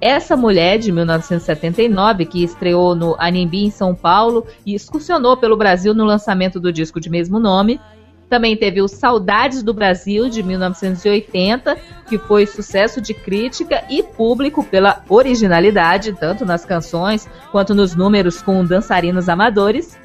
Essa 0.02 0.36
Mulher, 0.36 0.80
de 0.80 0.92
1979, 0.92 2.26
que 2.26 2.44
estreou 2.44 2.96
no 2.96 3.16
Anhembi, 3.20 3.66
em 3.66 3.72
São 3.72 3.94
Paulo, 3.94 4.46
e 4.66 4.74
excursionou 4.74 5.38
pelo 5.38 5.58
Brasil 5.58 5.94
no 5.94 6.04
lançamento 6.04 6.60
do 6.60 6.74
disco 6.74 7.00
de 7.00 7.10
mesmo 7.10 7.40
nome, 7.40 7.80
também 8.30 8.58
teve 8.58 8.82
o 8.82 8.88
Saudades 8.88 9.62
do 9.62 9.74
Brasil, 9.74 10.30
de 10.30 10.42
1980, 10.42 11.78
que 12.10 12.18
foi 12.18 12.46
sucesso 12.46 13.00
de 13.00 13.14
crítica 13.14 13.84
e 13.90 14.02
público 14.02 14.64
pela 14.64 15.04
originalidade, 15.08 16.14
tanto 16.14 16.44
nas 16.44 16.66
canções 16.66 17.30
quanto 17.52 17.76
nos 17.76 17.96
números 17.96 18.42
com 18.42 18.66
dançarinos 18.66 19.30
amadores. 19.30 19.98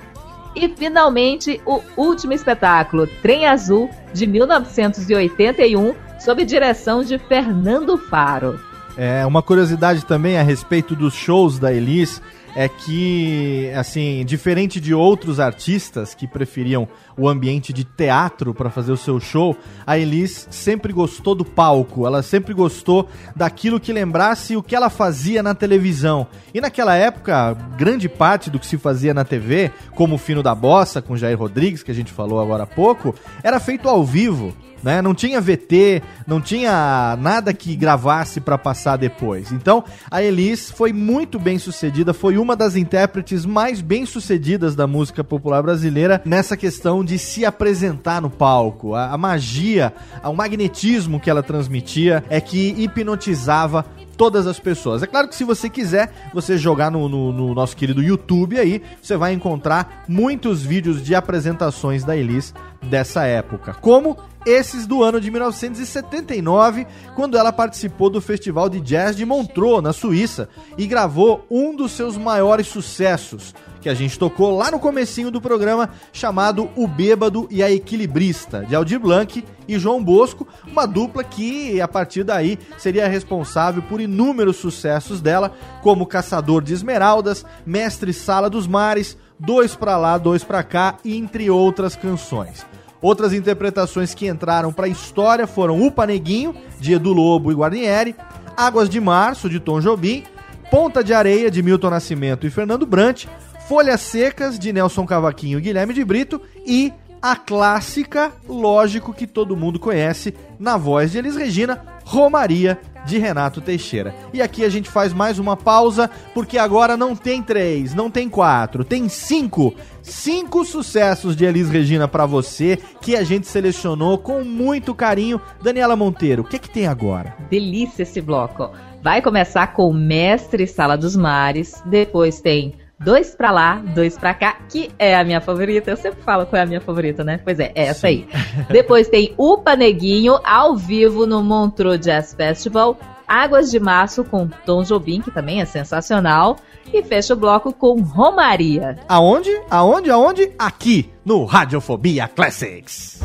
E 0.55 0.69
finalmente 0.69 1.61
o 1.65 1.81
último 1.97 2.33
espetáculo, 2.33 3.07
Trem 3.23 3.47
Azul, 3.47 3.89
de 4.13 4.27
1981, 4.27 5.95
sob 6.19 6.45
direção 6.45 7.03
de 7.03 7.19
Fernando 7.19 7.97
Faro. 7.97 8.59
É, 8.97 9.25
uma 9.25 9.43
curiosidade 9.43 10.05
também 10.05 10.39
a 10.39 10.43
respeito 10.43 10.97
dos 10.97 11.15
shows 11.15 11.59
da 11.59 11.73
Elis 11.73 12.21
é 12.57 12.69
que, 12.69 13.71
assim, 13.77 14.25
diferente 14.25 14.81
de 14.81 14.93
outros 14.93 15.39
artistas 15.39 16.15
que 16.15 16.27
preferiam 16.27 16.89
o 17.21 17.29
ambiente 17.29 17.73
de 17.73 17.85
teatro 17.85 18.55
para 18.55 18.71
fazer 18.71 18.93
o 18.93 18.97
seu 18.97 19.21
show, 19.21 19.55
a 19.87 19.99
Elis 19.99 20.49
sempre 20.51 20.91
gostou 20.93 21.35
do 21.35 21.45
palco, 21.45 22.07
ela 22.07 22.23
sempre 22.23 22.55
gostou 22.55 23.09
daquilo 23.37 23.79
que 23.79 23.93
lembrasse 23.93 24.57
o 24.57 24.62
que 24.62 24.75
ela 24.75 24.89
fazia 24.89 25.43
na 25.43 25.55
televisão. 25.55 26.27
E 26.55 26.61
naquela 26.61 26.97
época, 26.97 27.53
grande 27.77 28.09
parte 28.09 28.49
do 28.49 28.59
que 28.59 28.66
se 28.66 28.79
fazia 28.79 29.12
na 29.12 29.25
TV, 29.25 29.71
como 29.95 30.14
o 30.14 30.18
Fino 30.18 30.43
da 30.43 30.55
Bossa 30.55 31.03
com 31.03 31.16
Jair 31.16 31.39
Rodrigues, 31.39 31.83
que 31.83 31.91
a 31.91 31.95
gente 31.95 32.11
falou 32.11 32.41
agora 32.41 32.62
há 32.62 32.66
pouco, 32.66 33.14
era 33.43 33.61
feito 33.61 33.87
ao 33.87 34.03
vivo 34.03 34.55
né? 34.83 35.03
Não 35.03 35.14
tinha 35.14 35.41
VT, 35.41 36.03
não 36.27 36.41
tinha 36.41 37.16
nada 37.21 37.53
que 37.53 37.77
gravasse 37.77 38.41
para 38.41 38.59
passar 38.59 38.97
depois. 38.97 39.53
Então, 39.53 39.85
a 40.11 40.23
Elis 40.23 40.71
foi 40.71 40.93
muito 40.93 41.39
bem 41.39 41.59
sucedida, 41.59 42.12
foi 42.12 42.39
uma 42.39 42.57
das 42.57 42.77
intérpretes 42.77 43.45
mais 43.45 43.81
bem 43.81 44.07
sucedidas 44.07 44.75
da 44.75 44.87
música 44.87 45.23
popular 45.23 45.62
brasileira 45.62 46.21
nessa 46.25 46.57
questão 46.57 47.05
de 47.11 47.19
se 47.19 47.45
apresentar 47.45 48.23
no 48.23 48.31
palco. 48.31 48.95
A, 48.95 49.11
a 49.11 49.19
magia, 49.19 49.93
o 50.23 50.33
magnetismo 50.33 51.19
que 51.19 51.29
ela 51.29 51.43
transmitia 51.43 52.23
é 52.31 52.41
que 52.41 52.69
hipnotizava 52.79 53.85
todas 54.17 54.47
as 54.47 54.61
pessoas. 54.61 55.03
É 55.03 55.09
claro 55.09 55.27
que 55.27 55.35
se 55.35 55.43
você 55.43 55.69
quiser, 55.69 56.31
você 56.33 56.57
jogar 56.57 56.89
no, 56.89 57.09
no, 57.09 57.33
no, 57.33 57.53
nosso 57.53 57.77
querido 57.77 58.01
YouTube 58.01 58.61
aí, 58.61 58.81
você 59.03 59.17
vai 59.17 59.33
encontrar 59.33 60.05
muitos 60.07 60.63
vídeos 60.63 61.03
de 61.03 61.13
apresentações 61.13 62.05
da 62.05 62.17
Elis 62.17 62.55
dessa 62.81 63.25
época. 63.25 63.75
Como 63.75 64.17
esses 64.47 64.87
do 64.87 65.03
ano 65.03 65.21
de 65.21 65.33
1979, 65.33 66.87
quando 67.17 67.37
ela 67.37 67.53
participou 67.53 68.09
do 68.09 68.21
Festival 68.21 68.69
de 68.69 68.79
Jazz 68.81 69.17
de 69.17 69.27
Montreux, 69.27 69.83
na 69.83 69.93
Suíça, 69.93 70.49
e 70.79 70.87
gravou 70.87 71.45
um 71.51 71.75
dos 71.75 71.91
seus 71.91 72.17
maiores 72.17 72.69
sucessos, 72.69 73.53
que 73.81 73.89
a 73.89 73.95
gente 73.95 74.18
tocou 74.18 74.57
lá 74.57 74.70
no 74.70 74.78
comecinho 74.78 75.31
do 75.31 75.41
programa, 75.41 75.91
chamado 76.12 76.68
O 76.76 76.87
Bêbado 76.87 77.49
e 77.51 77.62
a 77.62 77.70
Equilibrista, 77.70 78.64
de 78.64 78.74
Aldir 78.74 79.01
Blanc 79.01 79.45
e 79.66 79.78
João 79.78 80.03
Bosco, 80.03 80.47
uma 80.66 80.87
dupla 80.87 81.24
que, 81.24 81.81
a 81.81 81.89
partir 81.89 82.24
daí, 82.24 82.59
seria 82.76 83.09
responsável 83.09 83.83
por 83.83 84.01
inúmeros 84.01 84.57
sucessos 84.57 85.20
dela, 85.20 85.53
como 85.83 86.07
Caçador 86.07 86.62
de 86.62 86.74
Esmeraldas, 86.74 87.45
Mestre 87.64 88.12
Sala 88.12 88.51
dos 88.51 88.66
Mares, 88.66 89.16
Dois 89.39 89.74
Pra 89.74 89.97
Lá, 89.97 90.18
Dois 90.18 90.45
Pra 90.45 90.62
Cá, 90.62 90.97
entre 91.05 91.51
outras 91.51 91.97
canções. 91.97 92.66
Outras 93.01 93.33
interpretações 93.33 94.12
que 94.12 94.28
entraram 94.28 94.72
para 94.72 94.85
a 94.85 94.91
história 94.91 95.47
foram 95.47 95.81
O 95.81 95.91
Paneguinho, 95.91 96.55
de 96.78 96.93
Edu 96.93 97.12
Lobo 97.12 97.51
e 97.51 97.55
Guarnieri, 97.55 98.14
Águas 98.55 98.91
de 98.91 99.01
Março, 99.01 99.49
de 99.49 99.59
Tom 99.59 99.81
Jobim, 99.81 100.24
Ponta 100.70 101.03
de 101.03 101.14
Areia, 101.14 101.51
de 101.51 101.62
Milton 101.62 101.91
Nascimento 101.91 102.47
e 102.47 102.51
Fernando 102.51 102.87
Brant, 102.87 103.26
Folhas 103.71 104.01
Secas, 104.01 104.59
de 104.59 104.73
Nelson 104.73 105.07
Cavaquinho 105.07 105.61
e 105.61 105.62
Guilherme 105.62 105.95
de 105.95 106.05
Brito, 106.05 106.43
e 106.66 106.93
a 107.23 107.37
clássica, 107.37 108.33
lógico 108.49 109.14
que 109.14 109.29
todo 109.29 109.57
mundo 109.57 109.79
conhece, 109.79 110.35
na 110.59 110.77
voz 110.77 111.12
de 111.12 111.18
Elis 111.18 111.37
Regina, 111.37 111.81
Romaria, 112.05 112.81
de 113.07 113.16
Renato 113.16 113.61
Teixeira. 113.61 114.12
E 114.33 114.43
aqui 114.43 114.64
a 114.64 114.68
gente 114.68 114.91
faz 114.91 115.12
mais 115.12 115.39
uma 115.39 115.57
pausa, 115.57 116.11
porque 116.35 116.59
agora 116.59 116.97
não 116.97 117.14
tem 117.14 117.45
três, 117.45 117.95
não 117.95 118.11
tem 118.11 118.29
quatro, 118.29 118.83
tem 118.83 119.09
cinco. 119.09 119.73
Cinco 120.03 120.64
sucessos 120.64 121.37
de 121.37 121.45
Elis 121.45 121.71
Regina 121.71 122.09
para 122.09 122.27
você, 122.27 122.77
que 123.01 123.14
a 123.14 123.23
gente 123.23 123.47
selecionou 123.47 124.18
com 124.18 124.43
muito 124.43 124.93
carinho. 124.97 125.41
Daniela 125.62 125.95
Monteiro, 125.95 126.43
o 126.43 126.45
que, 126.45 126.59
que 126.59 126.68
tem 126.68 126.89
agora? 126.89 127.37
Delícia 127.49 128.03
esse 128.03 128.21
bloco. 128.21 128.73
Vai 129.01 129.23
começar 129.23 129.68
com 129.75 129.93
Mestre 129.93 130.66
Sala 130.66 130.99
dos 130.99 131.14
Mares, 131.14 131.81
depois 131.87 132.41
tem 132.41 132.75
Dois 133.03 133.35
pra 133.35 133.51
lá, 133.51 133.77
dois 133.95 134.19
pra 134.19 134.35
cá, 134.35 134.59
que 134.69 134.91
é 134.99 135.17
a 135.17 135.25
minha 135.25 135.41
favorita. 135.41 135.91
Eu 135.91 135.97
sempre 135.97 136.23
falo 136.23 136.45
qual 136.45 136.61
é 136.61 136.65
a 136.65 136.67
minha 136.67 136.83
favorita, 136.83 137.25
né? 137.25 137.41
Pois 137.43 137.59
é, 137.59 137.73
é 137.75 137.87
essa 137.87 138.09
aí. 138.09 138.29
Depois 138.69 139.09
tem 139.09 139.33
o 139.39 139.57
Paneguinho 139.57 140.39
ao 140.45 140.77
vivo 140.77 141.25
no 141.27 141.43
Montreux 141.43 141.99
Jazz 141.99 142.35
Festival. 142.35 142.99
Águas 143.27 143.71
de 143.71 143.81
Março 143.81 144.23
com 144.23 144.47
Tom 144.67 144.83
Jobim, 144.83 145.23
que 145.23 145.31
também 145.31 145.63
é 145.63 145.65
sensacional. 145.65 146.59
E 146.93 147.03
fecha 147.03 147.33
o 147.33 147.37
bloco 147.39 147.73
com 147.73 148.03
Romaria. 148.03 148.99
Aonde? 149.09 149.51
Aonde? 149.71 150.11
Aonde? 150.11 150.53
Aqui, 150.59 151.11
no 151.25 151.47
Radiofobia 151.47 152.29
Classics. 152.29 153.21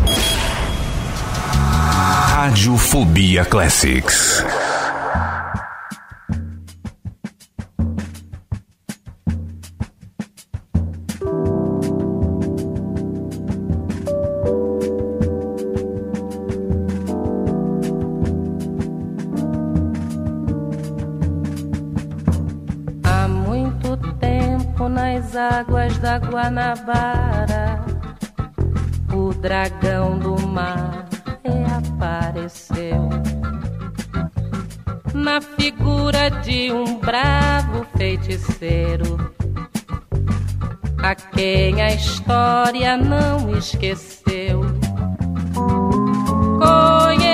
Radiofobia 2.30 3.44
Classics. 3.44 4.42
Águas 25.36 25.98
da 26.00 26.18
Guanabara, 26.18 27.80
o 29.14 29.34
dragão 29.34 30.18
do 30.18 30.40
mar 30.48 31.06
reapareceu. 31.44 33.10
na 35.14 35.42
figura 35.42 36.30
de 36.30 36.72
um 36.72 37.00
bravo 37.00 37.86
feiticeiro, 37.98 39.32
a 41.02 41.16
quem 41.16 41.82
a 41.82 41.94
história 41.94 42.98
não 42.98 43.58
esqueceu. 43.58 44.62
Conhecido 46.60 47.25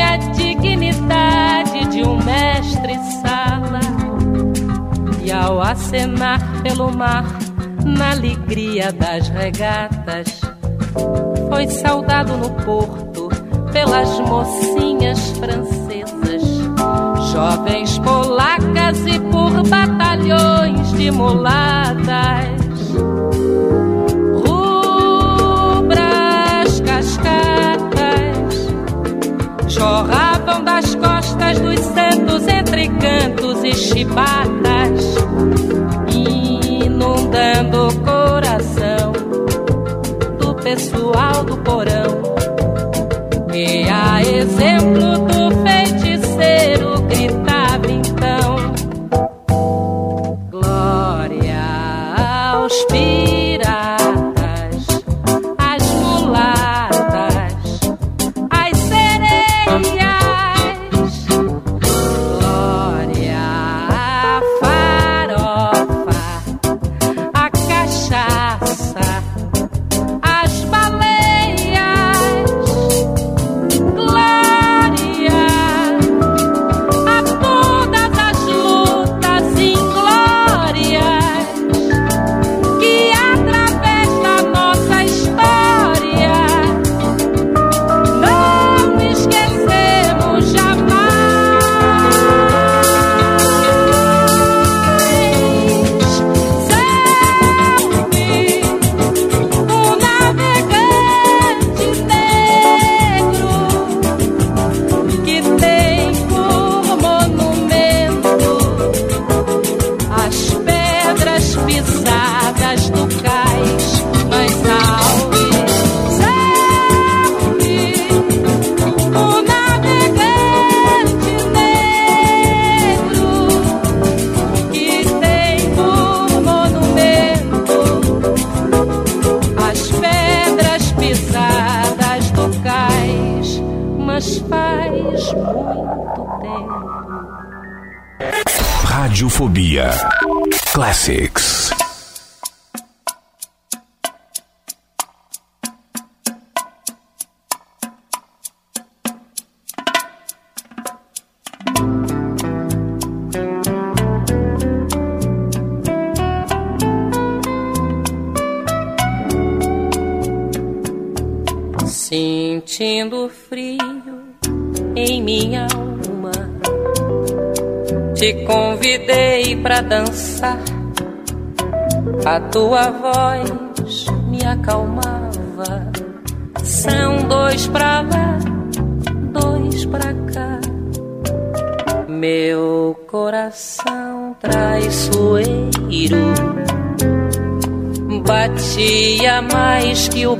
a 0.00 0.16
dignidade 0.16 1.86
de 1.88 2.02
um 2.02 2.16
mestre-sala. 2.22 3.80
E 5.22 5.30
ao 5.30 5.60
acenar 5.60 6.40
pelo 6.62 6.90
mar, 6.90 7.24
na 7.84 8.12
alegria 8.12 8.92
das 8.92 9.28
regatas, 9.28 10.40
foi 11.48 11.68
saudado 11.68 12.36
no 12.36 12.50
porto 12.64 13.28
pelas 13.72 14.18
mocinhas 14.20 15.30
francesas, 15.38 16.42
jovens 17.32 17.98
polacas 17.98 19.06
e 19.06 19.18
por 19.20 19.68
batalhões 19.68 20.92
de 20.92 21.10
mulatas. 21.10 22.60
Jorravam 29.70 30.64
das 30.64 30.94
costas 30.96 31.58
dos 31.60 31.78
santos 31.80 32.46
entre 32.48 32.88
cantos 32.88 33.62
e 33.62 33.72
chibatas, 33.72 35.14
inundando 36.12 37.88
o 37.88 38.00
coração 38.00 39.12
do 40.38 40.54
pessoal 40.56 41.44
do 41.44 41.56
porão. 41.58 42.20
E 43.54 43.88
a 43.88 44.22
exemplo 44.22 45.26
do 45.26 45.29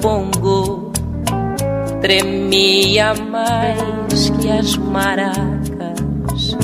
bongo 0.01 0.91
tremia 2.01 3.15
mais 3.15 4.31
que 4.41 4.51
as 4.51 4.77
maracas, 4.77 6.57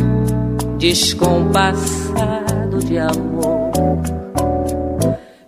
descompassado 0.78 2.78
de 2.78 2.98
amor. 2.98 3.70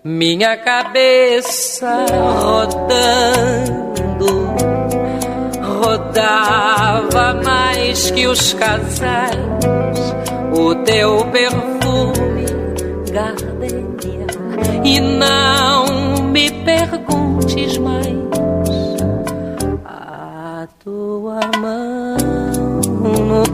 Minha 0.05 0.57
cabeça 0.59 2.05
rodando, 2.41 4.29
rodava 5.81 7.35
mais 7.43 8.11
que 8.11 8.27
os 8.27 8.53
casais, 8.55 9.39
o 10.57 10.75
teu 10.85 11.25
perfume, 11.27 12.47
gardenia, 13.11 14.27
e 14.85 15.01
não 15.01 16.23
me 16.25 16.51
perguntes 16.51 16.98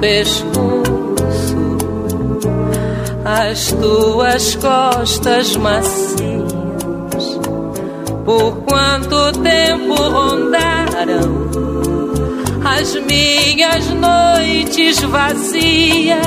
pescoço, 0.04 1.56
as 3.24 3.72
tuas 3.72 4.54
costas 4.56 5.56
macias. 5.56 6.20
Por 8.22 8.52
quanto 8.66 9.32
tempo 9.40 9.94
rondaram 9.94 11.48
as 12.66 12.94
minhas 12.96 13.88
noites 13.88 15.00
vazias? 15.00 16.18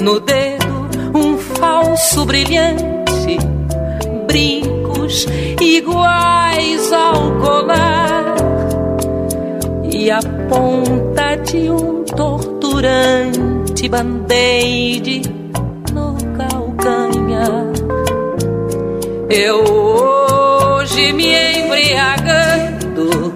No 0.00 0.20
dedo 0.20 0.88
um 1.16 1.36
falso 1.36 2.24
brilhante, 2.24 3.36
brincos 4.28 5.26
iguais 5.60 6.92
ao 6.92 7.32
colar 7.40 8.36
e 9.92 10.08
a 10.08 10.20
ponta 10.48 11.34
de 11.36 11.68
um 11.68 12.01
torturante 12.16 13.88
band-aid 13.88 15.22
no 15.92 16.16
calcanhar. 16.36 17.72
Eu 19.28 19.64
hoje 19.64 21.12
me 21.12 21.34
embriagando 21.58 23.34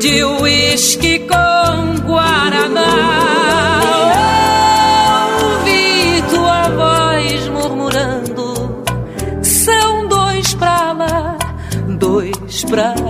de 0.00 0.24
uísque 0.24 1.20
com 1.20 2.00
guaraná. 2.06 2.92
Ouvi 5.42 6.22
tua 6.30 6.68
voz 6.70 7.48
murmurando: 7.48 8.82
são 9.42 10.08
dois 10.08 10.54
pra 10.54 10.92
lá, 10.92 11.36
dois 11.98 12.64
pra 12.64 12.94
cá. 12.94 13.03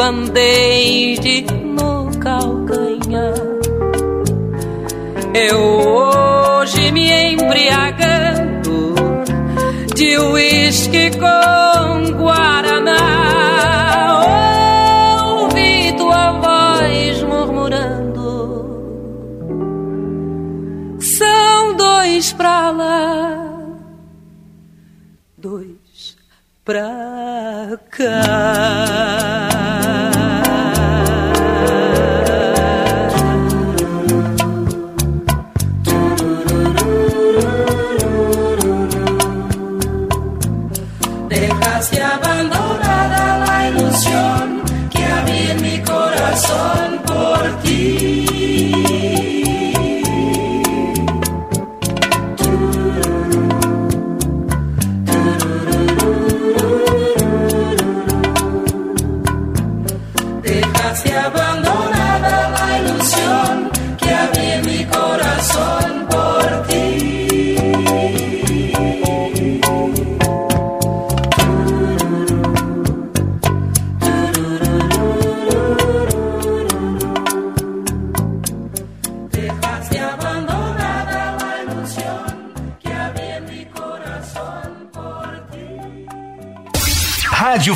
Band-aid 0.00 1.44
no 1.76 2.10
calcanhar. 2.20 3.34
Eu 5.34 5.58
hoje 5.60 6.90
me 6.90 7.12
embriagando 7.32 8.94
de 9.94 10.18
uísque 10.18 11.10
com 11.18 12.16
guaraná. 12.16 12.96
Ouvi 15.34 15.92
tua 15.98 16.32
voz 16.44 17.22
murmurando. 17.22 18.30
São 20.98 21.76
dois 21.76 22.32
pra 22.32 22.70
lá, 22.70 23.54
dois 25.36 26.16
pra 26.64 27.78
cá. 27.90 28.29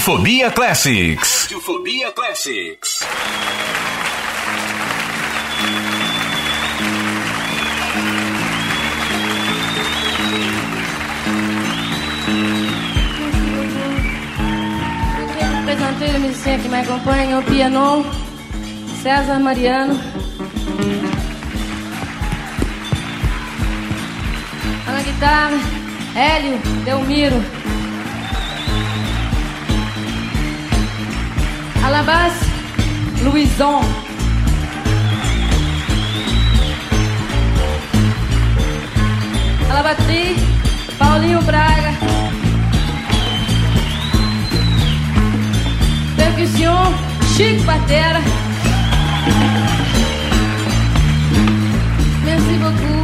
Radiofobia 0.04 0.50
Classics. 0.50 1.44
Radiofobia 1.44 2.12
Classics. 2.12 3.00
Eu 15.18 15.26
queria 15.26 15.58
apresentar 15.58 16.16
o 16.16 16.20
musicien 16.20 16.60
que 16.60 16.68
me 16.68 16.80
acompanha, 16.80 17.38
o 17.38 17.42
piano, 17.44 18.04
César 19.02 19.40
Mariano. 19.40 19.98
Na 24.86 25.02
guitarra, 25.02 25.58
Hélio 26.14 26.58
Delmiro. 26.84 27.53
Alabás, 31.84 32.32
Luizon. 33.22 33.82
Alabatri, 39.70 40.36
Paulinho 40.98 41.42
Braga. 41.42 41.92
Percussion, 46.16 46.94
Chico 47.36 47.64
Batera. 47.64 48.20
Merci 52.24 52.56
beaucoup. 52.62 53.03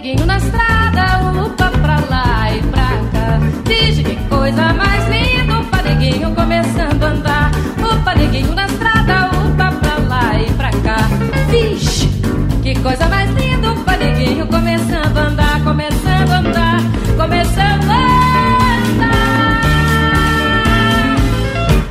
Opa, 0.00 0.08
neguinho 0.08 0.24
na 0.24 0.38
estrada, 0.38 1.20
upa 1.44 1.70
pra 1.78 2.00
lá 2.08 2.50
e 2.56 2.62
pra 2.62 2.88
cá. 3.12 3.38
Diz 3.66 3.98
que 3.98 4.16
coisa 4.30 4.72
mais 4.72 5.06
linda, 5.08 5.58
opa, 5.58 5.82
neguinho 5.82 6.34
começando 6.34 7.02
a 7.02 7.08
andar. 7.08 7.50
Opa, 7.84 8.14
neguinho 8.14 8.54
na 8.54 8.64
estrada, 8.64 9.26
upa 9.26 9.70
pra 9.72 9.98
lá 10.08 10.40
e 10.40 10.50
pra 10.54 10.70
cá. 10.70 10.96
Vixe, 11.50 12.08
que 12.62 12.74
coisa 12.80 13.06
mais 13.08 13.30
linda, 13.32 13.72
opa, 13.72 13.94
neguinho 13.98 14.46
começando 14.46 15.18
a 15.18 15.20
andar, 15.20 15.62
começando 15.62 16.30
a 16.30 16.38
andar, 16.38 16.80
começando 17.18 17.90
a 17.90 17.96
andar. 18.88 19.60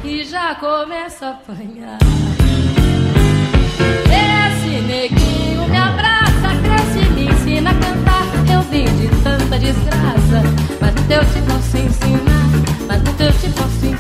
E 0.04 0.24
já 0.24 0.56
começa 0.56 1.28
a 1.28 1.30
apanhar. 1.30 2.00
Esse 4.08 4.82
neguinho 4.82 5.68
me 5.70 5.78
abraça, 5.78 6.50
cresce, 6.64 7.08
me 7.12 7.26
ensina 7.26 7.70
a 7.70 7.74
cantar. 7.76 7.99
Eu 8.72 8.86
de 8.86 9.08
tanta 9.24 9.58
desgraça, 9.58 10.44
mas 10.80 10.94
teu 11.08 11.26
te 11.26 11.42
posso 11.48 11.76
ensinar. 11.76 12.50
Mas 12.88 13.02
teu 13.18 13.32
te 13.34 13.50
posso 13.56 13.86
ensinar. 13.86 13.99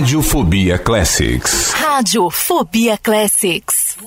Radiofobia 0.00 0.78
Classics. 0.78 1.72
Radiofobia 1.74 2.96
Classics. 2.96 3.98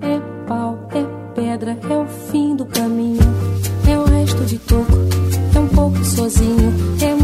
É 0.00 0.46
pau, 0.48 0.88
é 0.92 1.34
pedra, 1.34 1.78
é 1.82 1.96
o 1.98 2.06
fim 2.06 2.56
do 2.56 2.64
caminho. 2.64 3.20
É 3.86 3.98
o 3.98 4.04
resto 4.04 4.42
de 4.46 4.58
toco, 4.60 4.92
é 5.54 5.58
um 5.58 5.68
pouco 5.68 6.02
sozinho. 6.02 6.72
É 7.02 7.19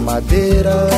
da 0.00 0.12
madeira, 0.12 0.88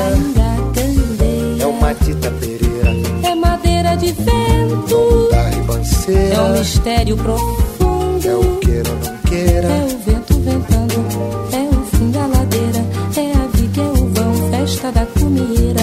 é 1.61 1.67
o 1.67 1.73
Matita 1.81 2.31
Pereira, 2.31 2.91
É 3.25 3.35
madeira 3.35 3.97
de 3.97 4.13
vento, 4.13 5.29
da 5.31 5.49
ribanceira, 5.51 6.35
é 6.35 6.41
um 6.41 6.59
mistério 6.59 7.17
profundo. 7.17 8.29
é 8.29 8.35
o 8.37 8.57
queira 8.61 8.91
ou 8.91 8.97
não 8.97 9.17
queira, 9.29 9.69
É 9.69 9.85
o 9.85 9.99
vento 9.99 10.35
ventando, 10.41 10.95
é 11.53 11.77
o 11.77 11.85
fim 11.97 12.11
da 12.13 12.27
ladeira, 12.27 12.85
é 13.17 13.33
a 13.33 13.47
viga, 13.57 13.83
é 13.83 13.91
o 13.91 14.07
vão, 14.09 14.51
festa 14.51 14.93
da 14.93 15.07
comieira. 15.07 15.81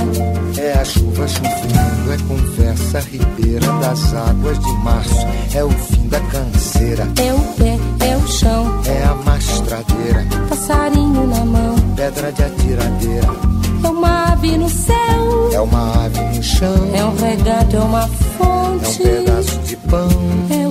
é 0.57 0.73
a 0.73 0.85
chuva 0.85 1.27
chovendo, 1.27 2.13
é 2.13 2.17
conversa 2.27 2.99
ribeira 3.01 3.67
das 3.81 4.13
águas 4.13 4.59
de 4.59 4.71
março, 4.83 5.27
é 5.55 5.63
o 5.63 5.69
fim 5.69 6.07
da 6.07 6.19
canseira, 6.21 7.07
É 7.21 7.33
o 7.33 7.39
pé, 7.57 7.77
é 8.07 8.15
o 8.17 8.27
chão, 8.27 8.81
é 8.85 9.03
a 9.03 9.13
mastradeira, 9.15 10.25
passarinho 10.49 11.27
na 11.27 11.45
mão, 11.45 11.68
pedra 11.99 12.31
de 12.31 12.43
atiradeira, 12.43 13.27
é 13.83 13.87
uma 13.89 14.31
ave 14.31 14.57
no 14.57 14.69
céu, 14.69 15.49
é 15.51 15.59
uma 15.59 16.05
ave 16.05 16.37
no 16.37 16.41
chão, 16.41 16.91
é 16.93 17.03
um 17.03 17.13
regato, 17.13 17.75
é 17.75 17.79
uma 17.79 18.03
é 18.03 18.05
um 18.05 18.07
fonte, 18.37 19.03
pedaço 19.03 19.59
de 19.59 19.75
pão, 19.75 20.09
é 20.49 20.68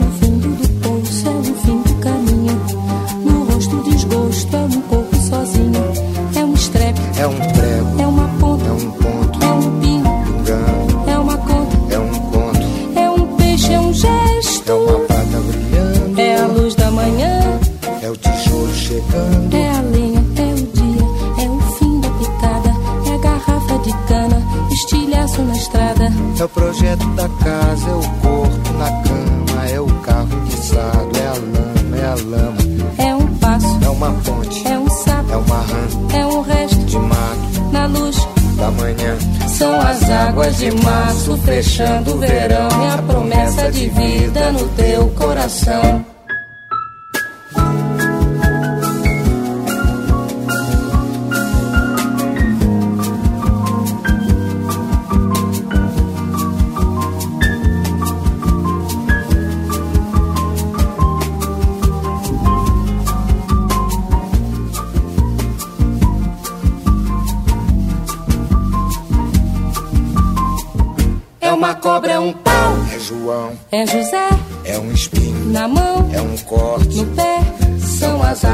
de 40.51 40.70
março 40.82 41.37
fechando 41.38 42.14
o 42.14 42.18
verão, 42.18 42.68
é 42.84 42.91
a 42.95 43.03
promessa 43.03 43.70
de 43.70 43.88
vida 43.88 44.53
no 44.53 44.66
teu 44.70 45.08
coração. 45.11 46.08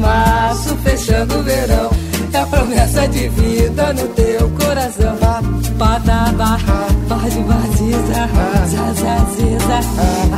março 0.00 0.76
fechando 0.78 1.38
o 1.38 1.42
verão. 1.42 1.90
É 2.32 2.44
promessa 2.44 3.08
de 3.08 3.28
vida 3.28 3.92
no 3.92 4.08
teu 4.08 4.48
coração. 4.50 5.16
Padaba, 5.78 6.58
bade 7.08 7.40
baziza, 7.40 8.28
zazaziza, 8.66 9.80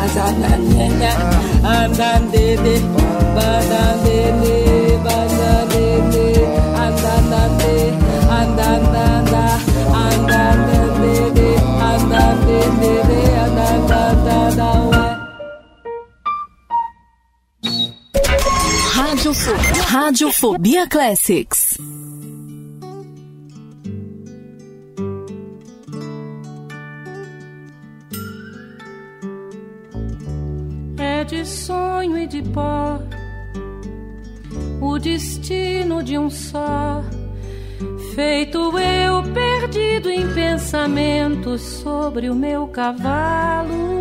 azananena, 0.03 1.13
andandede, 1.85 2.81
bandandele, 3.35 4.62
Radiofo 19.33 19.81
Radiofobia 19.89 20.87
Classics. 20.87 21.79
é 30.99 31.25
de 31.25 31.47
sonho 31.47 32.19
e 32.19 32.27
de 32.27 32.43
pó, 32.43 33.01
o 34.83 34.99
destino 34.99 36.03
de 36.03 36.19
um 36.19 36.29
só. 36.29 37.03
Feito 38.15 38.79
eu 38.79 39.23
perdido 39.33 40.11
em 40.11 40.31
pensamentos 40.35 41.63
sobre 41.63 42.29
o 42.29 42.35
meu 42.35 42.67
cavalo. 42.69 43.93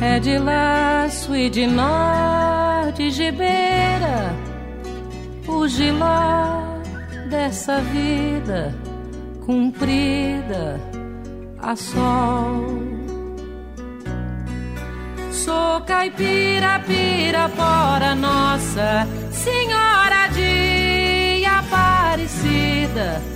É 0.00 0.20
de 0.20 0.38
laço 0.38 1.34
e 1.34 1.48
de 1.48 1.66
nó, 1.66 2.90
de 2.94 3.10
gibeira, 3.10 4.34
o 5.48 5.66
giló 5.66 6.80
dessa 7.30 7.80
vida 7.80 8.74
cumprida 9.46 10.78
a 11.58 11.74
sol. 11.74 12.66
Sou 15.30 15.80
caipira, 15.82 16.80
pirapora, 16.86 18.14
nossa 18.14 19.06
Senhora 19.30 20.28
de 20.28 21.44
Aparecida. 21.46 23.35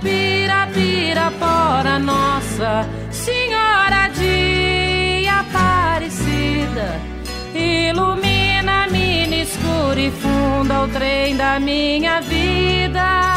Caipira, 0.00 0.68
pirapora, 0.72 1.98
nossa 1.98 2.88
senhora 3.10 4.08
de 4.08 5.26
Aparecida. 5.28 7.00
Ilumina-me 7.54 9.26
no 9.26 9.34
escuro 9.34 9.98
e 9.98 10.10
funda 10.10 10.82
o 10.82 10.88
trem 10.88 11.36
da 11.36 11.60
minha 11.60 12.20
vida. 12.22 13.34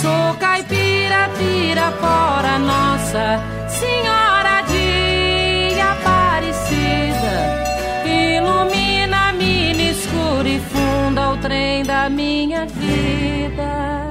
Sou 0.00 0.34
caipira, 0.38 1.30
pirapora, 1.38 2.58
nossa 2.58 3.40
senhora 3.68 4.62
de 4.62 5.80
Aparecida. 5.80 7.62
Ilumina-me 8.04 9.74
no 9.74 9.82
escuro 9.82 10.48
e 10.48 10.60
funda 10.60 11.30
o 11.30 11.36
trem 11.38 11.84
da 11.84 12.10
minha 12.10 12.66
vida. 12.66 14.01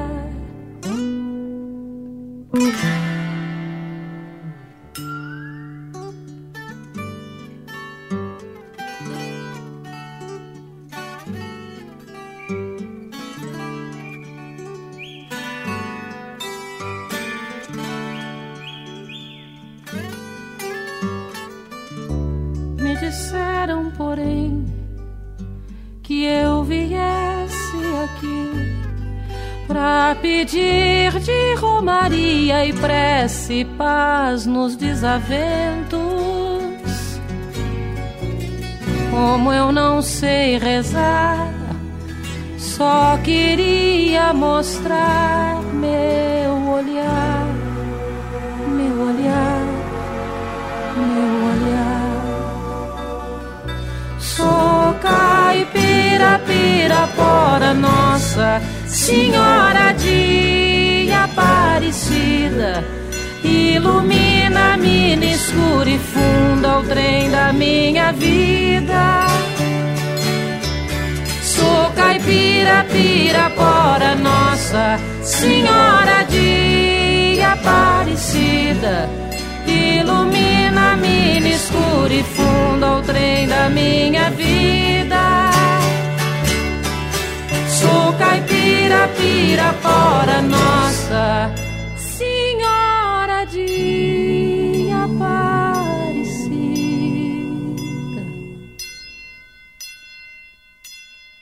Pra 30.12 30.16
pedir 30.16 31.20
de 31.20 31.56
romaria 31.56 32.66
e 32.66 32.74
prece 32.74 33.64
paz 33.78 34.46
nos 34.46 34.76
desaventos. 34.76 36.02
Como 39.10 39.54
eu 39.54 39.72
não 39.72 40.02
sei 40.02 40.58
rezar, 40.58 41.54
só 42.58 43.18
queria 43.24 44.34
mostrar 44.34 45.62
meu 45.74 46.70
olhar, 46.70 47.48
meu 48.68 49.08
olhar, 49.08 49.66
meu 50.98 51.36
olhar. 51.52 52.12
Sou 54.20 54.94
caipira, 55.02 56.42
pirapora, 56.46 57.74
nossa 57.74 58.62
senhora 58.92 59.94
de 59.94 61.10
Aparecida. 61.12 62.84
Ilumina-me 63.44 65.16
no 65.16 65.24
escuro 65.24 65.90
e 65.90 65.98
funda 65.98 66.80
o 66.80 66.84
trem 66.84 67.32
da 67.32 67.54
minha 67.54 68.12
vida. 68.12 69.26
Sou 71.42 71.90
caipira, 71.96 72.86
pirapora, 72.92 74.16
nossa 74.16 75.00
senhora 75.24 76.24
de 76.30 77.40
Aparecida. 77.42 79.10
Ilumina-me 79.66 81.40
no 81.40 81.48
escuro 81.48 82.12
e 82.14 82.24
funda 82.24 82.98
o 82.98 83.02
trem 83.02 83.48
da 83.48 83.70
minha 83.70 84.30
vida. 84.32 85.31
Caipira, 88.92 89.08
pirapora, 89.16 90.42
nossa 90.42 91.71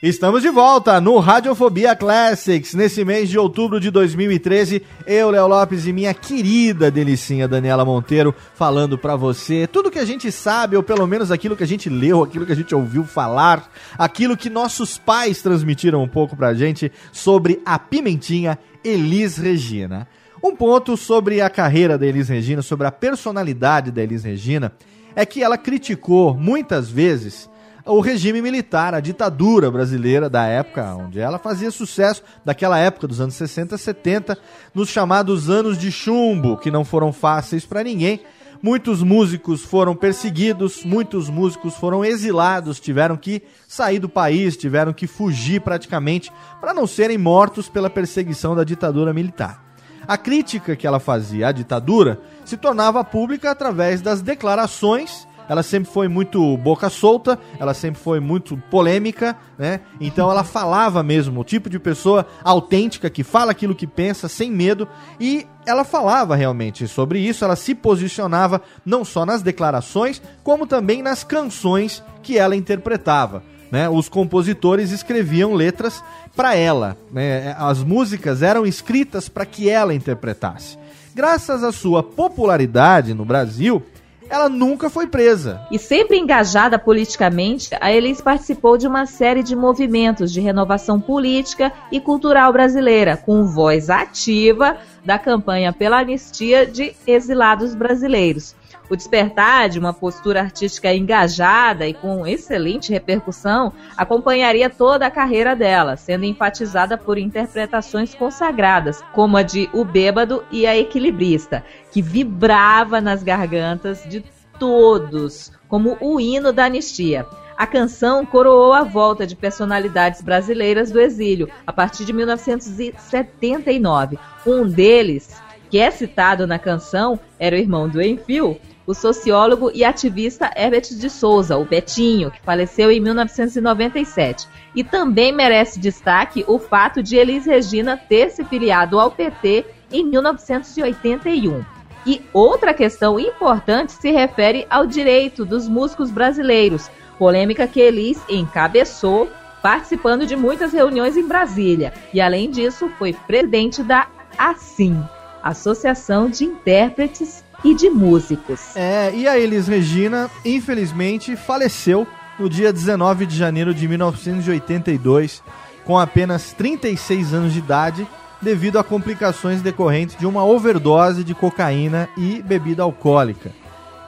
Estamos 0.02 0.40
de 0.40 0.48
volta 0.48 0.98
no 0.98 1.18
Radiofobia 1.18 1.94
Classics. 1.94 2.72
Nesse 2.72 3.04
mês 3.04 3.28
de 3.28 3.38
outubro 3.38 3.78
de 3.78 3.90
2013, 3.90 4.82
eu, 5.06 5.28
Léo 5.28 5.46
Lopes 5.46 5.86
e 5.86 5.92
minha 5.92 6.14
querida 6.14 6.90
delicinha 6.90 7.46
Daniela 7.46 7.84
Monteiro 7.84 8.34
falando 8.54 8.96
pra 8.96 9.14
você 9.14 9.66
tudo 9.66 9.90
que 9.90 9.98
a 9.98 10.04
gente 10.06 10.32
sabe, 10.32 10.74
ou 10.74 10.82
pelo 10.82 11.06
menos 11.06 11.30
aquilo 11.30 11.54
que 11.54 11.64
a 11.64 11.66
gente 11.66 11.90
leu, 11.90 12.22
aquilo 12.22 12.46
que 12.46 12.52
a 12.52 12.56
gente 12.56 12.74
ouviu 12.74 13.04
falar, 13.04 13.70
aquilo 13.98 14.38
que 14.38 14.48
nossos 14.48 14.96
pais 14.96 15.42
transmitiram 15.42 16.02
um 16.02 16.08
pouco 16.08 16.34
pra 16.34 16.54
gente 16.54 16.90
sobre 17.12 17.60
a 17.62 17.78
pimentinha 17.78 18.58
Elis 18.82 19.36
Regina. 19.36 20.08
Um 20.42 20.56
ponto 20.56 20.96
sobre 20.96 21.42
a 21.42 21.50
carreira 21.50 21.98
da 21.98 22.06
Elis 22.06 22.30
Regina, 22.30 22.62
sobre 22.62 22.86
a 22.86 22.90
personalidade 22.90 23.90
da 23.90 24.02
Elis 24.02 24.24
Regina, 24.24 24.72
é 25.14 25.26
que 25.26 25.42
ela 25.42 25.58
criticou 25.58 26.32
muitas 26.32 26.88
vezes 26.88 27.50
o 27.90 28.00
regime 28.00 28.40
militar, 28.40 28.94
a 28.94 29.00
ditadura 29.00 29.70
brasileira 29.70 30.30
da 30.30 30.46
época, 30.46 30.94
onde 30.94 31.18
ela 31.18 31.38
fazia 31.38 31.70
sucesso, 31.70 32.22
daquela 32.44 32.78
época 32.78 33.06
dos 33.06 33.20
anos 33.20 33.34
60, 33.34 33.76
70, 33.76 34.38
nos 34.74 34.88
chamados 34.88 35.50
anos 35.50 35.76
de 35.76 35.90
chumbo, 35.90 36.56
que 36.56 36.70
não 36.70 36.84
foram 36.84 37.12
fáceis 37.12 37.66
para 37.66 37.82
ninguém. 37.82 38.20
Muitos 38.62 39.02
músicos 39.02 39.62
foram 39.62 39.96
perseguidos, 39.96 40.84
muitos 40.84 41.30
músicos 41.30 41.74
foram 41.76 42.04
exilados, 42.04 42.78
tiveram 42.78 43.16
que 43.16 43.42
sair 43.66 43.98
do 43.98 44.08
país, 44.08 44.56
tiveram 44.56 44.92
que 44.92 45.06
fugir 45.06 45.60
praticamente 45.62 46.30
para 46.60 46.74
não 46.74 46.86
serem 46.86 47.16
mortos 47.16 47.68
pela 47.68 47.88
perseguição 47.88 48.54
da 48.54 48.62
ditadura 48.62 49.14
militar. 49.14 49.64
A 50.06 50.18
crítica 50.18 50.76
que 50.76 50.86
ela 50.86 51.00
fazia 51.00 51.48
à 51.48 51.52
ditadura 51.52 52.20
se 52.44 52.56
tornava 52.56 53.02
pública 53.02 53.50
através 53.50 54.02
das 54.02 54.20
declarações 54.20 55.26
ela 55.50 55.64
sempre 55.64 55.90
foi 55.90 56.06
muito 56.06 56.56
boca 56.58 56.88
solta, 56.88 57.36
ela 57.58 57.74
sempre 57.74 58.00
foi 58.00 58.20
muito 58.20 58.56
polêmica, 58.70 59.36
né? 59.58 59.80
Então 60.00 60.30
ela 60.30 60.44
falava 60.44 61.02
mesmo, 61.02 61.40
o 61.40 61.44
tipo 61.44 61.68
de 61.68 61.76
pessoa 61.76 62.24
autêntica 62.44 63.10
que 63.10 63.24
fala 63.24 63.50
aquilo 63.50 63.74
que 63.74 63.84
pensa 63.84 64.28
sem 64.28 64.48
medo 64.48 64.86
e 65.18 65.44
ela 65.66 65.82
falava 65.82 66.36
realmente 66.36 66.86
sobre 66.86 67.18
isso, 67.18 67.44
ela 67.44 67.56
se 67.56 67.74
posicionava 67.74 68.62
não 68.86 69.04
só 69.04 69.26
nas 69.26 69.42
declarações, 69.42 70.22
como 70.44 70.68
também 70.68 71.02
nas 71.02 71.24
canções 71.24 72.00
que 72.22 72.38
ela 72.38 72.54
interpretava. 72.54 73.42
Né, 73.72 73.88
os 73.88 74.08
compositores 74.08 74.92
escreviam 74.92 75.52
letras 75.54 76.02
para 76.36 76.54
ela. 76.54 76.96
Né, 77.10 77.56
as 77.58 77.82
músicas 77.82 78.40
eram 78.40 78.64
escritas 78.64 79.28
para 79.28 79.44
que 79.44 79.68
ela 79.68 79.94
interpretasse. 79.94 80.78
Graças 81.12 81.64
à 81.64 81.72
sua 81.72 82.04
popularidade 82.04 83.14
no 83.14 83.24
Brasil, 83.24 83.82
ela 84.30 84.48
nunca 84.48 84.88
foi 84.88 85.08
presa. 85.08 85.60
E 85.70 85.78
sempre 85.78 86.16
engajada 86.16 86.78
politicamente, 86.78 87.70
a 87.80 87.92
Elis 87.92 88.20
participou 88.20 88.78
de 88.78 88.86
uma 88.86 89.04
série 89.04 89.42
de 89.42 89.56
movimentos 89.56 90.32
de 90.32 90.40
renovação 90.40 91.00
política 91.00 91.72
e 91.90 92.00
cultural 92.00 92.52
brasileira, 92.52 93.16
com 93.16 93.44
voz 93.44 93.90
ativa 93.90 94.78
da 95.04 95.18
campanha 95.18 95.72
pela 95.72 95.98
anistia 95.98 96.64
de 96.64 96.94
exilados 97.06 97.74
brasileiros. 97.74 98.54
O 98.90 98.96
despertar 98.96 99.68
de 99.68 99.78
uma 99.78 99.94
postura 99.94 100.40
artística 100.40 100.92
engajada 100.92 101.86
e 101.86 101.94
com 101.94 102.26
excelente 102.26 102.90
repercussão 102.90 103.72
acompanharia 103.96 104.68
toda 104.68 105.06
a 105.06 105.10
carreira 105.10 105.54
dela, 105.54 105.96
sendo 105.96 106.24
enfatizada 106.24 106.98
por 106.98 107.16
interpretações 107.16 108.12
consagradas, 108.16 109.00
como 109.12 109.36
a 109.36 109.44
de 109.44 109.70
O 109.72 109.84
Bêbado 109.84 110.42
e 110.50 110.66
A 110.66 110.76
Equilibrista, 110.76 111.64
que 111.92 112.02
vibrava 112.02 113.00
nas 113.00 113.22
gargantas 113.22 114.02
de 114.08 114.24
todos, 114.58 115.52
como 115.68 115.96
o 116.00 116.18
hino 116.18 116.52
da 116.52 116.64
anistia. 116.64 117.24
A 117.56 117.68
canção 117.68 118.26
coroou 118.26 118.72
a 118.72 118.82
volta 118.82 119.24
de 119.24 119.36
personalidades 119.36 120.20
brasileiras 120.20 120.90
do 120.90 120.98
exílio 120.98 121.48
a 121.64 121.72
partir 121.72 122.04
de 122.04 122.12
1979. 122.12 124.18
Um 124.44 124.66
deles, 124.66 125.40
que 125.70 125.78
é 125.78 125.92
citado 125.92 126.44
na 126.44 126.58
canção, 126.58 127.20
era 127.38 127.54
o 127.54 127.58
irmão 127.58 127.88
do 127.88 128.02
Enfio, 128.02 128.60
o 128.86 128.94
sociólogo 128.94 129.70
e 129.74 129.84
ativista 129.84 130.50
Herbert 130.56 130.94
de 130.94 131.08
Souza, 131.08 131.56
o 131.56 131.64
Betinho, 131.64 132.30
que 132.30 132.40
faleceu 132.42 132.90
em 132.90 133.00
1997. 133.00 134.48
E 134.74 134.82
também 134.82 135.32
merece 135.32 135.78
destaque 135.78 136.44
o 136.48 136.58
fato 136.58 137.02
de 137.02 137.16
Elis 137.16 137.46
Regina 137.46 137.96
ter 137.96 138.30
se 138.30 138.44
filiado 138.44 138.98
ao 138.98 139.10
PT 139.10 139.64
em 139.92 140.04
1981. 140.04 141.64
E 142.06 142.22
outra 142.32 142.72
questão 142.72 143.20
importante 143.20 143.92
se 143.92 144.10
refere 144.10 144.66
ao 144.70 144.86
direito 144.86 145.44
dos 145.44 145.68
músicos 145.68 146.10
brasileiros, 146.10 146.90
polêmica 147.18 147.66
que 147.66 147.80
Elis 147.80 148.18
encabeçou, 148.28 149.28
participando 149.62 150.26
de 150.26 150.34
muitas 150.34 150.72
reuniões 150.72 151.16
em 151.16 151.26
Brasília. 151.26 151.92
E 152.14 152.20
além 152.20 152.50
disso, 152.50 152.90
foi 152.98 153.12
presidente 153.12 153.82
da 153.82 154.08
ASSIM, 154.38 155.02
Associação 155.42 156.30
de 156.30 156.44
Intérpretes 156.44 157.44
e 157.64 157.74
de 157.74 157.90
Músicos. 157.90 158.76
É, 158.76 159.12
e 159.14 159.26
a 159.26 159.38
Elis 159.38 159.68
Regina, 159.68 160.30
infelizmente, 160.44 161.36
faleceu 161.36 162.06
no 162.38 162.48
dia 162.48 162.72
19 162.72 163.26
de 163.26 163.36
janeiro 163.36 163.74
de 163.74 163.86
1982, 163.86 165.42
com 165.84 165.98
apenas 165.98 166.52
36 166.52 167.34
anos 167.34 167.52
de 167.52 167.58
idade, 167.58 168.06
devido 168.40 168.78
a 168.78 168.84
complicações 168.84 169.60
decorrentes 169.60 170.16
de 170.16 170.26
uma 170.26 170.44
overdose 170.44 171.22
de 171.22 171.34
cocaína 171.34 172.08
e 172.16 172.42
bebida 172.42 172.82
alcoólica. 172.82 173.52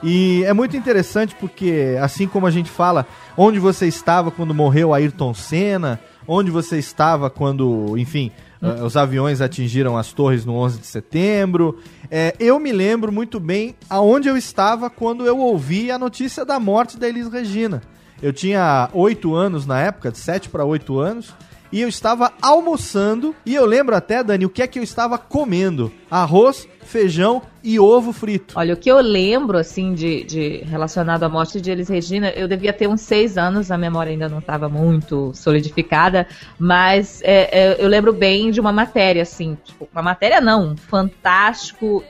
E 0.01 0.43
é 0.43 0.51
muito 0.51 0.75
interessante 0.75 1.35
porque, 1.39 1.97
assim 2.01 2.27
como 2.27 2.45
a 2.45 2.51
gente 2.51 2.69
fala, 2.69 3.07
onde 3.37 3.59
você 3.59 3.87
estava 3.87 4.31
quando 4.31 4.53
morreu 4.53 4.93
Ayrton 4.93 5.33
Senna, 5.33 5.99
onde 6.27 6.51
você 6.51 6.77
estava 6.77 7.29
quando, 7.29 7.97
enfim, 7.97 8.31
uh, 8.63 8.83
os 8.83 8.95
aviões 8.95 9.41
atingiram 9.41 9.97
as 9.97 10.13
torres 10.13 10.45
no 10.45 10.55
11 10.55 10.79
de 10.79 10.87
setembro. 10.87 11.79
É, 12.09 12.33
eu 12.39 12.59
me 12.59 12.71
lembro 12.71 13.11
muito 13.11 13.39
bem 13.39 13.75
aonde 13.89 14.29
eu 14.29 14.37
estava 14.37 14.89
quando 14.89 15.25
eu 15.25 15.37
ouvi 15.37 15.91
a 15.91 15.99
notícia 15.99 16.45
da 16.45 16.59
morte 16.59 16.97
da 16.97 17.07
Elis 17.07 17.27
Regina. 17.27 17.81
Eu 18.21 18.31
tinha 18.31 18.89
oito 18.93 19.35
anos 19.35 19.65
na 19.65 19.79
época, 19.81 20.11
de 20.11 20.17
sete 20.17 20.47
para 20.47 20.63
oito 20.63 20.97
anos, 20.97 21.33
e 21.73 21.81
eu 21.81 21.89
estava 21.89 22.31
almoçando. 22.39 23.35
E 23.43 23.55
eu 23.55 23.65
lembro 23.65 23.95
até, 23.95 24.23
Dani, 24.23 24.45
o 24.45 24.49
que 24.49 24.61
é 24.61 24.67
que 24.67 24.77
eu 24.77 24.83
estava 24.83 25.17
comendo: 25.17 25.91
arroz, 26.09 26.67
feijão 26.83 27.41
e 27.63 27.79
ovo 27.79 28.13
frito. 28.13 28.53
Olha, 28.55 28.75
o 28.75 28.77
que 28.77 28.91
eu 28.91 29.01
lembro, 29.01 29.57
assim, 29.57 29.95
de, 29.95 30.23
de 30.23 30.57
relacionado 30.65 31.23
à 31.23 31.29
morte 31.29 31.59
de 31.59 31.71
Elis 31.71 31.89
Regina, 31.89 32.29
eu 32.29 32.47
devia 32.47 32.71
ter 32.71 32.87
uns 32.87 33.01
seis 33.01 33.37
anos, 33.37 33.71
a 33.71 33.77
memória 33.77 34.11
ainda 34.11 34.29
não 34.29 34.37
estava 34.37 34.69
muito 34.69 35.33
solidificada, 35.33 36.27
mas 36.59 37.21
é, 37.23 37.71
é, 37.71 37.83
eu 37.83 37.87
lembro 37.87 38.13
bem 38.13 38.51
de 38.51 38.59
uma 38.59 38.71
matéria, 38.71 39.23
assim, 39.23 39.57
tipo, 39.63 39.89
uma 39.91 40.03
matéria 40.03 40.39
não, 40.39 40.73
um 40.73 40.77
fantástico 40.77 42.03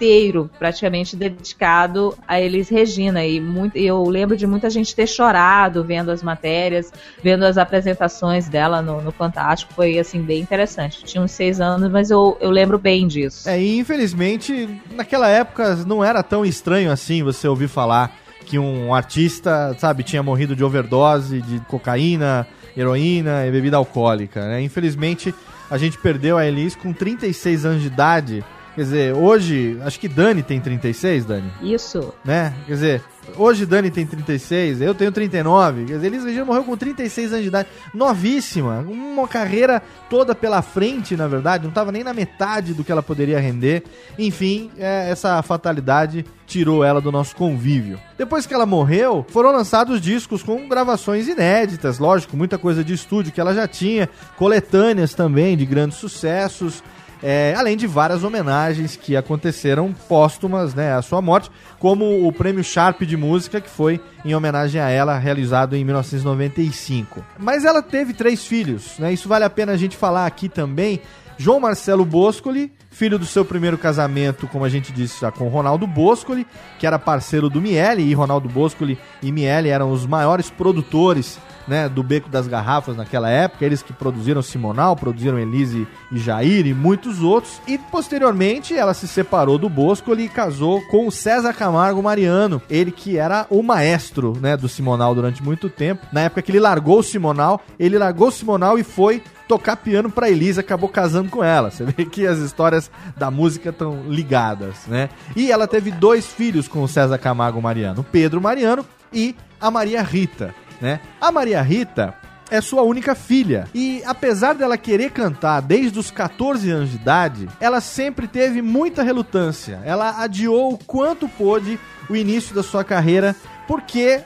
inteiro 0.00 0.50
praticamente 0.58 1.14
dedicado 1.14 2.16
a 2.26 2.40
Elis 2.40 2.70
Regina 2.70 3.24
e 3.24 3.38
muito, 3.38 3.76
eu 3.76 4.02
lembro 4.04 4.34
de 4.34 4.46
muita 4.46 4.70
gente 4.70 4.96
ter 4.96 5.06
chorado 5.06 5.84
vendo 5.84 6.10
as 6.10 6.22
matérias, 6.22 6.90
vendo 7.22 7.44
as 7.44 7.58
apresentações 7.58 8.48
dela 8.48 8.80
no, 8.80 9.02
no 9.02 9.12
Fantástico, 9.12 9.74
foi 9.74 9.98
assim 9.98 10.22
bem 10.22 10.40
interessante. 10.40 11.04
Tinha 11.04 11.22
uns 11.22 11.32
seis 11.32 11.60
anos, 11.60 11.90
mas 11.90 12.10
eu, 12.10 12.38
eu 12.40 12.48
lembro 12.48 12.78
bem 12.78 13.06
disso. 13.06 13.46
É, 13.46 13.62
infelizmente, 13.62 14.80
naquela 14.92 15.28
época 15.28 15.76
não 15.86 16.02
era 16.02 16.22
tão 16.22 16.46
estranho 16.46 16.90
assim 16.90 17.22
você 17.22 17.46
ouvir 17.46 17.68
falar 17.68 18.16
que 18.46 18.58
um 18.58 18.94
artista, 18.94 19.76
sabe, 19.78 20.02
tinha 20.02 20.22
morrido 20.22 20.56
de 20.56 20.64
overdose 20.64 21.42
de 21.42 21.60
cocaína, 21.60 22.46
heroína 22.74 23.46
e 23.46 23.50
bebida 23.50 23.76
alcoólica, 23.76 24.48
né? 24.48 24.62
Infelizmente, 24.62 25.34
a 25.70 25.76
gente 25.76 25.98
perdeu 25.98 26.38
a 26.38 26.46
Elis 26.46 26.74
com 26.74 26.90
36 26.90 27.66
anos 27.66 27.82
de 27.82 27.88
idade. 27.88 28.44
Quer 28.80 28.84
dizer, 28.84 29.14
hoje, 29.14 29.78
acho 29.84 30.00
que 30.00 30.08
Dani 30.08 30.42
tem 30.42 30.58
36, 30.58 31.26
Dani. 31.26 31.52
Isso. 31.60 32.14
Né? 32.24 32.54
Quer 32.66 32.72
dizer, 32.72 33.04
hoje 33.36 33.66
Dani 33.66 33.90
tem 33.90 34.06
36, 34.06 34.80
eu 34.80 34.94
tenho 34.94 35.12
39. 35.12 35.84
Quer 35.84 35.96
dizer, 35.96 36.06
Elis 36.06 36.24
Regina 36.24 36.46
morreu 36.46 36.64
com 36.64 36.74
36 36.74 37.30
anos 37.30 37.42
de 37.42 37.48
idade. 37.48 37.68
Novíssima. 37.92 38.78
Uma 38.88 39.28
carreira 39.28 39.82
toda 40.08 40.34
pela 40.34 40.62
frente, 40.62 41.14
na 41.14 41.28
verdade. 41.28 41.64
Não 41.64 41.68
estava 41.68 41.92
nem 41.92 42.02
na 42.02 42.14
metade 42.14 42.72
do 42.72 42.82
que 42.82 42.90
ela 42.90 43.02
poderia 43.02 43.38
render. 43.38 43.82
Enfim, 44.18 44.70
é, 44.78 45.10
essa 45.10 45.42
fatalidade 45.42 46.24
tirou 46.46 46.82
ela 46.82 47.02
do 47.02 47.12
nosso 47.12 47.36
convívio. 47.36 48.00
Depois 48.16 48.46
que 48.46 48.54
ela 48.54 48.64
morreu, 48.64 49.26
foram 49.28 49.52
lançados 49.52 50.00
discos 50.00 50.42
com 50.42 50.66
gravações 50.66 51.28
inéditas, 51.28 51.98
lógico, 51.98 52.34
muita 52.34 52.56
coisa 52.56 52.82
de 52.82 52.94
estúdio 52.94 53.30
que 53.30 53.40
ela 53.42 53.54
já 53.54 53.68
tinha, 53.68 54.08
coletâneas 54.38 55.12
também 55.12 55.54
de 55.54 55.66
grandes 55.66 55.98
sucessos. 55.98 56.82
É, 57.22 57.54
além 57.56 57.76
de 57.76 57.86
várias 57.86 58.24
homenagens 58.24 58.96
que 58.96 59.16
aconteceram 59.16 59.92
póstumas 60.08 60.74
né, 60.74 60.94
à 60.94 61.02
sua 61.02 61.20
morte, 61.20 61.50
como 61.78 62.26
o 62.26 62.32
prêmio 62.32 62.64
Sharp 62.64 63.02
de 63.02 63.16
música, 63.16 63.60
que 63.60 63.68
foi 63.68 64.00
em 64.24 64.34
homenagem 64.34 64.80
a 64.80 64.88
ela, 64.88 65.18
realizado 65.18 65.76
em 65.76 65.84
1995. 65.84 67.24
Mas 67.38 67.64
ela 67.64 67.82
teve 67.82 68.14
três 68.14 68.46
filhos, 68.46 68.98
né? 68.98 69.12
Isso 69.12 69.28
vale 69.28 69.44
a 69.44 69.50
pena 69.50 69.72
a 69.72 69.76
gente 69.76 69.96
falar 69.96 70.26
aqui 70.26 70.48
também. 70.48 71.00
João 71.36 71.58
Marcelo 71.58 72.04
Boscoli, 72.04 72.70
filho 72.90 73.18
do 73.18 73.24
seu 73.24 73.46
primeiro 73.46 73.78
casamento, 73.78 74.46
como 74.46 74.62
a 74.62 74.68
gente 74.68 74.92
disse, 74.92 75.22
já 75.22 75.30
com 75.30 75.48
Ronaldo 75.48 75.86
Boscoli, 75.86 76.46
que 76.78 76.86
era 76.86 76.98
parceiro 76.98 77.48
do 77.48 77.62
Miele, 77.62 78.02
e 78.02 78.12
Ronaldo 78.12 78.46
Boscoli 78.46 78.98
e 79.22 79.32
Miele 79.32 79.70
eram 79.70 79.90
os 79.90 80.04
maiores 80.04 80.50
produtores 80.50 81.38
né, 81.70 81.88
do 81.88 82.02
Beco 82.02 82.28
das 82.28 82.48
Garrafas 82.48 82.96
naquela 82.96 83.30
época, 83.30 83.64
eles 83.64 83.80
que 83.80 83.92
produziram 83.92 84.42
Simonal, 84.42 84.96
produziram 84.96 85.38
Elise 85.38 85.86
e 86.10 86.18
Jair 86.18 86.66
e 86.66 86.74
muitos 86.74 87.22
outros. 87.22 87.62
E 87.68 87.78
posteriormente 87.78 88.76
ela 88.76 88.92
se 88.92 89.06
separou 89.06 89.56
do 89.56 89.68
Boscoli 89.68 90.24
e 90.24 90.28
casou 90.28 90.82
com 90.88 91.06
o 91.06 91.12
César 91.12 91.52
Camargo 91.52 92.02
Mariano, 92.02 92.60
ele 92.68 92.90
que 92.90 93.16
era 93.16 93.46
o 93.48 93.62
maestro 93.62 94.36
né, 94.40 94.56
do 94.56 94.68
Simonal 94.68 95.14
durante 95.14 95.44
muito 95.44 95.70
tempo. 95.70 96.04
Na 96.12 96.22
época 96.22 96.42
que 96.42 96.50
ele 96.50 96.58
largou 96.58 96.98
o 96.98 97.04
Simonal, 97.04 97.60
ele 97.78 97.96
largou 97.96 98.28
o 98.28 98.32
Simonal 98.32 98.76
e 98.76 98.82
foi 98.82 99.22
tocar 99.46 99.76
piano 99.76 100.10
para 100.10 100.28
Elise, 100.28 100.58
acabou 100.58 100.88
casando 100.88 101.30
com 101.30 101.44
ela. 101.44 101.70
Você 101.72 101.84
vê 101.84 102.04
que 102.04 102.26
as 102.26 102.38
histórias 102.38 102.90
da 103.16 103.30
música 103.30 103.70
estão 103.70 104.02
ligadas, 104.08 104.86
né? 104.88 105.08
E 105.36 105.52
ela 105.52 105.68
teve 105.68 105.92
dois 105.92 106.26
filhos 106.26 106.66
com 106.66 106.82
o 106.82 106.88
César 106.88 107.18
Camargo 107.18 107.62
Mariano, 107.62 108.02
Pedro 108.02 108.40
Mariano 108.40 108.84
e 109.12 109.36
a 109.60 109.70
Maria 109.70 110.02
Rita 110.02 110.52
né? 110.80 111.00
A 111.20 111.30
Maria 111.30 111.60
Rita 111.62 112.14
é 112.50 112.60
sua 112.60 112.82
única 112.82 113.14
filha. 113.14 113.68
E 113.74 114.02
apesar 114.04 114.54
dela 114.54 114.76
querer 114.76 115.10
cantar 115.12 115.60
desde 115.60 115.98
os 115.98 116.10
14 116.10 116.70
anos 116.70 116.90
de 116.90 116.96
idade, 116.96 117.48
ela 117.60 117.80
sempre 117.80 118.26
teve 118.26 118.60
muita 118.60 119.02
relutância. 119.02 119.80
Ela 119.84 120.22
adiou 120.22 120.74
o 120.74 120.78
quanto 120.78 121.28
pôde 121.28 121.78
o 122.08 122.16
início 122.16 122.54
da 122.54 122.62
sua 122.62 122.82
carreira, 122.82 123.36
porque 123.68 124.20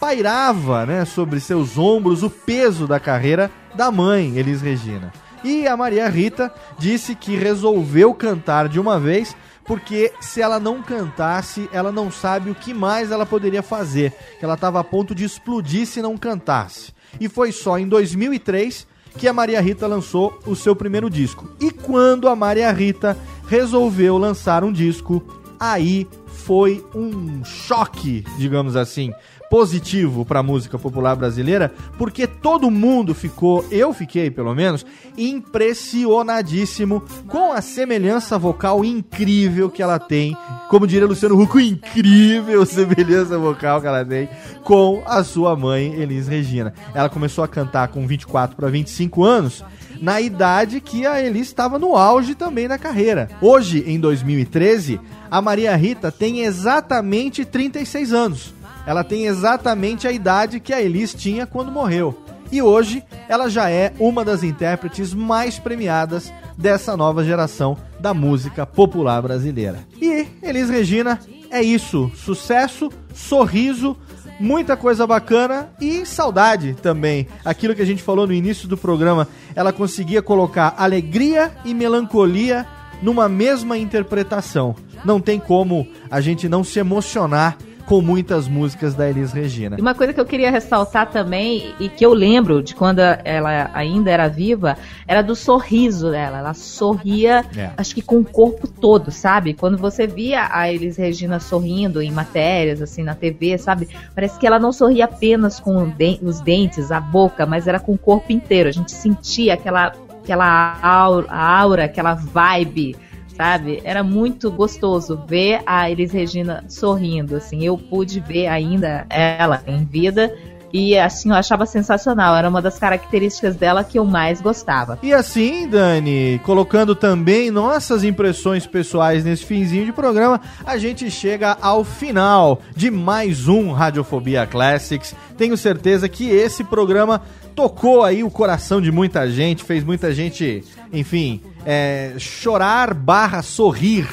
pairava, 0.00 0.84
né, 0.84 1.04
sobre 1.04 1.38
seus 1.38 1.78
ombros 1.78 2.22
o 2.22 2.30
peso 2.30 2.86
da 2.86 2.98
carreira 2.98 3.50
da 3.74 3.90
mãe, 3.90 4.36
Elis 4.36 4.60
Regina. 4.60 5.12
E 5.44 5.66
a 5.66 5.76
Maria 5.76 6.08
Rita 6.08 6.52
disse 6.78 7.14
que 7.14 7.36
resolveu 7.36 8.12
cantar 8.12 8.68
de 8.68 8.80
uma 8.80 8.98
vez 8.98 9.36
porque 9.70 10.12
se 10.20 10.42
ela 10.42 10.58
não 10.58 10.82
cantasse, 10.82 11.70
ela 11.72 11.92
não 11.92 12.10
sabe 12.10 12.50
o 12.50 12.56
que 12.56 12.74
mais 12.74 13.12
ela 13.12 13.24
poderia 13.24 13.62
fazer. 13.62 14.12
Ela 14.42 14.54
estava 14.54 14.80
a 14.80 14.84
ponto 14.84 15.14
de 15.14 15.22
explodir 15.22 15.86
se 15.86 16.02
não 16.02 16.18
cantasse. 16.18 16.92
E 17.20 17.28
foi 17.28 17.52
só 17.52 17.78
em 17.78 17.86
2003 17.86 18.84
que 19.16 19.28
a 19.28 19.32
Maria 19.32 19.60
Rita 19.60 19.86
lançou 19.86 20.36
o 20.44 20.56
seu 20.56 20.74
primeiro 20.74 21.08
disco. 21.08 21.48
E 21.60 21.70
quando 21.70 22.26
a 22.26 22.34
Maria 22.34 22.72
Rita 22.72 23.16
resolveu 23.46 24.18
lançar 24.18 24.64
um 24.64 24.72
disco, 24.72 25.22
aí 25.60 26.04
foi 26.26 26.84
um 26.92 27.44
choque, 27.44 28.24
digamos 28.36 28.74
assim, 28.74 29.12
positivo 29.50 30.24
para 30.24 30.38
a 30.38 30.44
música 30.44 30.78
popular 30.78 31.16
brasileira, 31.16 31.72
porque 31.98 32.24
todo 32.26 32.70
mundo 32.70 33.12
ficou, 33.12 33.64
eu 33.68 33.92
fiquei 33.92 34.30
pelo 34.30 34.54
menos, 34.54 34.86
impressionadíssimo 35.18 37.02
com 37.26 37.52
a 37.52 37.60
semelhança 37.60 38.38
vocal 38.38 38.84
incrível 38.84 39.68
que 39.68 39.82
ela 39.82 39.98
tem, 39.98 40.36
como 40.68 40.86
diria 40.86 41.06
Luciano 41.06 41.38
Huck, 41.42 41.60
incrível 41.60 42.64
semelhança 42.64 43.36
vocal 43.36 43.80
que 43.80 43.88
ela 43.88 44.04
tem 44.04 44.28
com 44.62 45.02
a 45.04 45.24
sua 45.24 45.56
mãe 45.56 45.94
Elis 45.94 46.28
Regina. 46.28 46.72
Ela 46.94 47.08
começou 47.08 47.42
a 47.42 47.48
cantar 47.48 47.88
com 47.88 48.06
24 48.06 48.54
para 48.54 48.68
25 48.68 49.24
anos 49.24 49.64
na 50.00 50.20
idade 50.20 50.80
que 50.80 51.04
a 51.06 51.20
Elis 51.20 51.48
estava 51.48 51.76
no 51.76 51.96
auge 51.96 52.36
também 52.36 52.68
da 52.68 52.78
carreira. 52.78 53.28
Hoje, 53.40 53.82
em 53.86 53.98
2013, 53.98 55.00
a 55.28 55.42
Maria 55.42 55.74
Rita 55.74 56.12
tem 56.12 56.42
exatamente 56.42 57.44
36 57.44 58.12
anos. 58.12 58.59
Ela 58.86 59.04
tem 59.04 59.26
exatamente 59.26 60.06
a 60.06 60.12
idade 60.12 60.60
que 60.60 60.72
a 60.72 60.80
Elis 60.80 61.14
tinha 61.14 61.46
quando 61.46 61.70
morreu. 61.70 62.16
E 62.52 62.60
hoje 62.60 63.02
ela 63.28 63.48
já 63.48 63.70
é 63.70 63.92
uma 63.98 64.24
das 64.24 64.42
intérpretes 64.42 65.14
mais 65.14 65.58
premiadas 65.58 66.32
dessa 66.58 66.96
nova 66.96 67.24
geração 67.24 67.76
da 68.00 68.12
música 68.12 68.66
popular 68.66 69.22
brasileira. 69.22 69.80
E 70.00 70.26
Elis 70.42 70.68
Regina 70.68 71.20
é 71.50 71.62
isso: 71.62 72.10
sucesso, 72.14 72.90
sorriso, 73.14 73.96
muita 74.40 74.76
coisa 74.76 75.06
bacana 75.06 75.70
e 75.80 76.04
saudade 76.04 76.74
também. 76.74 77.28
Aquilo 77.44 77.74
que 77.74 77.82
a 77.82 77.86
gente 77.86 78.02
falou 78.02 78.26
no 78.26 78.32
início 78.32 78.66
do 78.66 78.76
programa, 78.76 79.28
ela 79.54 79.72
conseguia 79.72 80.22
colocar 80.22 80.74
alegria 80.76 81.52
e 81.64 81.72
melancolia 81.72 82.66
numa 83.00 83.28
mesma 83.28 83.78
interpretação. 83.78 84.74
Não 85.04 85.20
tem 85.20 85.38
como 85.38 85.86
a 86.10 86.20
gente 86.20 86.48
não 86.48 86.64
se 86.64 86.78
emocionar 86.78 87.56
com 87.90 88.00
muitas 88.00 88.46
músicas 88.46 88.94
da 88.94 89.10
Elis 89.10 89.32
Regina. 89.32 89.74
E 89.76 89.80
uma 89.80 89.96
coisa 89.96 90.12
que 90.12 90.20
eu 90.20 90.24
queria 90.24 90.48
ressaltar 90.48 91.10
também, 91.10 91.74
e 91.80 91.88
que 91.88 92.06
eu 92.06 92.14
lembro 92.14 92.62
de 92.62 92.72
quando 92.72 93.00
ela 93.00 93.68
ainda 93.74 94.12
era 94.12 94.28
viva, 94.28 94.78
era 95.08 95.22
do 95.22 95.34
sorriso 95.34 96.08
dela. 96.12 96.38
Ela 96.38 96.54
sorria, 96.54 97.44
é. 97.56 97.70
acho 97.76 97.92
que 97.92 98.00
com 98.00 98.20
o 98.20 98.24
corpo 98.24 98.68
todo, 98.68 99.10
sabe? 99.10 99.54
Quando 99.54 99.76
você 99.76 100.06
via 100.06 100.48
a 100.52 100.72
Elis 100.72 100.96
Regina 100.96 101.40
sorrindo 101.40 102.00
em 102.00 102.12
matérias, 102.12 102.80
assim, 102.80 103.02
na 103.02 103.16
TV, 103.16 103.58
sabe? 103.58 103.88
Parece 104.14 104.38
que 104.38 104.46
ela 104.46 104.60
não 104.60 104.70
sorria 104.70 105.06
apenas 105.06 105.58
com 105.58 105.92
os 106.22 106.40
dentes, 106.40 106.92
a 106.92 107.00
boca, 107.00 107.44
mas 107.44 107.66
era 107.66 107.80
com 107.80 107.94
o 107.94 107.98
corpo 107.98 108.30
inteiro. 108.30 108.68
A 108.68 108.72
gente 108.72 108.92
sentia 108.92 109.54
aquela, 109.54 109.92
aquela 110.22 110.78
aura, 110.80 111.26
aura 111.28 111.84
aquela 111.86 112.14
vibe 112.14 112.94
sabe? 113.40 113.80
Era 113.84 114.04
muito 114.04 114.50
gostoso 114.50 115.18
ver 115.26 115.62
a 115.64 115.90
Elis 115.90 116.12
Regina 116.12 116.62
sorrindo, 116.68 117.36
assim. 117.36 117.64
Eu 117.64 117.78
pude 117.78 118.20
ver 118.20 118.48
ainda 118.48 119.06
ela 119.08 119.62
em 119.66 119.82
vida 119.82 120.30
e 120.70 120.96
assim, 120.98 121.30
eu 121.30 121.34
achava 121.34 121.64
sensacional. 121.64 122.36
Era 122.36 122.50
uma 122.50 122.60
das 122.60 122.78
características 122.78 123.56
dela 123.56 123.82
que 123.82 123.98
eu 123.98 124.04
mais 124.04 124.42
gostava. 124.42 124.98
E 125.02 125.12
assim, 125.12 125.66
Dani, 125.66 126.38
colocando 126.44 126.94
também 126.94 127.50
nossas 127.50 128.04
impressões 128.04 128.66
pessoais 128.66 129.24
nesse 129.24 129.46
finzinho 129.46 129.86
de 129.86 129.92
programa, 129.92 130.38
a 130.64 130.76
gente 130.76 131.10
chega 131.10 131.56
ao 131.62 131.82
final 131.82 132.60
de 132.76 132.90
mais 132.90 133.48
um 133.48 133.72
Radiofobia 133.72 134.46
Classics. 134.46 135.14
Tenho 135.38 135.56
certeza 135.56 136.10
que 136.10 136.28
esse 136.28 136.62
programa 136.62 137.22
tocou 137.60 138.02
aí 138.02 138.24
o 138.24 138.30
coração 138.30 138.80
de 138.80 138.90
muita 138.90 139.30
gente, 139.30 139.62
fez 139.62 139.84
muita 139.84 140.14
gente, 140.14 140.64
enfim, 140.90 141.42
é, 141.66 142.14
chorar 142.16 142.94
barra 142.94 143.42
sorrir 143.42 144.08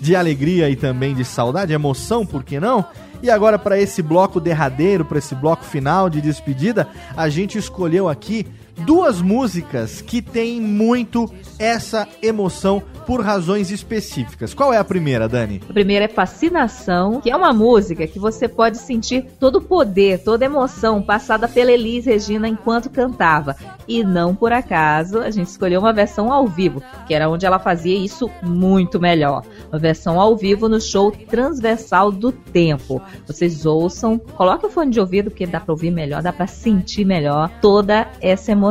de 0.00 0.16
alegria 0.16 0.70
e 0.70 0.76
também 0.76 1.14
de 1.14 1.22
saudade, 1.22 1.74
emoção, 1.74 2.24
por 2.24 2.42
que 2.42 2.58
não? 2.58 2.86
E 3.22 3.28
agora 3.28 3.58
para 3.58 3.78
esse 3.78 4.00
bloco 4.00 4.40
derradeiro, 4.40 5.04
para 5.04 5.18
esse 5.18 5.34
bloco 5.34 5.62
final 5.62 6.08
de 6.08 6.22
despedida, 6.22 6.88
a 7.14 7.28
gente 7.28 7.58
escolheu 7.58 8.08
aqui 8.08 8.46
duas 8.78 9.20
músicas 9.20 10.00
que 10.00 10.20
têm 10.20 10.60
muito 10.60 11.30
essa 11.58 12.06
emoção 12.22 12.82
por 13.06 13.22
razões 13.22 13.70
específicas. 13.70 14.52
Qual 14.52 14.74
é 14.74 14.78
a 14.78 14.84
primeira, 14.84 15.28
Dani? 15.28 15.62
A 15.68 15.72
primeira 15.72 16.06
é 16.06 16.08
Fascinação, 16.08 17.20
que 17.20 17.30
é 17.30 17.36
uma 17.36 17.52
música 17.52 18.06
que 18.06 18.18
você 18.18 18.48
pode 18.48 18.78
sentir 18.78 19.26
todo 19.38 19.56
o 19.56 19.60
poder, 19.60 20.22
toda 20.24 20.44
a 20.44 20.46
emoção 20.46 21.00
passada 21.00 21.46
pela 21.46 21.70
Elis 21.70 22.04
Regina 22.06 22.48
enquanto 22.48 22.90
cantava. 22.90 23.54
E 23.86 24.02
não 24.02 24.34
por 24.34 24.52
acaso, 24.52 25.20
a 25.20 25.30
gente 25.30 25.46
escolheu 25.46 25.80
uma 25.80 25.92
versão 25.92 26.32
ao 26.32 26.48
vivo, 26.48 26.82
que 27.06 27.14
era 27.14 27.28
onde 27.28 27.46
ela 27.46 27.60
fazia 27.60 27.96
isso 27.96 28.28
muito 28.42 28.98
melhor. 28.98 29.44
Uma 29.70 29.78
versão 29.78 30.20
ao 30.20 30.36
vivo 30.36 30.68
no 30.68 30.80
show 30.80 31.12
Transversal 31.12 32.10
do 32.10 32.32
Tempo. 32.32 33.00
Vocês 33.26 33.64
ouçam, 33.64 34.18
coloque 34.18 34.66
o 34.66 34.70
fone 34.70 34.90
de 34.90 34.98
ouvido 34.98 35.30
porque 35.30 35.46
dá 35.46 35.60
para 35.60 35.72
ouvir 35.72 35.92
melhor, 35.92 36.22
dá 36.22 36.32
para 36.32 36.48
sentir 36.48 37.04
melhor 37.04 37.50
toda 37.60 38.08
essa 38.20 38.50
emoção. 38.50 38.65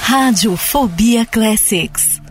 Radiofobia 0.00 1.24
Classics. 1.24 2.25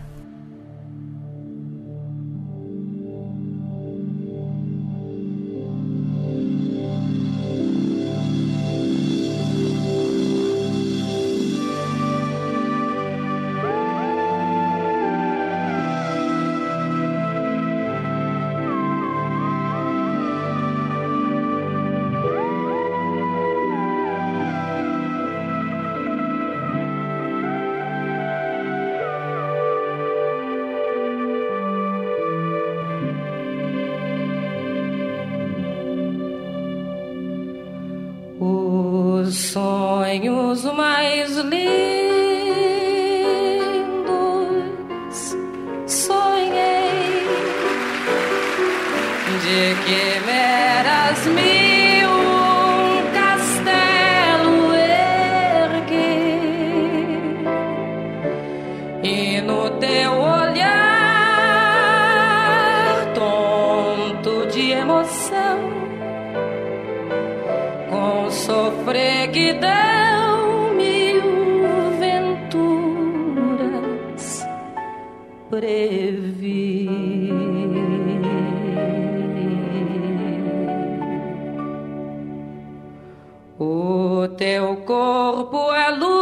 Teu 84.36 84.76
corpo 84.84 85.72
é 85.72 85.90
luz 85.92 86.15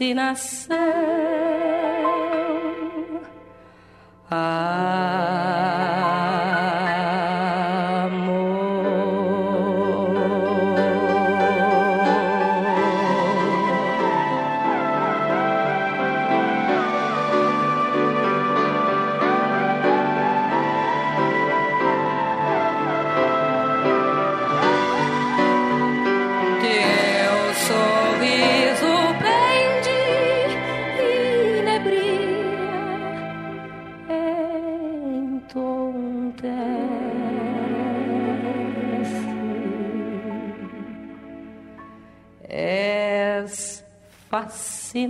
nasce 0.00 0.49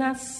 determinação 0.00 0.39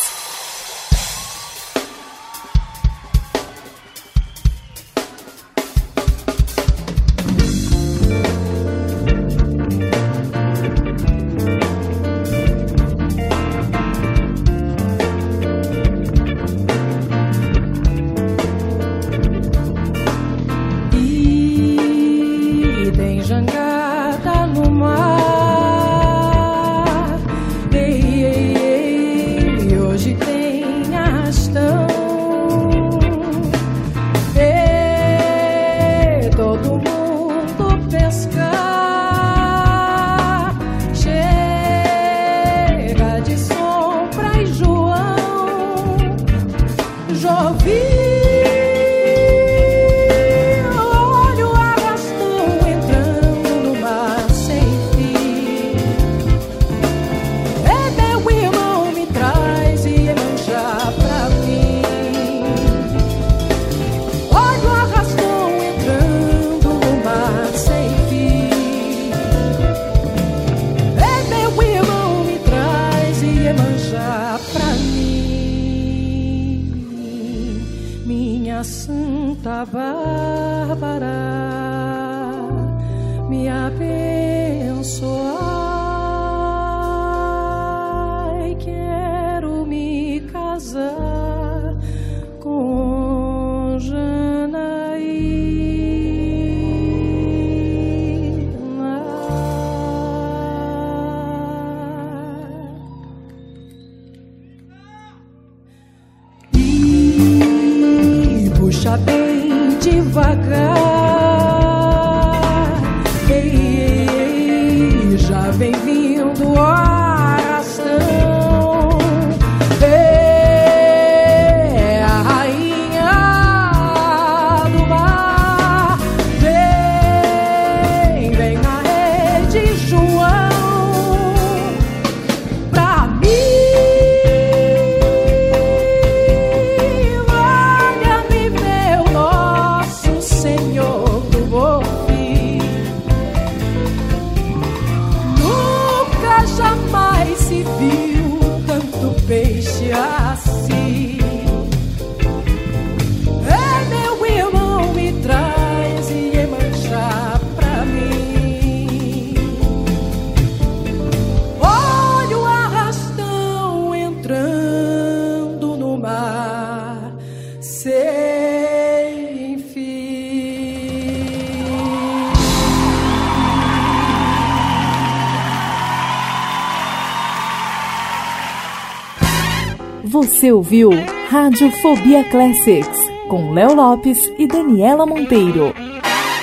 Você 180.41 180.51
ouviu 180.51 180.89
Radiofobia 181.29 182.23
Classics 182.23 182.99
com 183.27 183.53
Léo 183.53 183.75
Lopes 183.75 184.17
e 184.39 184.47
Daniela 184.47 185.05
Monteiro. 185.05 185.71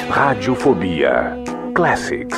Radiofobia 0.08 1.36
Classics. 1.74 2.37